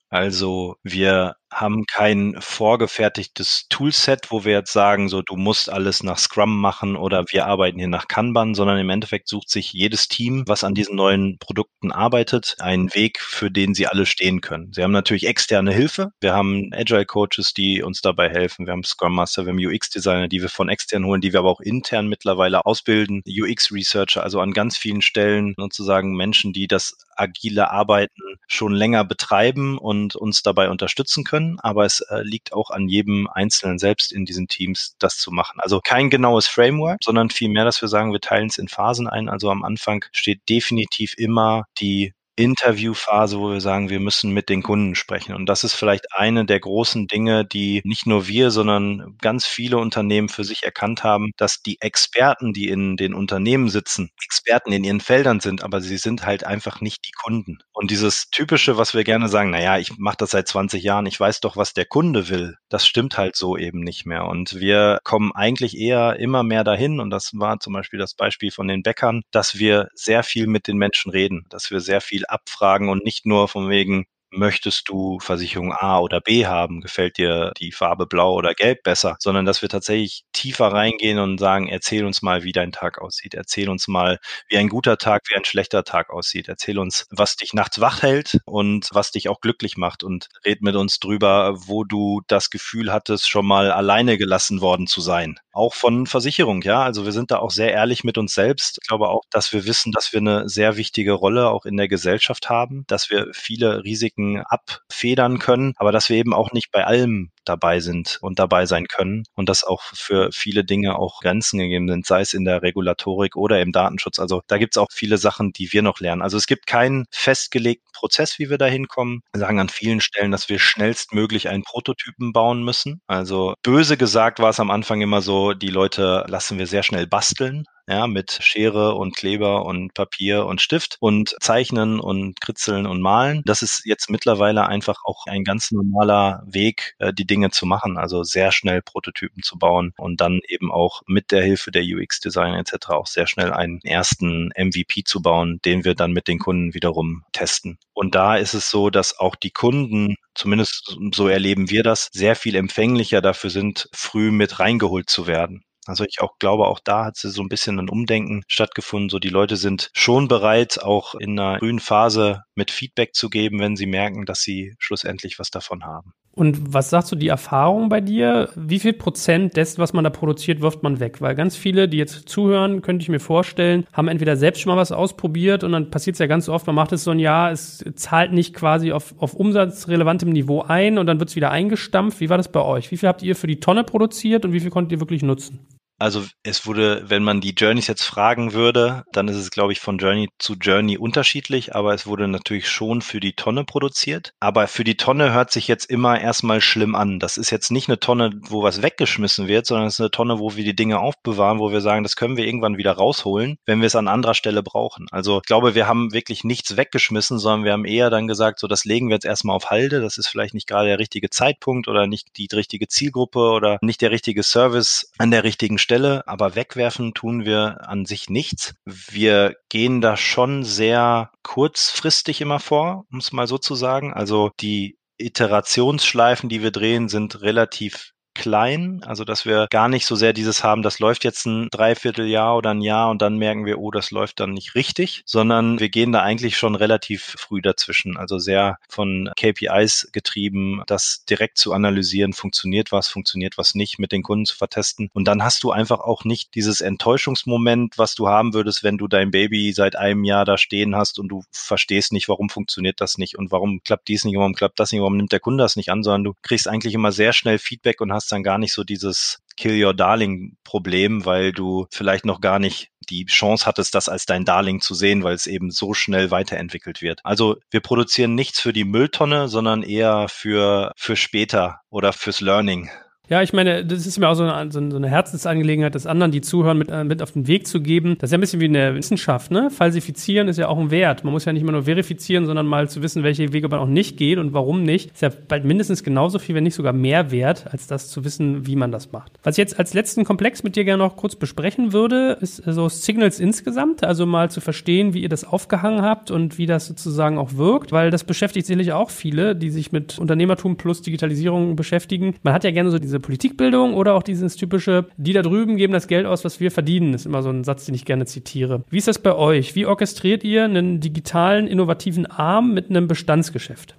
Also 0.10 0.76
wir 0.84 1.36
haben 1.52 1.86
kein 1.86 2.36
vorgefertigtes 2.40 3.68
Toolset, 3.70 4.32
wo 4.32 4.46
wir 4.46 4.54
jetzt 4.54 4.72
sagen, 4.72 5.10
so 5.10 5.22
du 5.22 5.36
musst 5.36 5.70
alles 5.70 6.04
nach 6.04 6.18
Scrum 6.18 6.60
machen 6.60 6.96
oder 6.96 7.26
wir 7.30 7.48
arbeiten 7.48 7.80
hier 7.80 7.88
nach 7.88 8.08
Kanban, 8.08 8.54
sondern 8.54 8.78
im 8.78 8.90
Endeffekt 8.90 9.28
sucht 9.28 9.50
sich 9.50 9.74
jedes 9.74 10.08
Team, 10.08 10.44
was 10.48 10.64
an 10.64 10.76
diesen 10.76 10.96
neuen 10.96 11.38
Produkten 11.40 11.92
arbeitet, 11.92 12.56
einen 12.60 12.94
Weg, 12.94 13.20
für 13.20 13.50
den 13.50 13.74
sie 13.74 13.88
alle 13.88 14.06
stehen 14.06 14.42
können. 14.42 14.72
Sie 14.74 14.84
haben 14.84 14.92
natürlich 14.92 15.26
externe 15.26 15.74
Hilfe. 15.74 16.12
Wir 16.22 16.34
haben 16.34 16.70
Agile 16.74 17.06
Coaches, 17.06 17.54
die 17.54 17.82
uns 17.82 18.02
dabei 18.02 18.30
helfen. 18.30 18.68
Wir 18.68 18.74
haben 18.74 18.84
Scrum 18.84 19.16
Master, 19.16 19.46
wir 19.46 19.54
haben 19.54 19.66
UX 19.66 19.90
Designer, 19.90 20.28
die 20.28 20.42
wir 20.42 20.50
von 20.50 20.70
extern 20.70 21.06
holen, 21.06 21.22
die 21.22 21.34
wir 21.34 21.40
aber 21.40 21.50
auch 21.50 21.62
intern 21.62 22.08
mittlerweile 22.08 22.66
ausbilden. 22.66 23.24
UX 23.28 23.72
Researcher, 23.72 24.24
also 24.24 24.40
an 24.40 24.54
ganz 24.54 24.78
vielen 24.78 25.02
Stellen 25.02 25.56
sozusagen 25.58 26.16
Menschen, 26.16 26.54
die 26.54 26.68
das 26.68 26.96
agile 27.16 27.72
Arbeiten 27.72 28.22
schon 28.48 28.74
länger 28.74 29.04
betreiben 29.04 29.78
und 29.78 30.16
uns 30.16 30.42
dabei 30.42 30.70
unterstützen 30.70 31.24
können 31.24 31.39
können, 31.40 31.60
aber 31.60 31.86
es 31.86 32.02
äh, 32.02 32.22
liegt 32.22 32.54
auch 32.54 32.70
an 32.70 32.88
jedem 32.88 33.28
Einzelnen 33.28 33.80
selbst 33.80 34.12
in 34.12 34.26
diesen 34.26 34.48
Teams, 34.48 34.96
das 35.00 35.18
zu 35.18 35.32
machen. 35.32 35.60
Also 35.60 35.80
kein 35.82 36.10
genaues 36.10 36.48
Framework, 36.48 37.00
sondern 37.04 37.30
vielmehr, 37.30 37.66
dass 37.66 37.82
wir 37.82 37.88
sagen, 37.90 38.12
wir 38.12 38.22
teilen 38.22 38.48
es 38.48 38.58
in 38.58 38.68
Phasen 38.68 39.08
ein. 39.08 39.30
Also 39.30 39.50
am 39.50 39.64
Anfang 39.64 40.06
steht 40.12 40.42
definitiv 40.50 41.16
immer 41.18 41.66
die 41.80 42.14
Interviewphase, 42.40 43.40
wo 43.40 43.52
wir 43.52 43.62
sagen, 43.62 43.90
wir 43.90 44.00
müssen 44.00 44.32
mit 44.34 44.50
den 44.50 44.64
Kunden 44.64 44.96
sprechen. 44.96 45.36
Und 45.36 45.48
das 45.48 45.64
ist 45.66 45.74
vielleicht 45.76 46.14
eine 46.16 46.46
der 46.46 46.60
großen 46.60 47.08
Dinge, 47.08 47.46
die 47.46 47.82
nicht 47.84 48.08
nur 48.08 48.28
wir, 48.28 48.52
sondern 48.52 49.18
ganz 49.22 49.46
viele 49.46 49.78
Unternehmen 49.78 50.30
für 50.30 50.44
sich 50.46 50.64
erkannt 50.64 51.04
haben, 51.04 51.32
dass 51.38 51.62
die 51.62 51.82
Experten, 51.82 52.54
die 52.54 52.70
in 52.70 52.98
den 52.98 53.14
Unternehmen 53.14 53.70
sitzen, 53.70 54.10
Experten 54.24 54.72
in 54.72 54.84
ihren 54.86 55.02
Feldern 55.02 55.42
sind, 55.42 55.64
aber 55.64 55.82
sie 55.82 55.98
sind 55.98 56.26
halt 56.26 56.46
einfach 56.46 56.82
nicht 56.82 57.06
die 57.06 57.12
Kunden. 57.12 57.60
Und 57.74 57.92
dieses 57.92 58.30
typische, 58.32 58.78
was 58.78 58.94
wir 58.94 59.04
gerne 59.04 59.28
sagen, 59.30 59.50
naja, 59.52 59.78
ich 59.78 59.98
mache 59.98 60.18
das 60.20 60.32
seit 60.32 60.48
20 60.48 60.84
Jahren, 60.84 61.06
ich 61.08 61.20
weiß 61.20 61.42
doch, 61.42 61.58
was 61.58 61.74
der 61.74 61.86
Kunde 61.86 62.30
will, 62.30 62.56
das 62.70 62.88
stimmt 62.88 63.18
halt 63.18 63.36
so 63.36 63.58
eben 63.58 63.82
nicht 63.82 64.06
mehr. 64.06 64.26
Und 64.26 64.60
wir 64.60 65.00
kommen 65.04 65.32
eigentlich 65.36 65.78
eher 65.78 66.18
immer 66.20 66.44
mehr 66.44 66.64
dahin, 66.64 67.00
und 67.02 67.10
das 67.10 67.32
war 67.34 67.60
zum 67.60 67.74
Beispiel 67.74 68.00
das 68.00 68.14
Beispiel 68.16 68.52
von 68.52 68.68
den 68.68 68.84
Bäckern, 68.84 69.22
dass 69.32 69.60
wir 69.60 69.90
sehr 69.94 70.24
viel 70.24 70.48
mit 70.48 70.68
den 70.68 70.78
Menschen 70.78 71.12
reden, 71.12 71.46
dass 71.50 71.72
wir 71.72 71.82
sehr 71.82 72.02
viel 72.02 72.24
abfragen 72.32 72.90
und 72.90 73.04
nicht 73.04 73.26
nur 73.26 73.48
von 73.48 73.70
wegen, 73.70 74.06
möchtest 74.32 74.90
du 74.90 75.20
Versicherung 75.20 75.74
A 75.74 76.00
oder 76.00 76.22
B 76.22 76.46
haben? 76.46 76.82
Gefällt 76.82 77.18
dir 77.18 77.52
die 77.60 77.72
Farbe 77.72 78.06
blau 78.08 78.34
oder 78.36 78.54
gelb 78.54 78.84
besser? 78.84 79.16
Sondern 79.20 79.46
dass 79.46 79.62
wir 79.62 79.70
tatsächlich 79.70 80.24
tiefer 80.34 80.68
reingehen 80.72 81.20
und 81.20 81.38
sagen, 81.40 81.68
erzähl 81.68 82.06
uns 82.06 82.22
mal, 82.22 82.44
wie 82.44 82.52
dein 82.52 82.72
Tag 82.72 83.00
aussieht. 83.00 83.34
Erzähl 83.34 83.70
uns 83.70 83.88
mal, 83.88 84.20
wie 84.48 84.58
ein 84.58 84.70
guter 84.70 84.98
Tag, 84.98 85.24
wie 85.30 85.36
ein 85.36 85.46
schlechter 85.46 85.84
Tag 85.84 86.10
aussieht. 86.12 86.48
Erzähl 86.48 86.80
uns, 86.80 87.06
was 87.12 87.36
dich 87.36 87.54
nachts 87.54 87.80
wach 87.82 88.02
hält 88.04 88.40
und 88.46 88.90
was 88.92 89.12
dich 89.12 89.30
auch 89.30 89.42
glücklich 89.42 89.78
macht 89.78 90.04
und 90.04 90.28
red 90.46 90.62
mit 90.62 90.76
uns 90.76 91.00
drüber, 91.00 91.56
wo 91.68 91.84
du 91.84 92.22
das 92.28 92.50
Gefühl 92.50 92.92
hattest, 92.94 93.30
schon 93.30 93.46
mal 93.46 93.72
alleine 93.72 94.18
gelassen 94.18 94.62
worden 94.62 94.88
zu 94.88 95.02
sein. 95.02 95.40
Auch 95.52 95.74
von 95.74 96.06
Versicherung, 96.06 96.62
ja. 96.62 96.84
Also 96.84 97.06
wir 97.06 97.12
sind 97.12 97.32
da 97.32 97.40
auch 97.40 97.52
sehr 97.52 97.72
ehrlich 97.74 98.04
mit 98.04 98.18
uns 98.18 98.34
selbst. 98.34 98.80
Ich 98.82 98.88
glaube 98.88 99.10
auch, 99.10 99.24
dass 99.32 99.52
wir 99.54 99.66
wissen, 99.66 99.92
dass 99.92 100.14
wir 100.14 100.20
eine 100.20 100.48
sehr 100.50 100.78
wichtige 100.78 101.14
Rolle 101.14 101.50
auch 101.50 101.66
in 101.66 101.78
der 101.78 101.88
Gesellschaft 101.88 102.50
haben, 102.50 102.84
dass 102.88 103.10
wir 103.10 103.28
viele 103.34 103.84
Risiken 103.84 104.19
Risiken 104.20 104.42
abfedern 104.42 105.40
können, 105.40 105.74
aber 105.78 105.92
dass 105.92 106.10
wir 106.10 106.18
eben 106.18 106.34
auch 106.34 106.52
nicht 106.52 106.72
bei 106.72 106.86
allem 106.86 107.32
dabei 107.46 107.80
sind 107.80 108.20
und 108.22 108.38
dabei 108.38 108.66
sein 108.66 108.86
können 108.88 109.24
und 109.34 109.50
dass 109.50 109.64
auch 109.64 109.82
für 109.82 110.30
viele 110.32 110.64
Dinge 110.64 110.98
auch 110.98 111.22
Grenzen 111.22 111.58
gegeben 111.58 111.88
sind, 111.88 112.06
sei 112.06 112.22
es 112.22 112.34
in 112.34 112.46
der 112.46 112.62
Regulatorik 112.62 113.36
oder 113.36 113.60
im 113.62 113.72
Datenschutz. 113.72 114.20
Also 114.20 114.42
da 114.48 114.58
gibt 114.58 114.76
es 114.76 114.78
auch 114.82 114.90
viele 114.92 115.18
Sachen, 115.18 115.52
die 115.52 115.72
wir 115.74 115.82
noch 115.82 116.00
lernen. 116.00 116.22
Also 116.22 116.38
es 116.38 116.46
gibt 116.46 116.68
keinen 116.68 117.06
festgelegten 117.12 117.90
Prozess, 117.94 118.38
wie 118.38 118.50
wir 118.50 118.58
da 118.58 118.66
hinkommen. 118.66 119.22
Wir 119.34 119.40
sagen 119.40 119.60
an 119.60 119.70
vielen 119.70 120.02
Stellen, 120.02 120.32
dass 120.32 120.50
wir 120.50 120.60
schnellstmöglich 120.60 121.50
einen 121.50 121.64
Prototypen 121.64 122.34
bauen 122.34 122.64
müssen. 122.64 123.02
Also 123.08 123.56
böse 123.64 123.98
gesagt 123.98 124.40
war 124.40 124.50
es 124.50 124.60
am 124.60 124.70
Anfang 124.70 125.02
immer 125.02 125.22
so, 125.22 125.54
die 125.54 125.70
Leute 125.70 126.26
lassen 126.28 126.60
wir 126.60 126.68
sehr 126.68 126.84
schnell 126.84 127.08
basteln 127.08 127.66
ja, 127.90 128.08
mit 128.08 128.38
Schere 128.42 128.94
und 128.96 129.16
Kleber 129.16 129.66
und 129.66 129.94
Papier 129.96 130.46
und 130.46 130.62
Stift 130.62 130.98
und 131.00 131.36
zeichnen 131.40 132.00
und 132.00 132.40
kritzeln 132.40 132.86
und 132.86 133.02
malen. 133.02 133.42
Das 133.46 133.64
ist 133.64 133.82
jetzt 133.86 134.10
mittlerweile 134.10 134.68
einfach 134.68 135.00
auch 135.04 135.26
ein 135.28 135.44
ganz 135.44 135.72
normaler 135.72 136.44
Weg, 136.46 136.96
äh, 137.00 137.12
die 137.12 137.26
Dinge 137.26 137.50
zu 137.50 137.66
machen, 137.66 137.98
also 137.98 138.24
sehr 138.24 138.52
schnell 138.52 138.82
Prototypen 138.84 139.42
zu 139.42 139.58
bauen 139.58 139.94
und 139.98 140.22
dann 140.22 140.40
eben 140.48 140.72
auch 140.72 141.02
mit 141.08 141.32
der 141.32 141.44
Hilfe 141.44 141.72
der 141.72 141.84
UX-Designer 141.84 142.60
etc. 142.60 142.90
auch 142.90 143.08
sehr 143.08 143.26
schnell 143.26 143.52
einen 143.52 143.82
ersten 143.82 144.52
MVP 144.56 145.04
zu 145.04 145.22
bauen, 145.22 145.60
den 145.66 145.84
wir 145.84 145.96
dann 145.96 146.12
mit 146.12 146.28
den 146.28 146.38
Kunden 146.38 146.76
wiederum 146.76 147.24
testen. 147.32 147.80
Und 147.94 148.14
da 148.14 148.36
ist 148.36 148.54
es 148.54 148.70
so, 148.70 148.92
dass 148.92 149.18
auch 149.20 149.36
die 149.36 149.52
Kunden 149.52 150.16
zumindest 150.36 150.98
so 151.14 151.28
erleben 151.28 151.70
wir 151.70 151.84
das, 151.84 152.10
sehr 152.14 152.36
viel 152.36 152.56
empfänglicher 152.56 153.22
dafür 153.22 153.50
sind, 153.50 153.90
früh 153.94 154.32
mit 154.32 154.60
reingeholt 154.60 155.10
zu 155.10 155.28
werden. 155.28 155.64
Also 155.90 156.06
ich 156.06 156.22
auch 156.22 156.38
glaube, 156.40 156.68
auch 156.68 156.80
da 156.80 157.06
hat 157.06 157.18
so 157.18 157.42
ein 157.42 157.50
bisschen 157.50 157.80
ein 157.80 157.90
Umdenken 157.90 158.44
stattgefunden. 158.48 159.10
So 159.10 159.20
die 159.20 159.30
Leute 159.30 159.58
sind 159.58 159.90
schon 159.94 160.28
bereit, 160.28 160.82
auch 160.82 161.16
in 161.16 161.40
einer 161.40 161.60
frühen 161.60 161.80
Phase 161.80 162.44
mit 162.56 162.72
Feedback 162.72 163.16
zu 163.16 163.30
geben, 163.30 163.60
wenn 163.60 163.76
sie 163.76 163.88
merken, 163.88 164.26
dass 164.26 164.42
sie 164.42 164.76
schlussendlich 164.78 165.40
was 165.40 165.50
davon 165.50 165.84
haben. 165.84 166.14
Und 166.40 166.74
was 166.74 166.90
sagst 166.90 167.12
du, 167.12 167.18
die 167.18 167.28
Erfahrung 167.28 167.90
bei 167.90 168.00
dir? 168.00 168.50
Wie 168.56 168.80
viel 168.80 168.94
Prozent 168.94 169.58
dessen, 169.58 169.80
was 169.80 169.92
man 169.92 170.04
da 170.04 170.10
produziert, 170.10 170.62
wirft 170.62 170.84
man 170.84 171.00
weg? 171.00 171.20
Weil 171.22 171.36
ganz 171.36 171.58
viele, 171.58 171.90
die 171.90 171.98
jetzt 171.98 172.30
zuhören, 172.30 172.82
könnte 172.82 173.04
ich 173.04 173.10
mir 173.10 173.20
vorstellen, 173.20 173.86
haben 173.92 174.08
entweder 174.08 174.38
selbst 174.38 174.62
schon 174.62 174.72
mal 174.72 174.80
was 174.80 174.94
ausprobiert 174.94 175.66
und 175.66 175.74
dann 175.74 175.90
passiert 175.90 176.14
es 176.14 176.20
ja 176.20 176.28
ganz 176.28 176.48
oft, 176.48 176.66
man 176.68 176.76
macht 176.76 176.94
es 176.94 177.04
so 177.04 177.12
ein 177.12 177.20
Jahr, 177.20 177.52
es 177.52 177.84
zahlt 177.96 178.32
nicht 178.32 178.54
quasi 178.54 178.94
auf, 178.94 179.16
auf 179.18 179.34
umsatzrelevantem 179.34 180.30
Niveau 180.30 180.62
ein 180.62 180.98
und 180.98 181.08
dann 181.08 181.20
wird 181.20 181.30
es 181.30 181.36
wieder 181.36 181.52
eingestampft. 181.52 182.22
Wie 182.22 182.30
war 182.30 182.38
das 182.38 182.52
bei 182.52 182.62
euch? 182.62 182.90
Wie 182.92 182.98
viel 182.98 183.10
habt 183.10 183.24
ihr 183.24 183.36
für 183.36 183.48
die 183.48 183.60
Tonne 183.60 183.84
produziert 183.84 184.46
und 184.46 184.54
wie 184.54 184.62
viel 184.62 184.70
konntet 184.70 184.94
ihr 184.94 185.02
wirklich 185.02 185.24
nutzen? 185.24 185.68
Also 186.00 186.26
es 186.44 186.66
wurde, 186.66 187.04
wenn 187.06 187.24
man 187.24 187.42
die 187.42 187.54
Journeys 187.54 187.88
jetzt 187.88 188.04
fragen 188.04 188.54
würde, 188.54 189.04
dann 189.12 189.28
ist 189.28 189.36
es, 189.36 189.52
glaube 189.52 189.74
ich, 189.74 189.82
von 189.82 189.98
Journey 189.98 190.30
zu 190.40 190.54
Journey 190.54 190.98
unterschiedlich, 190.98 191.76
aber 191.76 191.94
es 191.94 192.08
wurde 192.08 192.28
natürlich 192.28 192.70
schon 192.70 193.02
für 193.02 193.20
die 193.20 193.34
Tonne 193.34 193.66
produziert. 193.66 194.34
Aber 194.40 194.68
für 194.68 194.86
die 194.86 194.96
Tonne 194.96 195.34
hört 195.34 195.52
sich 195.52 195.68
jetzt 195.68 195.86
immer 195.86 196.20
erstmal 196.20 196.62
schlimm 196.62 196.96
an. 196.96 197.20
Das 197.20 197.38
ist 197.38 197.50
jetzt 197.50 197.70
nicht 197.70 197.90
eine 197.90 198.00
Tonne, 198.00 198.32
wo 198.42 198.64
was 198.64 198.82
weggeschmissen 198.82 199.48
wird, 199.48 199.66
sondern 199.66 199.88
es 199.88 199.96
ist 199.96 200.00
eine 200.00 200.12
Tonne, 200.12 200.40
wo 200.40 200.56
wir 200.56 200.64
die 200.64 200.76
Dinge 200.76 201.00
aufbewahren, 201.00 201.60
wo 201.60 201.72
wir 201.72 201.82
sagen, 201.82 202.04
das 202.04 202.16
können 202.16 202.38
wir 202.38 202.46
irgendwann 202.46 202.78
wieder 202.78 202.94
rausholen, 202.94 203.58
wenn 203.66 203.82
wir 203.82 203.88
es 203.88 203.96
an 203.96 204.08
anderer 204.08 204.36
Stelle 204.36 204.64
brauchen. 204.64 205.08
Also 205.12 205.40
ich 205.40 205.48
glaube, 205.48 205.76
wir 205.76 205.88
haben 205.88 206.14
wirklich 206.14 206.46
nichts 206.46 206.78
weggeschmissen, 206.78 207.40
sondern 207.40 207.66
wir 207.66 207.74
haben 207.74 207.86
eher 207.86 208.10
dann 208.10 208.28
gesagt, 208.28 208.60
so 208.60 208.68
das 208.68 208.86
legen 208.86 209.10
wir 209.10 209.16
jetzt 209.16 209.26
erstmal 209.26 209.58
auf 209.58 209.70
Halde. 209.70 210.00
Das 210.00 210.18
ist 210.18 210.28
vielleicht 210.28 210.54
nicht 210.54 210.68
gerade 210.68 210.88
der 210.88 211.00
richtige 211.00 211.30
Zeitpunkt 211.30 211.90
oder 211.90 212.08
nicht 212.08 212.38
die 212.38 212.48
richtige 212.54 212.88
Zielgruppe 212.88 213.40
oder 213.40 213.80
nicht 213.82 214.02
der 214.02 214.12
richtige 214.12 214.44
Service 214.44 215.12
an 215.18 215.32
der 215.32 215.44
richtigen 215.44 215.78
Stelle. 215.78 215.89
Stelle, 215.90 216.28
aber 216.28 216.54
wegwerfen 216.54 217.16
tun 217.16 217.46
wir 217.46 217.90
an 217.90 218.06
sich 218.06 218.30
nichts. 218.30 218.76
Wir 218.86 219.56
gehen 219.70 220.02
da 220.02 220.18
schon 220.18 220.64
sehr 220.64 221.32
kurzfristig 221.42 222.42
immer 222.42 222.60
vor, 222.60 223.06
um 223.12 223.18
es 223.18 223.32
mal 223.32 223.48
so 223.48 223.58
zu 223.58 223.74
sagen. 223.74 224.14
Also 224.14 224.52
die 224.60 225.00
Iterationsschleifen, 225.18 226.48
die 226.48 226.62
wir 226.62 226.70
drehen, 226.70 227.10
sind 227.10 227.42
relativ 227.42 228.12
klein, 228.40 229.04
also 229.06 229.26
dass 229.26 229.46
wir 229.46 229.68
gar 229.70 229.90
nicht 229.90 230.06
so 230.06 230.16
sehr 230.16 230.32
dieses 230.32 230.64
haben, 230.64 230.82
das 230.82 231.00
läuft 231.00 231.26
jetzt 231.26 231.46
ein 231.46 231.68
Dreivierteljahr 231.72 232.56
oder 232.56 232.72
ein 232.72 232.82
Jahr 232.82 233.10
und 233.10 233.22
dann 233.22 233.38
merken 233.38 233.66
wir, 233.66 233.80
oh, 233.80 233.92
das 233.92 234.12
läuft 234.12 234.40
dann 234.40 234.52
nicht 234.52 234.76
richtig, 234.76 235.22
sondern 235.26 235.80
wir 235.80 235.90
gehen 235.90 236.14
da 236.14 236.22
eigentlich 236.22 236.58
schon 236.58 236.76
relativ 236.76 237.36
früh 237.38 237.62
dazwischen, 237.62 238.16
also 238.16 238.40
sehr 238.40 238.78
von 238.88 239.30
KPIs 239.36 240.10
getrieben, 240.14 240.82
das 240.88 241.26
direkt 241.30 241.58
zu 241.58 241.74
analysieren, 241.74 242.32
funktioniert 242.32 242.94
was, 242.94 243.10
funktioniert 243.10 243.58
was 243.58 243.76
nicht, 243.76 244.00
mit 244.00 244.14
den 244.14 244.24
Kunden 244.24 244.46
zu 244.46 244.56
vertesten. 244.56 245.10
Und 245.14 245.28
dann 245.28 245.44
hast 245.44 245.64
du 245.64 245.72
einfach 245.72 246.00
auch 246.00 246.24
nicht 246.24 246.56
dieses 246.56 246.80
Enttäuschungsmoment, 246.80 247.98
was 247.98 248.16
du 248.16 248.30
haben 248.30 248.54
würdest, 248.54 248.84
wenn 248.84 248.98
du 248.98 249.10
dein 249.10 249.32
Baby 249.32 249.74
seit 249.74 249.98
einem 249.98 250.24
Jahr 250.24 250.46
da 250.46 250.58
stehen 250.58 250.96
hast 250.96 251.20
und 251.20 251.28
du 251.28 251.44
verstehst 251.52 252.14
nicht, 252.14 252.30
warum 252.30 252.50
funktioniert 252.50 253.02
das 253.02 253.18
nicht 253.18 253.38
und 253.38 253.52
warum 253.52 253.82
klappt 253.84 254.08
dies 254.08 254.24
nicht, 254.24 254.38
warum 254.38 254.54
klappt 254.54 254.80
das 254.80 254.94
nicht, 254.94 255.02
warum 255.02 255.18
nimmt 255.18 255.34
der 255.34 255.42
Kunde 255.42 255.62
das 255.62 255.76
nicht 255.76 255.90
an, 255.90 256.04
sondern 256.04 256.24
du 256.24 256.34
kriegst 256.42 256.70
eigentlich 256.70 256.94
immer 256.94 257.12
sehr 257.12 257.34
schnell 257.34 257.60
Feedback 257.60 258.00
und 258.00 258.14
hast 258.14 258.29
dann 258.32 258.44
gar 258.44 258.58
nicht 258.58 258.74
so 258.74 258.84
dieses 258.84 259.42
Kill 259.58 259.84
Your 259.84 259.94
Darling 259.94 260.56
Problem, 260.64 261.26
weil 261.26 261.52
du 261.52 261.88
vielleicht 261.92 262.26
noch 262.26 262.40
gar 262.42 262.60
nicht 262.60 262.92
die 263.10 263.26
Chance 263.26 263.66
hattest, 263.66 263.96
das 263.96 264.08
als 264.08 264.26
dein 264.26 264.46
Darling 264.46 264.82
zu 264.82 264.94
sehen, 264.94 265.24
weil 265.24 265.36
es 265.36 265.48
eben 265.48 265.72
so 265.72 265.94
schnell 265.94 266.32
weiterentwickelt 266.32 267.02
wird. 267.02 267.20
Also 267.24 267.58
wir 267.72 267.82
produzieren 267.82 268.36
nichts 268.36 268.60
für 268.60 268.72
die 268.72 268.86
Mülltonne, 268.86 269.48
sondern 269.48 269.84
eher 269.84 270.28
für, 270.30 270.94
für 270.96 271.16
später 271.16 271.82
oder 271.90 272.14
fürs 272.14 272.40
Learning. 272.40 272.90
Ja, 273.30 273.44
ich 273.44 273.54
meine, 273.54 273.86
das 273.86 274.08
ist 274.08 274.18
mir 274.18 274.28
auch 274.28 274.34
so 274.34 274.44
eine, 274.44 274.72
so 274.72 274.80
eine 274.80 275.08
Herzensangelegenheit, 275.08 275.94
das 275.94 276.08
anderen, 276.08 276.32
die 276.32 276.42
zuhören, 276.42 276.80
mit, 276.80 276.90
äh, 276.90 277.04
mit 277.04 277.22
auf 277.22 277.32
den 277.32 277.46
Weg 277.46 277.68
zu 277.68 277.80
geben. 277.80 278.18
Das 278.18 278.30
ist 278.30 278.32
ja 278.32 278.38
ein 278.40 278.42
bisschen 278.42 278.60
wie 278.60 278.66
in 278.66 278.74
der 278.74 278.96
Wissenschaft, 278.96 279.52
ne? 279.52 279.70
Falsifizieren 279.70 280.48
ist 280.48 280.58
ja 280.58 280.68
auch 280.68 280.80
ein 280.80 280.90
Wert. 280.90 281.24
Man 281.24 281.32
muss 281.32 281.46
ja 281.46 281.54
nicht 281.54 281.62
immer 281.62 281.72
nur 281.72 281.84
verifizieren, 281.84 282.48
sondern 282.48 282.66
mal 282.66 282.90
zu 282.90 283.04
wissen, 283.04 283.22
welche 283.22 283.54
Wege 283.54 283.70
man 283.70 283.80
auch 283.80 283.88
nicht 283.88 284.18
geht 284.18 284.40
und 284.40 284.54
warum 284.54 284.82
nicht. 284.82 285.12
Ist 285.12 285.22
ja 285.22 285.30
bald 285.48 285.64
mindestens 285.64 286.04
genauso 286.04 286.40
viel, 286.40 286.56
wenn 286.56 286.64
nicht 286.64 286.74
sogar 286.74 286.92
mehr 286.92 287.30
wert, 287.30 287.68
als 287.72 287.86
das 287.86 288.10
zu 288.10 288.26
wissen, 288.26 288.66
wie 288.66 288.76
man 288.76 288.92
das 288.92 289.12
macht. 289.12 289.34
Was 289.44 289.56
ich 289.56 289.60
jetzt 289.60 289.78
als 289.78 289.94
letzten 289.94 290.24
Komplex 290.24 290.64
mit 290.64 290.76
dir 290.76 290.84
gerne 290.84 291.04
noch 291.04 291.16
kurz 291.16 291.36
besprechen 291.36 291.94
würde, 291.94 292.38
ist 292.42 292.64
so 292.66 292.90
Signals 292.90 293.40
insgesamt, 293.40 294.04
also 294.04 294.26
mal 294.26 294.50
zu 294.50 294.60
verstehen, 294.60 295.14
wie 295.14 295.22
ihr 295.22 295.30
das 295.30 295.44
aufgehangen 295.44 296.02
habt 296.02 296.32
und 296.32 296.58
wie 296.58 296.66
das 296.66 296.88
sozusagen 296.88 297.38
auch 297.38 297.54
wirkt, 297.54 297.92
weil 297.92 298.10
das 298.10 298.24
beschäftigt 298.24 298.66
sicherlich 298.66 298.92
auch 298.92 299.12
viele, 299.12 299.56
die 299.56 299.70
sich 299.70 299.92
mit 299.92 300.18
Unternehmertum 300.18 300.78
plus 300.78 301.04
Digitalisierung 301.04 301.76
beschäftigen. 301.76 302.34
Man 302.42 302.56
hat 302.56 302.64
ja 302.64 302.72
gerne 302.72 302.90
so 302.90 302.98
diese 302.98 303.19
Politikbildung 303.22 303.94
oder 303.94 304.14
auch 304.14 304.24
dieses 304.24 304.56
typische, 304.56 305.08
die 305.18 305.34
da 305.34 305.42
drüben 305.42 305.78
geben 305.78 305.94
das 305.94 306.08
Geld 306.08 306.26
aus, 306.26 306.46
was 306.46 306.60
wir 306.60 306.72
verdienen, 306.72 307.14
ist 307.14 307.26
immer 307.26 307.44
so 307.44 307.50
ein 307.50 307.64
Satz, 307.64 307.86
den 307.86 307.96
ich 307.96 308.06
gerne 308.06 308.26
zitiere. 308.26 308.84
Wie 308.90 308.98
ist 308.98 309.08
das 309.08 309.20
bei 309.20 309.36
euch? 309.36 309.76
Wie 309.76 309.86
orchestriert 309.86 310.44
ihr 310.44 310.66
einen 310.66 311.00
digitalen, 311.00 311.68
innovativen 311.68 312.26
Arm 312.26 312.74
mit 312.74 312.90
einem 312.90 313.08
Bestandsgeschäft? 313.08 313.96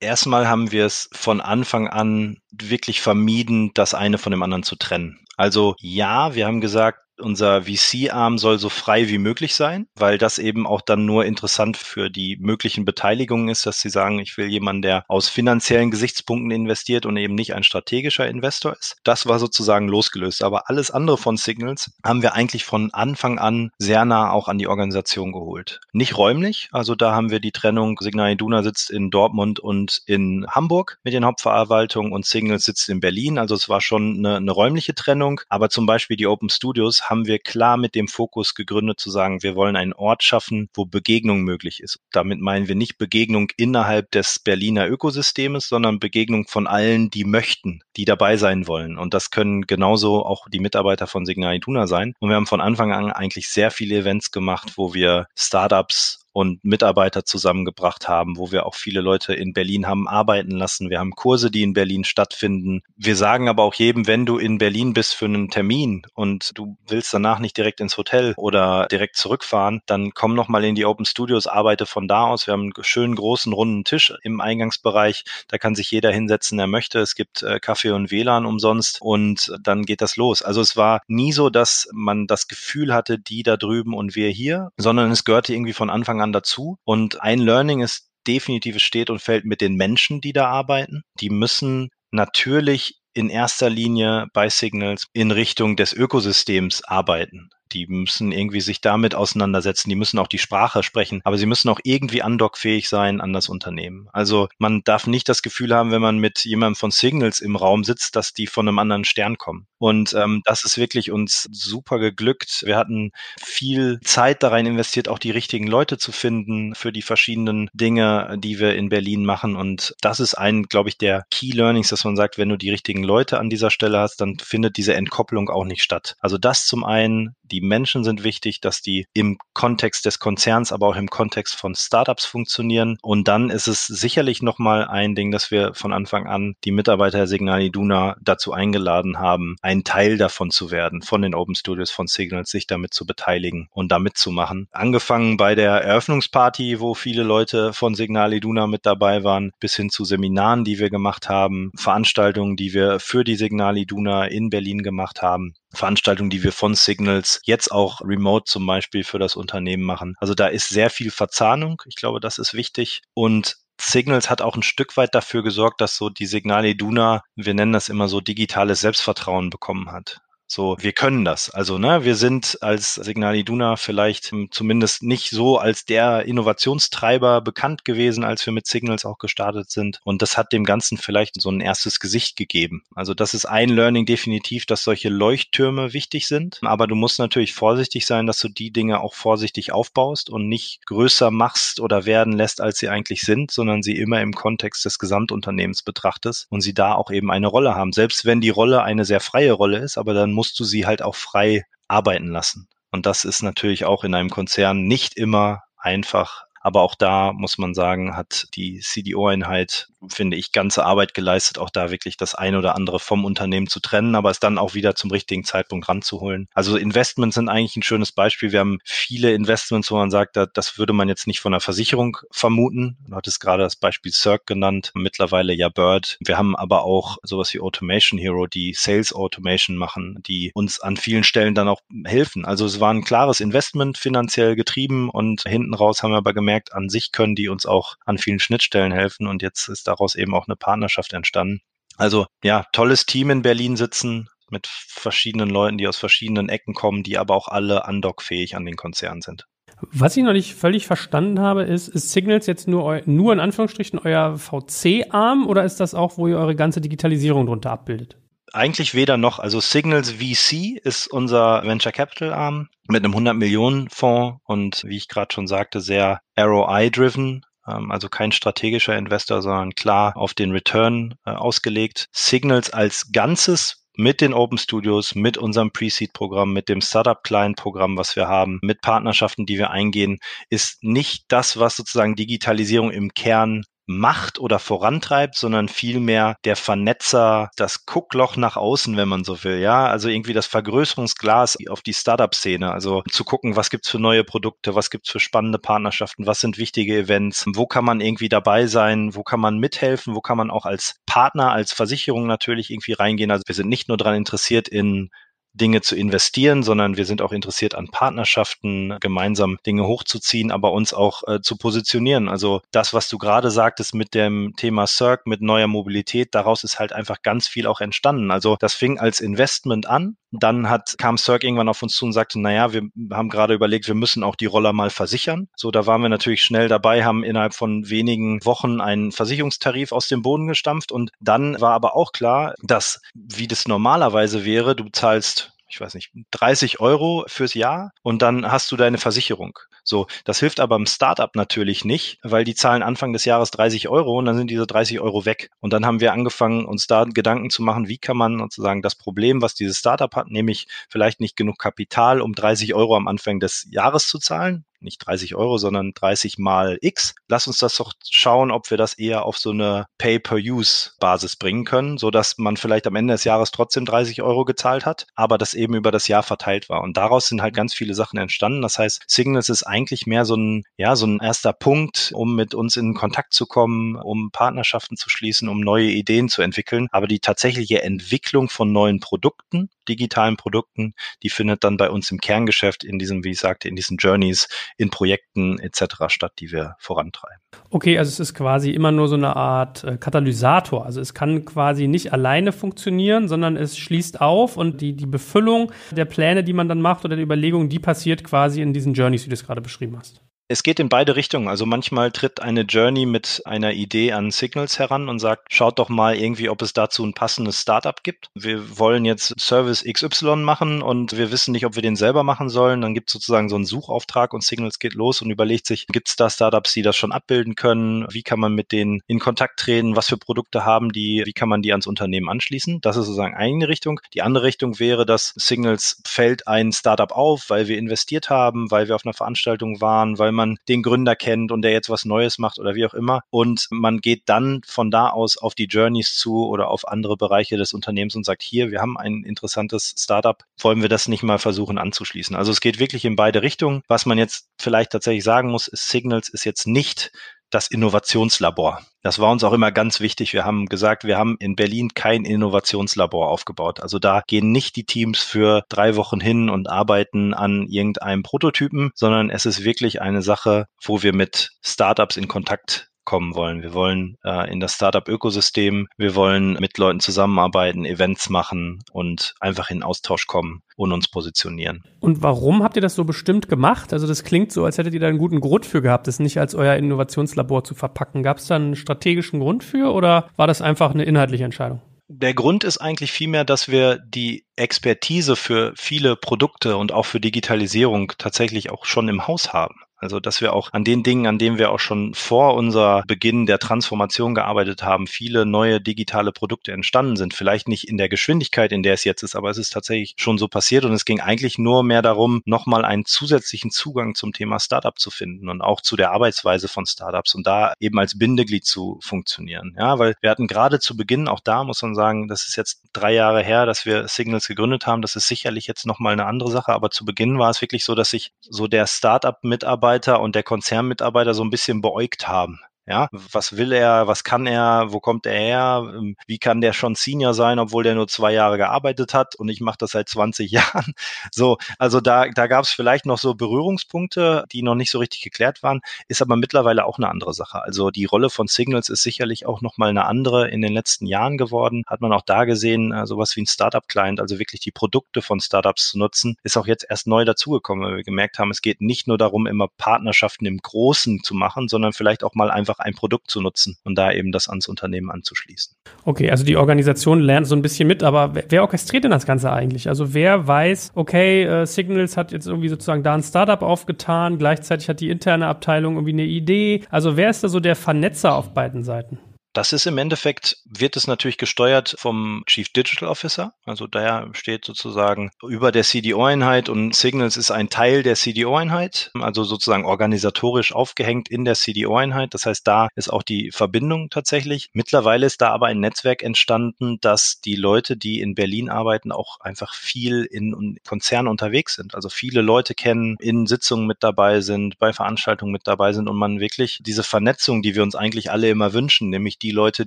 Erstmal 0.00 0.46
haben 0.48 0.70
wir 0.70 0.86
es 0.86 1.08
von 1.12 1.40
Anfang 1.40 1.88
an 1.88 2.38
wirklich 2.52 3.00
vermieden, 3.00 3.72
das 3.74 3.94
eine 3.94 4.18
von 4.18 4.30
dem 4.30 4.42
anderen 4.42 4.62
zu 4.62 4.76
trennen. 4.76 5.18
Also 5.36 5.74
ja, 5.80 6.34
wir 6.34 6.46
haben 6.46 6.60
gesagt, 6.60 7.00
Unser 7.20 7.62
VC-Arm 7.62 8.38
soll 8.38 8.58
so 8.58 8.68
frei 8.68 9.08
wie 9.08 9.18
möglich 9.18 9.54
sein, 9.54 9.86
weil 9.96 10.18
das 10.18 10.38
eben 10.38 10.66
auch 10.66 10.80
dann 10.80 11.04
nur 11.04 11.24
interessant 11.24 11.76
für 11.76 12.10
die 12.10 12.36
möglichen 12.40 12.84
Beteiligungen 12.84 13.48
ist, 13.48 13.66
dass 13.66 13.80
sie 13.80 13.90
sagen, 13.90 14.18
ich 14.18 14.36
will 14.36 14.48
jemanden, 14.48 14.82
der 14.82 15.04
aus 15.08 15.28
finanziellen 15.28 15.90
Gesichtspunkten 15.90 16.50
investiert 16.50 17.06
und 17.06 17.16
eben 17.16 17.34
nicht 17.34 17.54
ein 17.54 17.62
strategischer 17.62 18.28
Investor 18.28 18.76
ist. 18.78 18.96
Das 19.04 19.26
war 19.26 19.38
sozusagen 19.38 19.88
losgelöst. 19.88 20.42
Aber 20.42 20.68
alles 20.68 20.90
andere 20.90 21.18
von 21.18 21.36
Signals 21.36 21.90
haben 22.04 22.22
wir 22.22 22.34
eigentlich 22.34 22.64
von 22.64 22.92
Anfang 22.92 23.38
an 23.38 23.70
sehr 23.78 24.04
nah 24.04 24.30
auch 24.30 24.48
an 24.48 24.58
die 24.58 24.68
Organisation 24.68 25.32
geholt. 25.32 25.80
Nicht 25.92 26.16
räumlich, 26.16 26.68
also 26.72 26.94
da 26.94 27.12
haben 27.14 27.30
wir 27.30 27.40
die 27.40 27.52
Trennung, 27.52 27.98
Signal 28.00 28.32
Iduna 28.32 28.62
sitzt 28.62 28.90
in 28.90 29.10
Dortmund 29.10 29.60
und 29.60 30.02
in 30.06 30.46
Hamburg 30.48 30.98
mit 31.02 31.14
den 31.14 31.24
Hauptverwaltungen 31.24 32.12
und 32.12 32.26
Signals 32.26 32.64
sitzt 32.64 32.88
in 32.88 33.00
Berlin. 33.00 33.38
Also 33.38 33.54
es 33.54 33.68
war 33.68 33.80
schon 33.80 34.18
eine, 34.18 34.36
eine 34.36 34.52
räumliche 34.52 34.94
Trennung. 34.94 35.40
Aber 35.48 35.68
zum 35.70 35.86
Beispiel 35.86 36.16
die 36.16 36.26
Open 36.26 36.50
Studios 36.50 37.07
haben 37.08 37.26
wir 37.26 37.38
klar 37.38 37.76
mit 37.76 37.94
dem 37.94 38.08
Fokus 38.08 38.54
gegründet 38.54 39.00
zu 39.00 39.10
sagen, 39.10 39.42
wir 39.42 39.56
wollen 39.56 39.76
einen 39.76 39.92
Ort 39.92 40.22
schaffen, 40.22 40.68
wo 40.74 40.84
Begegnung 40.84 41.42
möglich 41.42 41.80
ist. 41.80 42.00
Damit 42.12 42.40
meinen 42.40 42.68
wir 42.68 42.74
nicht 42.74 42.98
Begegnung 42.98 43.48
innerhalb 43.56 44.10
des 44.10 44.38
Berliner 44.38 44.88
Ökosystems, 44.88 45.68
sondern 45.68 45.98
Begegnung 45.98 46.46
von 46.46 46.66
allen, 46.66 47.10
die 47.10 47.24
möchten, 47.24 47.80
die 47.96 48.04
dabei 48.04 48.36
sein 48.36 48.66
wollen. 48.66 48.98
Und 48.98 49.14
das 49.14 49.30
können 49.30 49.62
genauso 49.62 50.24
auch 50.24 50.48
die 50.48 50.60
Mitarbeiter 50.60 51.06
von 51.06 51.24
Signal 51.24 51.56
Iduna 51.56 51.86
sein. 51.86 52.14
Und 52.20 52.28
wir 52.28 52.36
haben 52.36 52.46
von 52.46 52.60
Anfang 52.60 52.92
an 52.92 53.10
eigentlich 53.10 53.48
sehr 53.48 53.70
viele 53.70 53.96
Events 53.96 54.30
gemacht, 54.30 54.72
wo 54.76 54.94
wir 54.94 55.26
Startups 55.34 56.27
und 56.38 56.62
Mitarbeiter 56.62 57.24
zusammengebracht 57.24 58.06
haben, 58.06 58.36
wo 58.36 58.52
wir 58.52 58.64
auch 58.64 58.76
viele 58.76 59.00
Leute 59.00 59.34
in 59.34 59.52
Berlin 59.52 59.88
haben 59.88 60.06
arbeiten 60.06 60.52
lassen. 60.52 60.88
Wir 60.88 61.00
haben 61.00 61.16
Kurse, 61.16 61.50
die 61.50 61.64
in 61.64 61.72
Berlin 61.72 62.04
stattfinden. 62.04 62.82
Wir 62.96 63.16
sagen 63.16 63.48
aber 63.48 63.64
auch 63.64 63.74
jedem, 63.74 64.06
wenn 64.06 64.24
du 64.24 64.38
in 64.38 64.58
Berlin 64.58 64.92
bist 64.92 65.16
für 65.16 65.24
einen 65.24 65.50
Termin 65.50 66.02
und 66.14 66.52
du 66.54 66.76
willst 66.86 67.12
danach 67.12 67.40
nicht 67.40 67.56
direkt 67.56 67.80
ins 67.80 67.96
Hotel 67.96 68.34
oder 68.36 68.86
direkt 68.86 69.16
zurückfahren, 69.16 69.80
dann 69.86 70.12
komm 70.14 70.36
noch 70.36 70.46
mal 70.46 70.62
in 70.62 70.76
die 70.76 70.86
Open 70.86 71.06
Studios, 71.06 71.48
arbeite 71.48 71.86
von 71.86 72.06
da 72.06 72.28
aus. 72.28 72.46
Wir 72.46 72.52
haben 72.52 72.72
einen 72.72 72.84
schönen 72.84 73.16
großen 73.16 73.52
runden 73.52 73.82
Tisch 73.82 74.14
im 74.22 74.40
Eingangsbereich. 74.40 75.24
Da 75.48 75.58
kann 75.58 75.74
sich 75.74 75.90
jeder 75.90 76.12
hinsetzen, 76.12 76.56
der 76.56 76.68
möchte. 76.68 77.00
Es 77.00 77.16
gibt 77.16 77.42
äh, 77.42 77.58
Kaffee 77.58 77.90
und 77.90 78.12
WLAN 78.12 78.46
umsonst 78.46 78.98
und 79.00 79.52
dann 79.60 79.82
geht 79.84 80.02
das 80.02 80.14
los. 80.14 80.42
Also 80.42 80.60
es 80.60 80.76
war 80.76 81.00
nie 81.08 81.32
so, 81.32 81.50
dass 81.50 81.88
man 81.92 82.28
das 82.28 82.46
Gefühl 82.46 82.94
hatte, 82.94 83.18
die 83.18 83.42
da 83.42 83.56
drüben 83.56 83.92
und 83.92 84.14
wir 84.14 84.30
hier, 84.30 84.70
sondern 84.76 85.10
es 85.10 85.24
gehörte 85.24 85.52
irgendwie 85.52 85.72
von 85.72 85.90
Anfang 85.90 86.20
an 86.20 86.27
lernen 86.28 86.32
dazu. 86.32 86.78
Und 86.84 87.22
ein 87.22 87.38
Learning 87.38 87.80
ist 87.80 88.08
definitiv, 88.26 88.78
steht 88.78 89.10
und 89.10 89.20
fällt 89.22 89.44
mit 89.44 89.60
den 89.60 89.74
Menschen, 89.74 90.20
die 90.20 90.32
da 90.32 90.48
arbeiten. 90.48 91.02
Die 91.20 91.30
müssen 91.30 91.88
natürlich 92.10 93.00
in 93.14 93.30
erster 93.30 93.70
Linie 93.70 94.26
bei 94.32 94.48
Signals 94.48 95.06
in 95.12 95.30
Richtung 95.30 95.76
des 95.76 95.92
Ökosystems 95.92 96.84
arbeiten. 96.84 97.48
Die 97.72 97.86
müssen 97.86 98.32
irgendwie 98.32 98.60
sich 98.60 98.80
damit 98.80 99.14
auseinandersetzen. 99.14 99.88
Die 99.88 99.96
müssen 99.96 100.18
auch 100.18 100.26
die 100.26 100.38
Sprache 100.38 100.82
sprechen, 100.82 101.20
aber 101.24 101.38
sie 101.38 101.46
müssen 101.46 101.68
auch 101.68 101.80
irgendwie 101.82 102.22
andockfähig 102.22 102.88
sein 102.88 103.20
an 103.20 103.32
das 103.32 103.48
Unternehmen. 103.48 104.08
Also 104.12 104.48
man 104.58 104.82
darf 104.84 105.06
nicht 105.06 105.28
das 105.28 105.42
Gefühl 105.42 105.74
haben, 105.74 105.90
wenn 105.90 106.02
man 106.02 106.18
mit 106.18 106.44
jemandem 106.44 106.76
von 106.76 106.90
Signals 106.90 107.40
im 107.40 107.56
Raum 107.56 107.84
sitzt, 107.84 108.16
dass 108.16 108.32
die 108.32 108.46
von 108.46 108.68
einem 108.68 108.78
anderen 108.78 109.04
Stern 109.04 109.38
kommen. 109.38 109.66
Und 109.78 110.12
ähm, 110.14 110.42
das 110.44 110.64
ist 110.64 110.76
wirklich 110.76 111.10
uns 111.10 111.48
super 111.52 111.98
geglückt. 111.98 112.62
Wir 112.64 112.76
hatten 112.76 113.12
viel 113.40 114.00
Zeit 114.02 114.42
da 114.42 114.48
rein 114.48 114.66
investiert, 114.66 115.08
auch 115.08 115.18
die 115.18 115.30
richtigen 115.30 115.66
Leute 115.66 115.98
zu 115.98 116.10
finden 116.12 116.74
für 116.74 116.92
die 116.92 117.02
verschiedenen 117.02 117.70
Dinge, 117.72 118.36
die 118.38 118.58
wir 118.58 118.74
in 118.74 118.88
Berlin 118.88 119.24
machen. 119.24 119.56
Und 119.56 119.94
das 120.00 120.20
ist 120.20 120.34
ein, 120.34 120.64
glaube 120.64 120.88
ich, 120.88 120.98
der 120.98 121.24
Key 121.30 121.52
Learnings, 121.52 121.88
dass 121.88 122.04
man 122.04 122.16
sagt, 122.16 122.38
wenn 122.38 122.48
du 122.48 122.56
die 122.56 122.70
richtigen 122.70 123.04
Leute 123.04 123.38
an 123.38 123.50
dieser 123.50 123.70
Stelle 123.70 123.98
hast, 123.98 124.20
dann 124.20 124.38
findet 124.38 124.76
diese 124.76 124.94
Entkopplung 124.94 125.48
auch 125.48 125.64
nicht 125.64 125.82
statt. 125.82 126.16
Also 126.20 126.38
das 126.38 126.66
zum 126.66 126.84
einen, 126.84 127.36
die 127.42 127.57
Menschen 127.60 128.04
sind 128.04 128.24
wichtig, 128.24 128.60
dass 128.60 128.82
die 128.82 129.06
im 129.12 129.38
Kontext 129.54 130.04
des 130.06 130.18
Konzerns, 130.18 130.72
aber 130.72 130.88
auch 130.88 130.96
im 130.96 131.08
Kontext 131.08 131.56
von 131.56 131.74
Startups 131.74 132.24
funktionieren. 132.24 132.98
Und 133.02 133.28
dann 133.28 133.50
ist 133.50 133.68
es 133.68 133.86
sicherlich 133.86 134.42
nochmal 134.42 134.86
ein 134.86 135.14
Ding, 135.14 135.30
dass 135.30 135.50
wir 135.50 135.74
von 135.74 135.92
Anfang 135.92 136.26
an 136.26 136.54
die 136.64 136.72
Mitarbeiter 136.72 137.26
Signal 137.26 137.62
Iduna 137.62 138.16
dazu 138.20 138.52
eingeladen 138.52 139.18
haben, 139.18 139.56
ein 139.62 139.84
Teil 139.84 140.16
davon 140.16 140.50
zu 140.50 140.70
werden, 140.70 141.02
von 141.02 141.22
den 141.22 141.34
Open 141.34 141.54
Studios, 141.54 141.90
von 141.90 142.06
Signals, 142.06 142.50
sich 142.50 142.66
damit 142.66 142.94
zu 142.94 143.06
beteiligen 143.06 143.68
und 143.72 143.90
da 143.92 143.98
mitzumachen. 143.98 144.68
Angefangen 144.72 145.36
bei 145.36 145.54
der 145.54 145.72
Eröffnungsparty, 145.72 146.80
wo 146.80 146.94
viele 146.94 147.22
Leute 147.22 147.72
von 147.72 147.94
Signal 147.94 148.32
Iduna 148.32 148.66
mit 148.66 148.86
dabei 148.86 149.24
waren, 149.24 149.52
bis 149.60 149.74
hin 149.74 149.90
zu 149.90 150.04
Seminaren, 150.04 150.64
die 150.64 150.78
wir 150.78 150.90
gemacht 150.90 151.28
haben, 151.28 151.70
Veranstaltungen, 151.76 152.56
die 152.56 152.74
wir 152.74 153.00
für 153.00 153.24
die 153.24 153.36
Signal 153.36 153.76
Iduna 153.76 154.26
in 154.26 154.50
Berlin 154.50 154.82
gemacht 154.82 155.22
haben. 155.22 155.54
Veranstaltungen, 155.72 156.30
die 156.30 156.42
wir 156.42 156.52
von 156.52 156.74
Signals 156.74 157.40
jetzt 157.44 157.70
auch 157.70 158.00
remote 158.00 158.44
zum 158.44 158.66
Beispiel 158.66 159.04
für 159.04 159.18
das 159.18 159.36
Unternehmen 159.36 159.84
machen. 159.84 160.14
Also 160.18 160.34
da 160.34 160.46
ist 160.46 160.68
sehr 160.68 160.90
viel 160.90 161.10
Verzahnung. 161.10 161.82
Ich 161.86 161.96
glaube, 161.96 162.20
das 162.20 162.38
ist 162.38 162.54
wichtig. 162.54 163.02
Und 163.14 163.56
Signals 163.80 164.28
hat 164.28 164.42
auch 164.42 164.56
ein 164.56 164.62
Stück 164.62 164.96
weit 164.96 165.14
dafür 165.14 165.42
gesorgt, 165.42 165.80
dass 165.80 165.96
so 165.96 166.10
die 166.10 166.26
Signale 166.26 166.68
Iduna, 166.68 167.22
wir 167.36 167.54
nennen 167.54 167.72
das 167.72 167.88
immer 167.88 168.08
so 168.08 168.20
digitales 168.20 168.80
Selbstvertrauen 168.80 169.50
bekommen 169.50 169.92
hat. 169.92 170.20
So, 170.50 170.78
wir 170.80 170.92
können 170.92 171.26
das. 171.26 171.50
Also, 171.50 171.76
ne, 171.76 172.04
wir 172.04 172.16
sind 172.16 172.56
als 172.62 172.94
Signal 172.94 173.36
Iduna 173.36 173.76
vielleicht 173.76 174.32
zumindest 174.50 175.02
nicht 175.02 175.28
so 175.28 175.58
als 175.58 175.84
der 175.84 176.24
Innovationstreiber 176.24 177.42
bekannt 177.42 177.84
gewesen, 177.84 178.24
als 178.24 178.46
wir 178.46 178.54
mit 178.54 178.66
Signals 178.66 179.04
auch 179.04 179.18
gestartet 179.18 179.70
sind. 179.70 180.00
Und 180.04 180.22
das 180.22 180.38
hat 180.38 180.54
dem 180.54 180.64
Ganzen 180.64 180.96
vielleicht 180.96 181.38
so 181.38 181.50
ein 181.50 181.60
erstes 181.60 182.00
Gesicht 182.00 182.36
gegeben. 182.36 182.82
Also, 182.94 183.12
das 183.12 183.34
ist 183.34 183.44
ein 183.44 183.68
Learning 183.68 184.06
definitiv, 184.06 184.64
dass 184.64 184.84
solche 184.84 185.10
Leuchttürme 185.10 185.92
wichtig 185.92 186.26
sind. 186.26 186.60
Aber 186.62 186.86
du 186.86 186.94
musst 186.94 187.18
natürlich 187.18 187.52
vorsichtig 187.52 188.06
sein, 188.06 188.26
dass 188.26 188.38
du 188.38 188.48
die 188.48 188.70
Dinge 188.70 189.00
auch 189.00 189.12
vorsichtig 189.12 189.72
aufbaust 189.72 190.30
und 190.30 190.48
nicht 190.48 190.86
größer 190.86 191.30
machst 191.30 191.78
oder 191.78 192.06
werden 192.06 192.32
lässt, 192.32 192.62
als 192.62 192.78
sie 192.78 192.88
eigentlich 192.88 193.20
sind, 193.20 193.50
sondern 193.50 193.82
sie 193.82 193.98
immer 193.98 194.22
im 194.22 194.32
Kontext 194.32 194.86
des 194.86 194.98
Gesamtunternehmens 194.98 195.82
betrachtest 195.82 196.46
und 196.48 196.62
sie 196.62 196.72
da 196.72 196.94
auch 196.94 197.10
eben 197.10 197.30
eine 197.30 197.48
Rolle 197.48 197.74
haben. 197.74 197.92
Selbst 197.92 198.24
wenn 198.24 198.40
die 198.40 198.48
Rolle 198.48 198.82
eine 198.82 199.04
sehr 199.04 199.20
freie 199.20 199.52
Rolle 199.52 199.80
ist, 199.80 199.98
aber 199.98 200.14
dann 200.14 200.37
musst 200.38 200.60
du 200.60 200.64
sie 200.64 200.86
halt 200.86 201.02
auch 201.02 201.16
frei 201.16 201.64
arbeiten 201.88 202.28
lassen. 202.28 202.68
Und 202.92 203.06
das 203.06 203.24
ist 203.24 203.42
natürlich 203.42 203.84
auch 203.84 204.04
in 204.04 204.14
einem 204.14 204.30
Konzern 204.30 204.84
nicht 204.84 205.16
immer 205.16 205.62
einfach 205.76 206.44
aber 206.60 206.82
auch 206.82 206.94
da 206.94 207.32
muss 207.32 207.58
man 207.58 207.74
sagen, 207.74 208.16
hat 208.16 208.48
die 208.54 208.80
CDO-Einheit, 208.80 209.88
finde 210.08 210.36
ich, 210.36 210.52
ganze 210.52 210.84
Arbeit 210.84 211.14
geleistet, 211.14 211.58
auch 211.58 211.70
da 211.70 211.90
wirklich 211.90 212.16
das 212.16 212.34
ein 212.34 212.54
oder 212.54 212.74
andere 212.74 213.00
vom 213.00 213.24
Unternehmen 213.24 213.66
zu 213.66 213.80
trennen, 213.80 214.14
aber 214.14 214.30
es 214.30 214.40
dann 214.40 214.58
auch 214.58 214.74
wieder 214.74 214.94
zum 214.94 215.10
richtigen 215.10 215.44
Zeitpunkt 215.44 215.88
ranzuholen. 215.88 216.48
Also 216.54 216.76
Investments 216.76 217.34
sind 217.34 217.48
eigentlich 217.48 217.76
ein 217.76 217.82
schönes 217.82 218.12
Beispiel. 218.12 218.52
Wir 218.52 218.60
haben 218.60 218.78
viele 218.84 219.34
Investments, 219.34 219.90
wo 219.90 219.96
man 219.96 220.10
sagt, 220.10 220.36
das 220.36 220.78
würde 220.78 220.92
man 220.92 221.08
jetzt 221.08 221.26
nicht 221.26 221.40
von 221.40 221.52
einer 221.52 221.60
Versicherung 221.60 222.18
vermuten. 222.30 222.96
Du 223.08 223.16
hattest 223.16 223.40
gerade 223.40 223.62
das 223.62 223.76
Beispiel 223.76 224.12
Cirque 224.12 224.46
genannt, 224.46 224.92
mittlerweile 224.94 225.52
ja 225.54 225.68
Bird. 225.68 226.18
Wir 226.20 226.38
haben 226.38 226.56
aber 226.56 226.82
auch 226.82 227.18
sowas 227.22 227.52
wie 227.54 227.60
Automation 227.60 228.18
Hero, 228.18 228.46
die 228.46 228.74
Sales 228.74 229.12
Automation 229.12 229.76
machen, 229.76 230.22
die 230.26 230.52
uns 230.54 230.80
an 230.80 230.96
vielen 230.96 231.24
Stellen 231.24 231.54
dann 231.54 231.68
auch 231.68 231.80
helfen. 232.04 232.44
Also 232.44 232.66
es 232.66 232.80
war 232.80 232.92
ein 232.92 233.04
klares 233.04 233.40
Investment, 233.40 233.98
finanziell 233.98 234.56
getrieben 234.56 235.10
und 235.10 235.42
hinten 235.42 235.74
raus 235.74 236.02
haben 236.02 236.12
wir 236.12 236.18
aber 236.18 236.34
gemerkt, 236.34 236.47
gemerkt, 236.48 236.72
an 236.72 236.88
sich 236.88 237.12
können 237.12 237.34
die 237.34 237.48
uns 237.48 237.66
auch 237.66 237.96
an 238.06 238.16
vielen 238.16 238.40
Schnittstellen 238.40 238.92
helfen 238.92 239.26
und 239.26 239.42
jetzt 239.42 239.68
ist 239.68 239.86
daraus 239.86 240.14
eben 240.14 240.34
auch 240.34 240.48
eine 240.48 240.56
Partnerschaft 240.56 241.12
entstanden. 241.12 241.60
Also 241.98 242.26
ja, 242.42 242.64
tolles 242.72 243.04
Team 243.04 243.30
in 243.30 243.42
Berlin 243.42 243.76
sitzen 243.76 244.28
mit 244.50 244.66
verschiedenen 244.66 245.50
Leuten, 245.50 245.76
die 245.76 245.86
aus 245.86 245.98
verschiedenen 245.98 246.48
Ecken 246.48 246.72
kommen, 246.72 247.02
die 247.02 247.18
aber 247.18 247.34
auch 247.34 247.48
alle 247.48 247.82
undockfähig 247.86 248.56
an 248.56 248.64
den 248.64 248.76
Konzernen 248.76 249.20
sind. 249.20 249.44
Was 249.80 250.16
ich 250.16 250.24
noch 250.24 250.32
nicht 250.32 250.54
völlig 250.54 250.86
verstanden 250.86 251.38
habe, 251.40 251.64
ist, 251.64 251.88
ist 251.88 252.10
Signals 252.10 252.46
jetzt 252.46 252.66
nur, 252.66 253.02
nur 253.04 253.32
in 253.34 253.40
Anführungsstrichen 253.40 253.98
euer 253.98 254.38
VC-Arm 254.38 255.46
oder 255.46 255.64
ist 255.64 255.80
das 255.80 255.94
auch, 255.94 256.16
wo 256.16 256.26
ihr 256.28 256.38
eure 256.38 256.56
ganze 256.56 256.80
Digitalisierung 256.80 257.46
drunter 257.46 257.70
abbildet? 257.70 258.16
Eigentlich 258.52 258.94
weder 258.94 259.16
noch. 259.16 259.38
Also 259.38 259.60
Signals 259.60 260.12
VC 260.12 260.78
ist 260.82 261.06
unser 261.06 261.62
Venture 261.64 261.92
Capital 261.92 262.32
Arm 262.32 262.68
mit 262.88 263.04
einem 263.04 263.12
100 263.12 263.36
Millionen 263.36 263.88
Fonds 263.90 264.40
und 264.44 264.82
wie 264.84 264.96
ich 264.96 265.08
gerade 265.08 265.32
schon 265.32 265.46
sagte, 265.46 265.80
sehr 265.80 266.20
ROI-driven. 266.38 267.42
Ähm, 267.66 267.90
also 267.90 268.08
kein 268.08 268.32
strategischer 268.32 268.96
Investor, 268.96 269.42
sondern 269.42 269.72
klar 269.72 270.16
auf 270.16 270.34
den 270.34 270.52
Return 270.52 271.14
äh, 271.24 271.30
ausgelegt. 271.30 272.06
Signals 272.12 272.70
als 272.70 273.12
Ganzes 273.12 273.84
mit 273.98 274.20
den 274.20 274.32
Open 274.32 274.58
Studios, 274.58 275.16
mit 275.16 275.36
unserem 275.36 275.72
Pre-Seed-Programm, 275.72 276.52
mit 276.52 276.68
dem 276.68 276.80
Startup-Client-Programm, 276.80 277.96
was 277.96 278.14
wir 278.14 278.28
haben, 278.28 278.60
mit 278.62 278.80
Partnerschaften, 278.80 279.44
die 279.44 279.58
wir 279.58 279.70
eingehen, 279.70 280.18
ist 280.50 280.84
nicht 280.84 281.24
das, 281.28 281.58
was 281.58 281.74
sozusagen 281.74 282.14
Digitalisierung 282.14 282.92
im 282.92 283.10
Kern 283.12 283.64
macht 283.88 284.38
oder 284.38 284.58
vorantreibt, 284.58 285.34
sondern 285.34 285.68
vielmehr 285.68 286.36
der 286.44 286.56
Vernetzer, 286.56 287.50
das 287.56 287.86
Guckloch 287.86 288.36
nach 288.36 288.56
außen, 288.56 288.96
wenn 288.96 289.08
man 289.08 289.24
so 289.24 289.42
will, 289.44 289.58
ja, 289.58 289.86
also 289.86 290.08
irgendwie 290.08 290.34
das 290.34 290.46
Vergrößerungsglas 290.46 291.56
auf 291.68 291.80
die 291.80 291.94
Startup-Szene, 291.94 292.70
also 292.70 293.02
zu 293.10 293.24
gucken, 293.24 293.56
was 293.56 293.70
gibt's 293.70 293.88
für 293.88 293.98
neue 293.98 294.24
Produkte, 294.24 294.74
was 294.74 294.90
gibt's 294.90 295.10
für 295.10 295.20
spannende 295.20 295.58
Partnerschaften, 295.58 296.26
was 296.26 296.40
sind 296.40 296.58
wichtige 296.58 296.98
Events, 296.98 297.46
wo 297.54 297.66
kann 297.66 297.84
man 297.84 298.00
irgendwie 298.00 298.28
dabei 298.28 298.66
sein, 298.66 299.14
wo 299.14 299.22
kann 299.22 299.40
man 299.40 299.58
mithelfen, 299.58 300.14
wo 300.14 300.20
kann 300.20 300.36
man 300.36 300.50
auch 300.50 300.66
als 300.66 300.96
Partner, 301.06 301.52
als 301.52 301.72
Versicherung 301.72 302.26
natürlich 302.26 302.70
irgendwie 302.70 302.92
reingehen. 302.92 303.30
Also 303.30 303.44
wir 303.46 303.54
sind 303.54 303.70
nicht 303.70 303.88
nur 303.88 303.96
daran 303.96 304.16
interessiert 304.16 304.68
in 304.68 305.08
Dinge 305.52 305.80
zu 305.80 305.96
investieren, 305.96 306.62
sondern 306.62 306.96
wir 306.96 307.04
sind 307.04 307.22
auch 307.22 307.32
interessiert 307.32 307.74
an 307.74 307.88
Partnerschaften, 307.88 308.96
gemeinsam 309.00 309.58
Dinge 309.66 309.86
hochzuziehen, 309.86 310.50
aber 310.50 310.72
uns 310.72 310.92
auch 310.94 311.22
äh, 311.26 311.40
zu 311.40 311.56
positionieren. 311.56 312.28
Also 312.28 312.60
das, 312.70 312.94
was 312.94 313.08
du 313.08 313.18
gerade 313.18 313.50
sagtest 313.50 313.94
mit 313.94 314.14
dem 314.14 314.54
Thema 314.56 314.86
Cirque, 314.86 315.28
mit 315.28 315.40
neuer 315.40 315.66
Mobilität, 315.66 316.34
daraus 316.34 316.64
ist 316.64 316.78
halt 316.78 316.92
einfach 316.92 317.22
ganz 317.22 317.48
viel 317.48 317.66
auch 317.66 317.80
entstanden. 317.80 318.30
Also 318.30 318.56
das 318.60 318.74
fing 318.74 318.98
als 318.98 319.20
Investment 319.20 319.86
an. 319.86 320.16
Dann 320.30 320.68
hat, 320.68 320.96
kam 320.98 321.18
Cirque 321.18 321.44
irgendwann 321.44 321.68
auf 321.68 321.82
uns 321.82 321.94
zu 321.94 322.04
und 322.04 322.12
sagte, 322.12 322.40
naja, 322.40 322.72
wir 322.72 322.82
haben 323.12 323.28
gerade 323.28 323.54
überlegt, 323.54 323.88
wir 323.88 323.94
müssen 323.94 324.22
auch 324.22 324.36
die 324.36 324.46
Roller 324.46 324.72
mal 324.72 324.90
versichern. 324.90 325.48
So, 325.56 325.70
da 325.70 325.86
waren 325.86 326.02
wir 326.02 326.08
natürlich 326.08 326.42
schnell 326.42 326.68
dabei, 326.68 327.04
haben 327.04 327.24
innerhalb 327.24 327.54
von 327.54 327.88
wenigen 327.88 328.44
Wochen 328.44 328.80
einen 328.80 329.12
Versicherungstarif 329.12 329.92
aus 329.92 330.08
dem 330.08 330.22
Boden 330.22 330.46
gestampft 330.46 330.92
und 330.92 331.10
dann 331.20 331.60
war 331.60 331.72
aber 331.72 331.96
auch 331.96 332.12
klar, 332.12 332.54
dass, 332.62 333.00
wie 333.14 333.48
das 333.48 333.66
normalerweise 333.68 334.44
wäre, 334.44 334.76
du 334.76 334.88
zahlst 334.90 335.52
ich 335.68 335.80
weiß 335.80 335.94
nicht, 335.94 336.12
30 336.30 336.80
Euro 336.80 337.24
fürs 337.26 337.54
Jahr 337.54 337.92
und 338.02 338.22
dann 338.22 338.50
hast 338.50 338.70
du 338.72 338.76
deine 338.76 338.98
Versicherung. 338.98 339.58
So, 339.84 340.06
das 340.24 340.40
hilft 340.40 340.60
aber 340.60 340.76
im 340.76 340.86
Startup 340.86 341.34
natürlich 341.34 341.84
nicht, 341.84 342.18
weil 342.22 342.44
die 342.44 342.54
zahlen 342.54 342.82
Anfang 342.82 343.12
des 343.12 343.24
Jahres 343.24 343.50
30 343.50 343.88
Euro 343.88 344.18
und 344.18 344.24
dann 344.26 344.36
sind 344.36 344.50
diese 344.50 344.66
30 344.66 345.00
Euro 345.00 345.24
weg. 345.24 345.50
Und 345.60 345.72
dann 345.72 345.86
haben 345.86 346.00
wir 346.00 346.12
angefangen, 346.12 346.66
uns 346.66 346.86
da 346.86 347.04
Gedanken 347.04 347.50
zu 347.50 347.62
machen, 347.62 347.88
wie 347.88 347.98
kann 347.98 348.16
man 348.16 348.38
sozusagen 348.38 348.82
das 348.82 348.94
Problem, 348.94 349.40
was 349.42 349.54
dieses 349.54 349.78
Startup 349.78 350.14
hat, 350.14 350.28
nämlich 350.28 350.66
vielleicht 350.88 351.20
nicht 351.20 351.36
genug 351.36 351.58
Kapital, 351.58 352.20
um 352.20 352.34
30 352.34 352.74
Euro 352.74 352.96
am 352.96 353.08
Anfang 353.08 353.40
des 353.40 353.66
Jahres 353.70 354.08
zu 354.08 354.18
zahlen, 354.18 354.64
nicht 354.80 354.98
30 355.06 355.34
Euro, 355.34 355.58
sondern 355.58 355.92
30 355.94 356.38
mal 356.38 356.78
X. 356.80 357.14
Lass 357.28 357.46
uns 357.46 357.58
das 357.58 357.76
doch 357.76 357.92
schauen, 358.08 358.50
ob 358.50 358.70
wir 358.70 358.76
das 358.76 358.94
eher 358.94 359.24
auf 359.24 359.38
so 359.38 359.50
eine 359.50 359.86
Pay-per-Use-Basis 359.98 361.36
bringen 361.36 361.64
können, 361.64 361.98
so 361.98 362.10
dass 362.10 362.38
man 362.38 362.56
vielleicht 362.56 362.86
am 362.86 362.96
Ende 362.96 363.14
des 363.14 363.24
Jahres 363.24 363.50
trotzdem 363.50 363.84
30 363.84 364.22
Euro 364.22 364.44
gezahlt 364.44 364.86
hat, 364.86 365.06
aber 365.14 365.38
das 365.38 365.54
eben 365.54 365.74
über 365.74 365.90
das 365.90 366.08
Jahr 366.08 366.22
verteilt 366.22 366.68
war. 366.68 366.82
Und 366.82 366.96
daraus 366.96 367.28
sind 367.28 367.42
halt 367.42 367.54
ganz 367.54 367.74
viele 367.74 367.94
Sachen 367.94 368.18
entstanden. 368.18 368.62
Das 368.62 368.78
heißt, 368.78 369.02
Signals 369.06 369.48
ist 369.48 369.64
eigentlich 369.64 370.06
mehr 370.06 370.24
so 370.24 370.36
ein, 370.36 370.64
ja, 370.76 370.96
so 370.96 371.06
ein 371.06 371.20
erster 371.20 371.52
Punkt, 371.52 372.12
um 372.14 372.36
mit 372.36 372.54
uns 372.54 372.76
in 372.76 372.94
Kontakt 372.94 373.32
zu 373.34 373.46
kommen, 373.46 373.96
um 373.96 374.30
Partnerschaften 374.32 374.96
zu 374.96 375.10
schließen, 375.10 375.48
um 375.48 375.60
neue 375.60 375.90
Ideen 375.90 376.28
zu 376.28 376.42
entwickeln. 376.42 376.88
Aber 376.90 377.06
die 377.06 377.20
tatsächliche 377.20 377.82
Entwicklung 377.82 378.48
von 378.48 378.72
neuen 378.72 379.00
Produkten, 379.00 379.70
digitalen 379.88 380.36
Produkten, 380.36 380.94
die 381.22 381.30
findet 381.30 381.64
dann 381.64 381.76
bei 381.76 381.90
uns 381.90 382.10
im 382.10 382.18
Kerngeschäft 382.18 382.84
in 382.84 382.98
diesem, 382.98 383.24
wie 383.24 383.30
ich 383.30 383.40
sagte, 383.40 383.68
in 383.68 383.76
diesen 383.76 383.96
Journeys 383.96 384.48
in 384.76 384.90
Projekten 384.90 385.58
etc. 385.58 386.06
statt, 386.08 386.32
die 386.38 386.52
wir 386.52 386.74
vorantreiben. 386.78 387.38
Okay, 387.70 387.98
also 387.98 388.08
es 388.08 388.20
ist 388.20 388.34
quasi 388.34 388.70
immer 388.70 388.92
nur 388.92 389.08
so 389.08 389.16
eine 389.16 389.36
Art 389.36 389.84
äh, 389.84 389.96
Katalysator. 389.96 390.84
Also 390.84 391.00
es 391.00 391.14
kann 391.14 391.44
quasi 391.44 391.88
nicht 391.88 392.12
alleine 392.12 392.52
funktionieren, 392.52 393.28
sondern 393.28 393.56
es 393.56 393.78
schließt 393.78 394.20
auf 394.20 394.56
und 394.56 394.80
die, 394.80 394.94
die 394.94 395.06
Befüllung 395.06 395.72
der 395.90 396.04
Pläne, 396.04 396.44
die 396.44 396.52
man 396.52 396.68
dann 396.68 396.80
macht 396.80 397.04
oder 397.04 397.16
der 397.16 397.24
Überlegungen, 397.24 397.68
die 397.68 397.78
passiert 397.78 398.24
quasi 398.24 398.62
in 398.62 398.72
diesen 398.72 398.94
Journeys, 398.94 399.24
wie 399.24 399.30
du 399.30 399.34
es 399.34 399.46
gerade 399.46 399.60
beschrieben 399.60 399.96
hast. 399.98 400.22
Es 400.50 400.62
geht 400.62 400.80
in 400.80 400.88
beide 400.88 401.14
Richtungen. 401.14 401.46
Also 401.46 401.66
manchmal 401.66 402.10
tritt 402.10 402.40
eine 402.40 402.62
Journey 402.62 403.04
mit 403.04 403.42
einer 403.44 403.74
Idee 403.74 404.12
an 404.12 404.30
Signals 404.30 404.78
heran 404.78 405.10
und 405.10 405.18
sagt, 405.18 405.52
schaut 405.52 405.78
doch 405.78 405.90
mal 405.90 406.16
irgendwie, 406.16 406.48
ob 406.48 406.62
es 406.62 406.72
dazu 406.72 407.04
ein 407.04 407.12
passendes 407.12 407.60
Startup 407.60 408.02
gibt. 408.02 408.30
Wir 408.34 408.78
wollen 408.78 409.04
jetzt 409.04 409.38
Service 409.38 409.84
XY 409.84 410.36
machen 410.36 410.80
und 410.80 411.18
wir 411.18 411.30
wissen 411.30 411.52
nicht, 411.52 411.66
ob 411.66 411.74
wir 411.74 411.82
den 411.82 411.96
selber 411.96 412.22
machen 412.22 412.48
sollen. 412.48 412.80
Dann 412.80 412.94
gibt 412.94 413.10
es 413.10 413.12
sozusagen 413.12 413.50
so 413.50 413.56
einen 413.56 413.66
Suchauftrag 413.66 414.32
und 414.32 414.42
Signals 414.42 414.78
geht 414.78 414.94
los 414.94 415.20
und 415.20 415.30
überlegt 415.30 415.66
sich, 415.66 415.86
gibt 415.88 416.08
es 416.08 416.16
da 416.16 416.30
Startups, 416.30 416.72
die 416.72 416.80
das 416.80 416.96
schon 416.96 417.12
abbilden 417.12 417.54
können? 417.54 418.06
Wie 418.10 418.22
kann 418.22 418.40
man 418.40 418.54
mit 418.54 418.72
denen 418.72 419.02
in 419.06 419.18
Kontakt 419.18 419.60
treten? 419.60 419.96
Was 419.96 420.08
für 420.08 420.16
Produkte 420.16 420.64
haben 420.64 420.92
die? 420.92 421.24
Wie 421.26 421.34
kann 421.34 421.50
man 421.50 421.60
die 421.60 421.74
ans 421.74 421.86
Unternehmen 421.86 422.30
anschließen? 422.30 422.80
Das 422.80 422.96
ist 422.96 423.04
sozusagen 423.04 423.34
eine 423.36 423.68
Richtung. 423.68 424.00
Die 424.14 424.22
andere 424.22 424.44
Richtung 424.44 424.78
wäre, 424.78 425.04
dass 425.04 425.34
Signals 425.36 426.00
fällt 426.06 426.48
ein 426.48 426.72
Startup 426.72 427.12
auf, 427.12 427.50
weil 427.50 427.68
wir 427.68 427.76
investiert 427.76 428.30
haben, 428.30 428.70
weil 428.70 428.88
wir 428.88 428.94
auf 428.94 429.04
einer 429.04 429.12
Veranstaltung 429.12 429.82
waren, 429.82 430.18
weil 430.18 430.37
man 430.38 430.56
den 430.68 430.82
Gründer 430.82 431.14
kennt 431.16 431.52
und 431.52 431.62
der 431.62 431.72
jetzt 431.72 431.90
was 431.90 432.06
Neues 432.06 432.38
macht 432.38 432.58
oder 432.58 432.74
wie 432.74 432.86
auch 432.86 432.94
immer. 432.94 433.20
Und 433.28 433.66
man 433.70 433.98
geht 433.98 434.22
dann 434.26 434.62
von 434.64 434.90
da 434.90 435.10
aus 435.10 435.36
auf 435.36 435.54
die 435.54 435.66
Journeys 435.66 436.14
zu 436.16 436.46
oder 436.46 436.70
auf 436.70 436.88
andere 436.88 437.16
Bereiche 437.16 437.56
des 437.56 437.74
Unternehmens 437.74 438.14
und 438.14 438.24
sagt, 438.24 438.42
hier, 438.42 438.70
wir 438.70 438.80
haben 438.80 438.96
ein 438.96 439.24
interessantes 439.24 439.94
Startup, 439.98 440.42
wollen 440.58 440.80
wir 440.80 440.88
das 440.88 441.08
nicht 441.08 441.22
mal 441.22 441.38
versuchen 441.38 441.76
anzuschließen? 441.76 442.34
Also 442.34 442.52
es 442.52 442.60
geht 442.60 442.78
wirklich 442.78 443.04
in 443.04 443.16
beide 443.16 443.42
Richtungen. 443.42 443.82
Was 443.88 444.06
man 444.06 444.16
jetzt 444.16 444.48
vielleicht 444.58 444.92
tatsächlich 444.92 445.24
sagen 445.24 445.50
muss, 445.50 445.68
ist, 445.68 445.88
Signals 445.88 446.28
ist 446.28 446.44
jetzt 446.44 446.66
nicht 446.66 447.12
das 447.50 447.70
Innovationslabor. 447.70 448.82
Das 449.02 449.18
war 449.18 449.30
uns 449.30 449.44
auch 449.44 449.52
immer 449.52 449.72
ganz 449.72 450.00
wichtig. 450.00 450.32
Wir 450.32 450.44
haben 450.44 450.66
gesagt, 450.66 451.04
wir 451.04 451.16
haben 451.16 451.36
in 451.38 451.56
Berlin 451.56 451.90
kein 451.94 452.24
Innovationslabor 452.24 453.28
aufgebaut. 453.28 453.80
Also 453.80 453.98
da 453.98 454.22
gehen 454.26 454.52
nicht 454.52 454.76
die 454.76 454.84
Teams 454.84 455.20
für 455.20 455.64
drei 455.68 455.96
Wochen 455.96 456.20
hin 456.20 456.50
und 456.50 456.68
arbeiten 456.68 457.32
an 457.32 457.66
irgendeinem 457.68 458.22
Prototypen, 458.22 458.90
sondern 458.94 459.30
es 459.30 459.46
ist 459.46 459.64
wirklich 459.64 460.02
eine 460.02 460.22
Sache, 460.22 460.66
wo 460.82 461.02
wir 461.02 461.14
mit 461.14 461.52
Startups 461.62 462.16
in 462.16 462.28
Kontakt 462.28 462.88
kommen 463.08 463.34
wollen. 463.34 463.62
Wir 463.62 463.72
wollen 463.72 464.18
äh, 464.22 464.52
in 464.52 464.60
das 464.60 464.74
Startup-Ökosystem, 464.74 465.88
wir 465.96 466.14
wollen 466.14 466.58
mit 466.60 466.76
Leuten 466.76 467.00
zusammenarbeiten, 467.00 467.86
Events 467.86 468.28
machen 468.28 468.80
und 468.92 469.34
einfach 469.40 469.70
in 469.70 469.82
Austausch 469.82 470.26
kommen 470.26 470.60
und 470.76 470.92
uns 470.92 471.08
positionieren. 471.08 471.82
Und 472.00 472.22
warum 472.22 472.62
habt 472.62 472.76
ihr 472.76 472.82
das 472.82 472.94
so 472.94 473.04
bestimmt 473.04 473.48
gemacht? 473.48 473.94
Also 473.94 474.06
das 474.06 474.24
klingt 474.24 474.52
so, 474.52 474.66
als 474.66 474.76
hättet 474.76 474.92
ihr 474.92 475.00
da 475.00 475.08
einen 475.08 475.16
guten 475.16 475.40
Grund 475.40 475.64
für 475.64 475.80
gehabt, 475.80 476.06
das 476.06 476.20
nicht 476.20 476.38
als 476.38 476.54
euer 476.54 476.74
Innovationslabor 476.74 477.64
zu 477.64 477.74
verpacken. 477.74 478.22
Gab 478.22 478.36
es 478.36 478.46
da 478.46 478.56
einen 478.56 478.76
strategischen 478.76 479.40
Grund 479.40 479.64
für 479.64 479.90
oder 479.94 480.28
war 480.36 480.46
das 480.46 480.60
einfach 480.60 480.90
eine 480.90 481.04
inhaltliche 481.04 481.44
Entscheidung? 481.44 481.80
Der 482.08 482.34
Grund 482.34 482.62
ist 482.62 482.76
eigentlich 482.76 483.12
vielmehr, 483.12 483.44
dass 483.44 483.68
wir 483.68 483.98
die 483.98 484.44
Expertise 484.56 485.34
für 485.34 485.72
viele 485.76 486.14
Produkte 486.14 486.76
und 486.76 486.92
auch 486.92 487.06
für 487.06 487.20
Digitalisierung 487.20 488.12
tatsächlich 488.18 488.70
auch 488.70 488.84
schon 488.84 489.08
im 489.08 489.26
Haus 489.26 489.54
haben. 489.54 489.76
Also, 489.98 490.20
dass 490.20 490.40
wir 490.40 490.52
auch 490.52 490.72
an 490.72 490.84
den 490.84 491.02
Dingen, 491.02 491.26
an 491.26 491.38
denen 491.38 491.58
wir 491.58 491.72
auch 491.72 491.80
schon 491.80 492.14
vor 492.14 492.54
unser 492.54 493.02
Beginn 493.08 493.46
der 493.46 493.58
Transformation 493.58 494.34
gearbeitet 494.34 494.84
haben, 494.84 495.08
viele 495.08 495.44
neue 495.44 495.80
digitale 495.80 496.30
Produkte 496.30 496.72
entstanden 496.72 497.16
sind. 497.16 497.34
Vielleicht 497.34 497.66
nicht 497.66 497.88
in 497.88 497.98
der 497.98 498.08
Geschwindigkeit, 498.08 498.70
in 498.70 498.84
der 498.84 498.94
es 498.94 499.02
jetzt 499.02 499.22
ist, 499.22 499.34
aber 499.34 499.50
es 499.50 499.58
ist 499.58 499.72
tatsächlich 499.72 500.14
schon 500.16 500.38
so 500.38 500.46
passiert 500.46 500.84
und 500.84 500.92
es 500.92 501.04
ging 501.04 501.20
eigentlich 501.20 501.58
nur 501.58 501.82
mehr 501.82 502.00
darum, 502.00 502.42
nochmal 502.44 502.84
einen 502.84 503.06
zusätzlichen 503.06 503.72
Zugang 503.72 504.14
zum 504.14 504.32
Thema 504.32 504.60
Startup 504.60 504.96
zu 504.96 505.10
finden 505.10 505.48
und 505.48 505.62
auch 505.62 505.80
zu 505.80 505.96
der 505.96 506.12
Arbeitsweise 506.12 506.68
von 506.68 506.86
Startups 506.86 507.34
und 507.34 507.46
da 507.46 507.74
eben 507.80 507.98
als 507.98 508.16
Bindeglied 508.16 508.64
zu 508.64 509.00
funktionieren. 509.02 509.74
Ja, 509.76 509.98
weil 509.98 510.14
wir 510.20 510.30
hatten 510.30 510.46
gerade 510.46 510.78
zu 510.78 510.96
Beginn, 510.96 511.26
auch 511.26 511.40
da 511.40 511.64
muss 511.64 511.82
man 511.82 511.96
sagen, 511.96 512.28
das 512.28 512.46
ist 512.46 512.56
jetzt 512.56 512.82
drei 512.92 513.14
Jahre 513.14 513.42
her, 513.42 513.66
dass 513.66 513.84
wir 513.84 514.06
Signals 514.06 514.46
gegründet 514.46 514.86
haben. 514.86 515.02
Das 515.02 515.16
ist 515.16 515.26
sicherlich 515.26 515.66
jetzt 515.66 515.86
nochmal 515.86 516.12
eine 516.12 516.26
andere 516.26 516.52
Sache, 516.52 516.72
aber 516.72 516.90
zu 516.90 517.04
Beginn 517.04 517.38
war 517.40 517.50
es 517.50 517.60
wirklich 517.60 517.84
so, 517.84 517.96
dass 517.96 518.10
sich 518.10 518.30
so 518.40 518.68
der 518.68 518.86
Startup-Mitarbeiter 518.86 519.87
Mitarbeiter 519.88 520.20
und 520.20 520.34
der 520.34 520.42
Konzernmitarbeiter 520.42 521.32
so 521.32 521.42
ein 521.42 521.48
bisschen 521.48 521.80
beäugt 521.80 522.28
haben. 522.28 522.60
Ja, 522.88 523.10
was 523.12 523.58
will 523.58 523.72
er, 523.72 524.06
was 524.06 524.24
kann 524.24 524.46
er, 524.46 524.86
wo 524.92 524.98
kommt 524.98 525.26
er 525.26 525.38
her, 525.38 525.92
ähm, 525.94 526.16
wie 526.26 526.38
kann 526.38 526.62
der 526.62 526.72
schon 526.72 526.94
Senior 526.94 527.34
sein, 527.34 527.58
obwohl 527.58 527.84
der 527.84 527.94
nur 527.94 528.08
zwei 528.08 528.32
Jahre 528.32 528.56
gearbeitet 528.56 529.12
hat 529.12 529.36
und 529.36 529.50
ich 529.50 529.60
mache 529.60 529.76
das 529.78 529.90
seit 529.90 530.08
20 530.08 530.50
Jahren. 530.52 530.94
So, 531.30 531.58
also 531.78 532.00
da, 532.00 532.28
da 532.28 532.46
gab 532.46 532.64
es 532.64 532.70
vielleicht 532.70 533.04
noch 533.04 533.18
so 533.18 533.34
Berührungspunkte, 533.34 534.46
die 534.52 534.62
noch 534.62 534.74
nicht 534.74 534.90
so 534.90 535.00
richtig 535.00 535.20
geklärt 535.20 535.62
waren, 535.62 535.82
ist 536.08 536.22
aber 536.22 536.36
mittlerweile 536.36 536.86
auch 536.86 536.96
eine 536.96 537.10
andere 537.10 537.34
Sache. 537.34 537.62
Also 537.62 537.90
die 537.90 538.06
Rolle 538.06 538.30
von 538.30 538.46
Signals 538.46 538.88
ist 538.88 539.02
sicherlich 539.02 539.44
auch 539.44 539.60
nochmal 539.60 539.90
eine 539.90 540.06
andere 540.06 540.48
in 540.48 540.62
den 540.62 540.72
letzten 540.72 541.04
Jahren 541.04 541.36
geworden. 541.36 541.82
Hat 541.86 542.00
man 542.00 542.14
auch 542.14 542.22
da 542.22 542.46
gesehen, 542.46 542.92
äh, 542.92 543.06
sowas 543.06 543.36
wie 543.36 543.42
ein 543.42 543.46
Startup-Client, 543.46 544.18
also 544.18 544.38
wirklich 544.38 544.62
die 544.62 544.72
Produkte 544.72 545.20
von 545.20 545.40
Startups 545.40 545.90
zu 545.90 545.98
nutzen, 545.98 546.36
ist 546.42 546.56
auch 546.56 546.66
jetzt 546.66 546.86
erst 546.88 547.06
neu 547.06 547.26
dazugekommen, 547.26 547.84
weil 547.84 547.96
wir 547.98 548.04
gemerkt 548.04 548.38
haben, 548.38 548.50
es 548.50 548.62
geht 548.62 548.80
nicht 548.80 549.06
nur 549.06 549.18
darum, 549.18 549.46
immer 549.46 549.68
Partnerschaften 549.76 550.46
im 550.46 550.56
Großen 550.56 551.22
zu 551.22 551.34
machen, 551.34 551.68
sondern 551.68 551.92
vielleicht 551.92 552.24
auch 552.24 552.34
mal 552.34 552.50
einfach 552.50 552.77
einfach 552.78 552.88
ein 552.88 552.94
Produkt 552.94 553.30
zu 553.30 553.40
nutzen 553.40 553.76
und 553.84 553.96
da 553.96 554.12
eben 554.12 554.32
das 554.32 554.48
ans 554.48 554.68
Unternehmen 554.68 555.10
anzuschließen. 555.10 555.74
Okay, 556.04 556.30
also 556.30 556.44
die 556.44 556.56
Organisation 556.56 557.20
lernt 557.20 557.46
so 557.46 557.54
ein 557.54 557.62
bisschen 557.62 557.88
mit, 557.88 558.02
aber 558.02 558.34
wer, 558.48 558.62
orchestriert 558.62 559.04
denn 559.04 559.10
das 559.10 559.26
Ganze 559.26 559.52
eigentlich? 559.52 559.88
Also 559.88 560.14
wer 560.14 560.46
weiß, 560.46 560.92
okay, 560.94 561.44
äh, 561.44 561.66
Signals 561.66 562.16
hat 562.16 562.32
jetzt 562.32 562.46
irgendwie 562.46 562.68
sozusagen 562.68 563.02
da 563.02 563.14
ein 563.14 563.22
Startup 563.22 563.62
aufgetan, 563.62 564.38
gleichzeitig 564.38 564.88
hat 564.88 565.00
die 565.00 565.10
interne 565.10 565.46
Abteilung 565.46 565.94
irgendwie 565.94 566.12
eine 566.12 566.24
Idee. 566.24 566.84
Also 566.90 567.16
wer 567.16 567.30
ist 567.30 567.44
da 567.44 567.48
so 567.48 567.60
der 567.60 567.76
Vernetzer 567.76 568.34
auf 568.34 568.54
beiden 568.54 568.82
Seiten? 568.82 569.18
Das 569.54 569.72
ist 569.72 569.86
im 569.86 569.98
Endeffekt, 569.98 570.58
wird 570.64 570.96
es 570.96 571.06
natürlich 571.06 571.38
gesteuert 571.38 571.96
vom 571.98 572.44
Chief 572.46 572.68
Digital 572.68 573.08
Officer. 573.08 573.54
Also 573.64 573.86
der 573.86 574.28
steht 574.32 574.64
sozusagen 574.64 575.30
über 575.42 575.72
der 575.72 575.84
CDO-Einheit 575.84 576.68
und 576.68 576.94
Signals 576.94 577.36
ist 577.36 577.50
ein 577.50 577.70
Teil 577.70 578.02
der 578.02 578.14
CDO-Einheit, 578.14 579.10
also 579.14 579.44
sozusagen 579.44 579.86
organisatorisch 579.86 580.72
aufgehängt 580.72 581.28
in 581.28 581.44
der 581.44 581.54
CDO-Einheit. 581.54 582.34
Das 582.34 582.46
heißt, 582.46 582.66
da 582.66 582.88
ist 582.94 583.10
auch 583.12 583.22
die 583.22 583.50
Verbindung 583.50 584.10
tatsächlich. 584.10 584.68
Mittlerweile 584.74 585.26
ist 585.26 585.40
da 585.40 585.50
aber 585.50 585.66
ein 585.66 585.80
Netzwerk 585.80 586.22
entstanden, 586.22 586.98
dass 587.00 587.40
die 587.40 587.56
Leute, 587.56 587.96
die 587.96 588.20
in 588.20 588.34
Berlin 588.34 588.68
arbeiten, 588.68 589.12
auch 589.12 589.40
einfach 589.40 589.74
viel 589.74 590.24
in 590.30 590.78
Konzernen 590.86 591.28
unterwegs 591.28 591.74
sind. 591.74 591.94
Also 591.94 592.10
viele 592.10 592.42
Leute 592.42 592.74
kennen, 592.74 593.16
in 593.18 593.46
Sitzungen 593.46 593.86
mit 593.86 593.98
dabei 594.00 594.40
sind, 594.40 594.78
bei 594.78 594.92
Veranstaltungen 594.92 595.52
mit 595.52 595.66
dabei 595.66 595.92
sind 595.92 596.08
und 596.08 596.16
man 596.16 596.38
wirklich 596.38 596.80
diese 596.82 597.02
Vernetzung, 597.02 597.62
die 597.62 597.74
wir 597.74 597.82
uns 597.82 597.94
eigentlich 597.94 598.30
alle 598.30 598.50
immer 598.50 598.72
wünschen, 598.72 599.08
nämlich 599.08 599.37
plötzlich 599.38 599.48
die 599.48 599.50
Leute, 599.50 599.86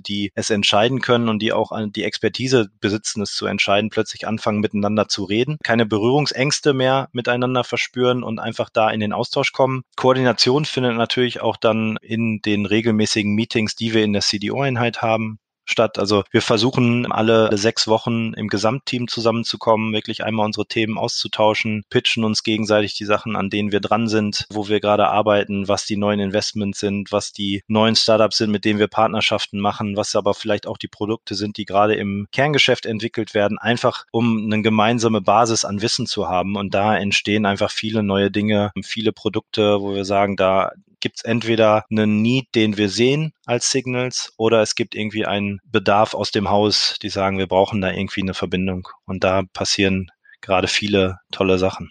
die 0.00 0.30
es 0.34 0.50
entscheiden 0.50 1.00
können 1.00 1.28
und 1.28 1.40
die 1.40 1.52
auch 1.52 1.72
die 1.94 2.04
Expertise 2.04 2.70
besitzen, 2.80 3.22
es 3.22 3.34
zu 3.34 3.46
entscheiden, 3.46 3.90
plötzlich 3.90 4.26
anfangen 4.26 4.60
miteinander 4.60 5.08
zu 5.08 5.24
reden, 5.24 5.58
keine 5.62 5.86
Berührungsängste 5.86 6.72
mehr 6.72 7.08
miteinander 7.12 7.64
verspüren 7.64 8.22
und 8.22 8.38
einfach 8.38 8.70
da 8.70 8.90
in 8.90 9.00
den 9.00 9.12
Austausch 9.12 9.52
kommen. 9.52 9.82
Koordination 9.96 10.64
findet 10.64 10.96
natürlich 10.96 11.40
auch 11.40 11.56
dann 11.56 11.98
in 12.02 12.40
den 12.40 12.66
regelmäßigen 12.66 13.34
Meetings, 13.34 13.76
die 13.76 13.94
wir 13.94 14.04
in 14.04 14.12
der 14.12 14.22
CDO-Einheit 14.22 15.02
haben, 15.02 15.38
statt. 15.64 15.98
Also 15.98 16.24
wir 16.30 16.42
versuchen 16.42 17.10
alle 17.10 17.56
sechs 17.56 17.88
Wochen 17.88 18.32
im 18.34 18.48
Gesamtteam 18.48 19.08
zusammenzukommen, 19.08 19.92
wirklich 19.92 20.24
einmal 20.24 20.46
unsere 20.46 20.66
Themen 20.66 20.98
auszutauschen, 20.98 21.84
pitchen 21.90 22.24
uns 22.24 22.42
gegenseitig 22.42 22.94
die 22.94 23.04
Sachen, 23.04 23.36
an 23.36 23.50
denen 23.50 23.72
wir 23.72 23.80
dran 23.80 24.08
sind, 24.08 24.46
wo 24.50 24.68
wir 24.68 24.80
gerade 24.80 25.08
arbeiten, 25.08 25.68
was 25.68 25.86
die 25.86 25.96
neuen 25.96 26.20
Investments 26.20 26.80
sind, 26.80 27.12
was 27.12 27.32
die 27.32 27.62
neuen 27.68 27.96
Startups 27.96 28.38
sind, 28.38 28.50
mit 28.50 28.64
denen 28.64 28.78
wir 28.78 28.88
Partnerschaften 28.88 29.60
machen, 29.60 29.96
was 29.96 30.14
aber 30.16 30.34
vielleicht 30.34 30.66
auch 30.66 30.78
die 30.78 30.88
Produkte 30.88 31.34
sind, 31.34 31.56
die 31.56 31.64
gerade 31.64 31.94
im 31.94 32.26
Kerngeschäft 32.32 32.86
entwickelt 32.86 33.34
werden, 33.34 33.58
einfach 33.58 34.04
um 34.12 34.44
eine 34.44 34.62
gemeinsame 34.62 35.20
Basis 35.20 35.64
an 35.64 35.82
Wissen 35.82 36.06
zu 36.06 36.28
haben. 36.28 36.56
Und 36.56 36.74
da 36.74 36.96
entstehen 36.96 37.46
einfach 37.46 37.70
viele 37.70 38.02
neue 38.02 38.30
Dinge, 38.30 38.72
viele 38.82 39.12
Produkte, 39.12 39.80
wo 39.80 39.94
wir 39.94 40.04
sagen, 40.04 40.36
da 40.36 40.72
gibt 41.02 41.18
es 41.18 41.24
entweder 41.24 41.84
einen 41.90 42.22
Need, 42.22 42.46
den 42.54 42.78
wir 42.78 42.88
sehen 42.88 43.34
als 43.44 43.70
Signals, 43.70 44.32
oder 44.38 44.62
es 44.62 44.74
gibt 44.74 44.94
irgendwie 44.94 45.26
einen 45.26 45.58
Bedarf 45.64 46.14
aus 46.14 46.30
dem 46.30 46.48
Haus, 46.48 46.96
die 47.02 47.10
sagen, 47.10 47.36
wir 47.36 47.48
brauchen 47.48 47.82
da 47.82 47.90
irgendwie 47.90 48.22
eine 48.22 48.32
Verbindung. 48.32 48.88
Und 49.04 49.22
da 49.24 49.42
passieren 49.52 50.10
gerade 50.40 50.68
viele 50.68 51.18
tolle 51.30 51.58
Sachen. 51.58 51.90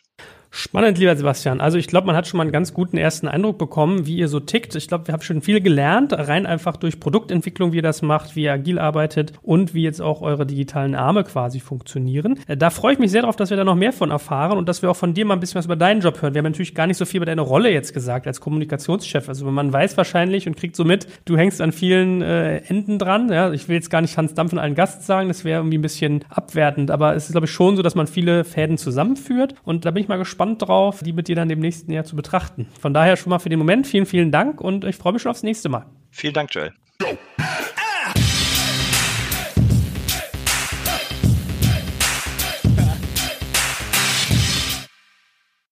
Spannend, 0.53 0.97
lieber 0.97 1.15
Sebastian. 1.15 1.61
Also 1.61 1.77
ich 1.77 1.87
glaube, 1.87 2.07
man 2.07 2.15
hat 2.17 2.27
schon 2.27 2.37
mal 2.37 2.41
einen 2.41 2.51
ganz 2.51 2.73
guten 2.73 2.97
ersten 2.97 3.29
Eindruck 3.29 3.57
bekommen, 3.57 4.05
wie 4.05 4.17
ihr 4.17 4.27
so 4.27 4.41
tickt. 4.41 4.75
Ich 4.75 4.89
glaube, 4.89 5.07
wir 5.07 5.13
haben 5.13 5.21
schon 5.21 5.41
viel 5.41 5.61
gelernt, 5.61 6.11
rein 6.11 6.45
einfach 6.45 6.75
durch 6.75 6.99
Produktentwicklung, 6.99 7.71
wie 7.71 7.77
ihr 7.77 7.81
das 7.81 8.01
macht, 8.01 8.35
wie 8.35 8.43
ihr 8.43 8.51
agil 8.51 8.77
arbeitet 8.77 9.31
und 9.43 9.73
wie 9.73 9.83
jetzt 9.83 10.01
auch 10.01 10.21
eure 10.21 10.45
digitalen 10.45 10.93
Arme 10.93 11.23
quasi 11.23 11.61
funktionieren. 11.61 12.37
Äh, 12.47 12.57
da 12.57 12.69
freue 12.69 12.91
ich 12.91 12.99
mich 12.99 13.11
sehr 13.11 13.21
darauf, 13.21 13.37
dass 13.37 13.49
wir 13.49 13.55
da 13.55 13.63
noch 13.63 13.77
mehr 13.77 13.93
von 13.93 14.11
erfahren 14.11 14.57
und 14.57 14.67
dass 14.67 14.81
wir 14.81 14.91
auch 14.91 14.95
von 14.97 15.13
dir 15.13 15.23
mal 15.23 15.35
ein 15.35 15.39
bisschen 15.39 15.57
was 15.57 15.65
über 15.65 15.77
deinen 15.77 16.01
Job 16.01 16.21
hören. 16.21 16.33
Wir 16.33 16.39
haben 16.39 16.51
natürlich 16.51 16.75
gar 16.75 16.85
nicht 16.85 16.97
so 16.97 17.05
viel 17.05 17.19
über 17.19 17.25
deine 17.25 17.41
Rolle 17.41 17.71
jetzt 17.71 17.93
gesagt 17.93 18.27
als 18.27 18.41
Kommunikationschef. 18.41 19.29
Also 19.29 19.49
man 19.49 19.71
weiß 19.71 19.95
wahrscheinlich 19.95 20.47
und 20.47 20.57
kriegt 20.57 20.75
so 20.75 20.83
mit, 20.83 21.07
du 21.23 21.37
hängst 21.37 21.61
an 21.61 21.71
vielen 21.71 22.21
äh, 22.21 22.57
Enden 22.57 22.99
dran. 22.99 23.31
Ja, 23.31 23.53
ich 23.53 23.69
will 23.69 23.75
jetzt 23.75 23.89
gar 23.89 24.01
nicht 24.01 24.17
Hans 24.17 24.33
Dampf 24.33 24.51
und 24.51 24.59
allen 24.59 24.75
Gast 24.75 25.05
sagen, 25.05 25.29
das 25.29 25.45
wäre 25.45 25.61
irgendwie 25.61 25.77
ein 25.77 25.81
bisschen 25.81 26.25
abwertend, 26.29 26.91
aber 26.91 27.15
es 27.15 27.27
ist, 27.27 27.31
glaube 27.31 27.45
ich, 27.45 27.51
schon 27.51 27.77
so, 27.77 27.81
dass 27.81 27.95
man 27.95 28.07
viele 28.07 28.43
Fäden 28.43 28.77
zusammenführt 28.77 29.55
und 29.63 29.85
da 29.85 29.91
bin 29.91 30.03
ich 30.03 30.09
mal 30.09 30.17
gespannt, 30.17 30.40
gespannt 30.41 30.61
drauf, 30.61 31.01
die 31.03 31.13
mit 31.13 31.27
dir 31.27 31.35
dann 31.35 31.49
im 31.51 31.59
nächsten 31.59 31.91
Jahr 31.91 32.03
zu 32.03 32.15
betrachten. 32.15 32.67
Von 32.79 32.93
daher 32.95 33.15
schon 33.15 33.29
mal 33.29 33.37
für 33.37 33.49
den 33.49 33.59
Moment 33.59 33.85
vielen, 33.85 34.07
vielen 34.07 34.31
Dank 34.31 34.59
und 34.59 34.83
ich 34.85 34.95
freue 34.95 35.13
mich 35.13 35.21
schon 35.21 35.29
aufs 35.29 35.43
nächste 35.43 35.69
Mal. 35.69 35.85
Vielen 36.09 36.33
Dank, 36.33 36.53
Joel. 36.53 36.73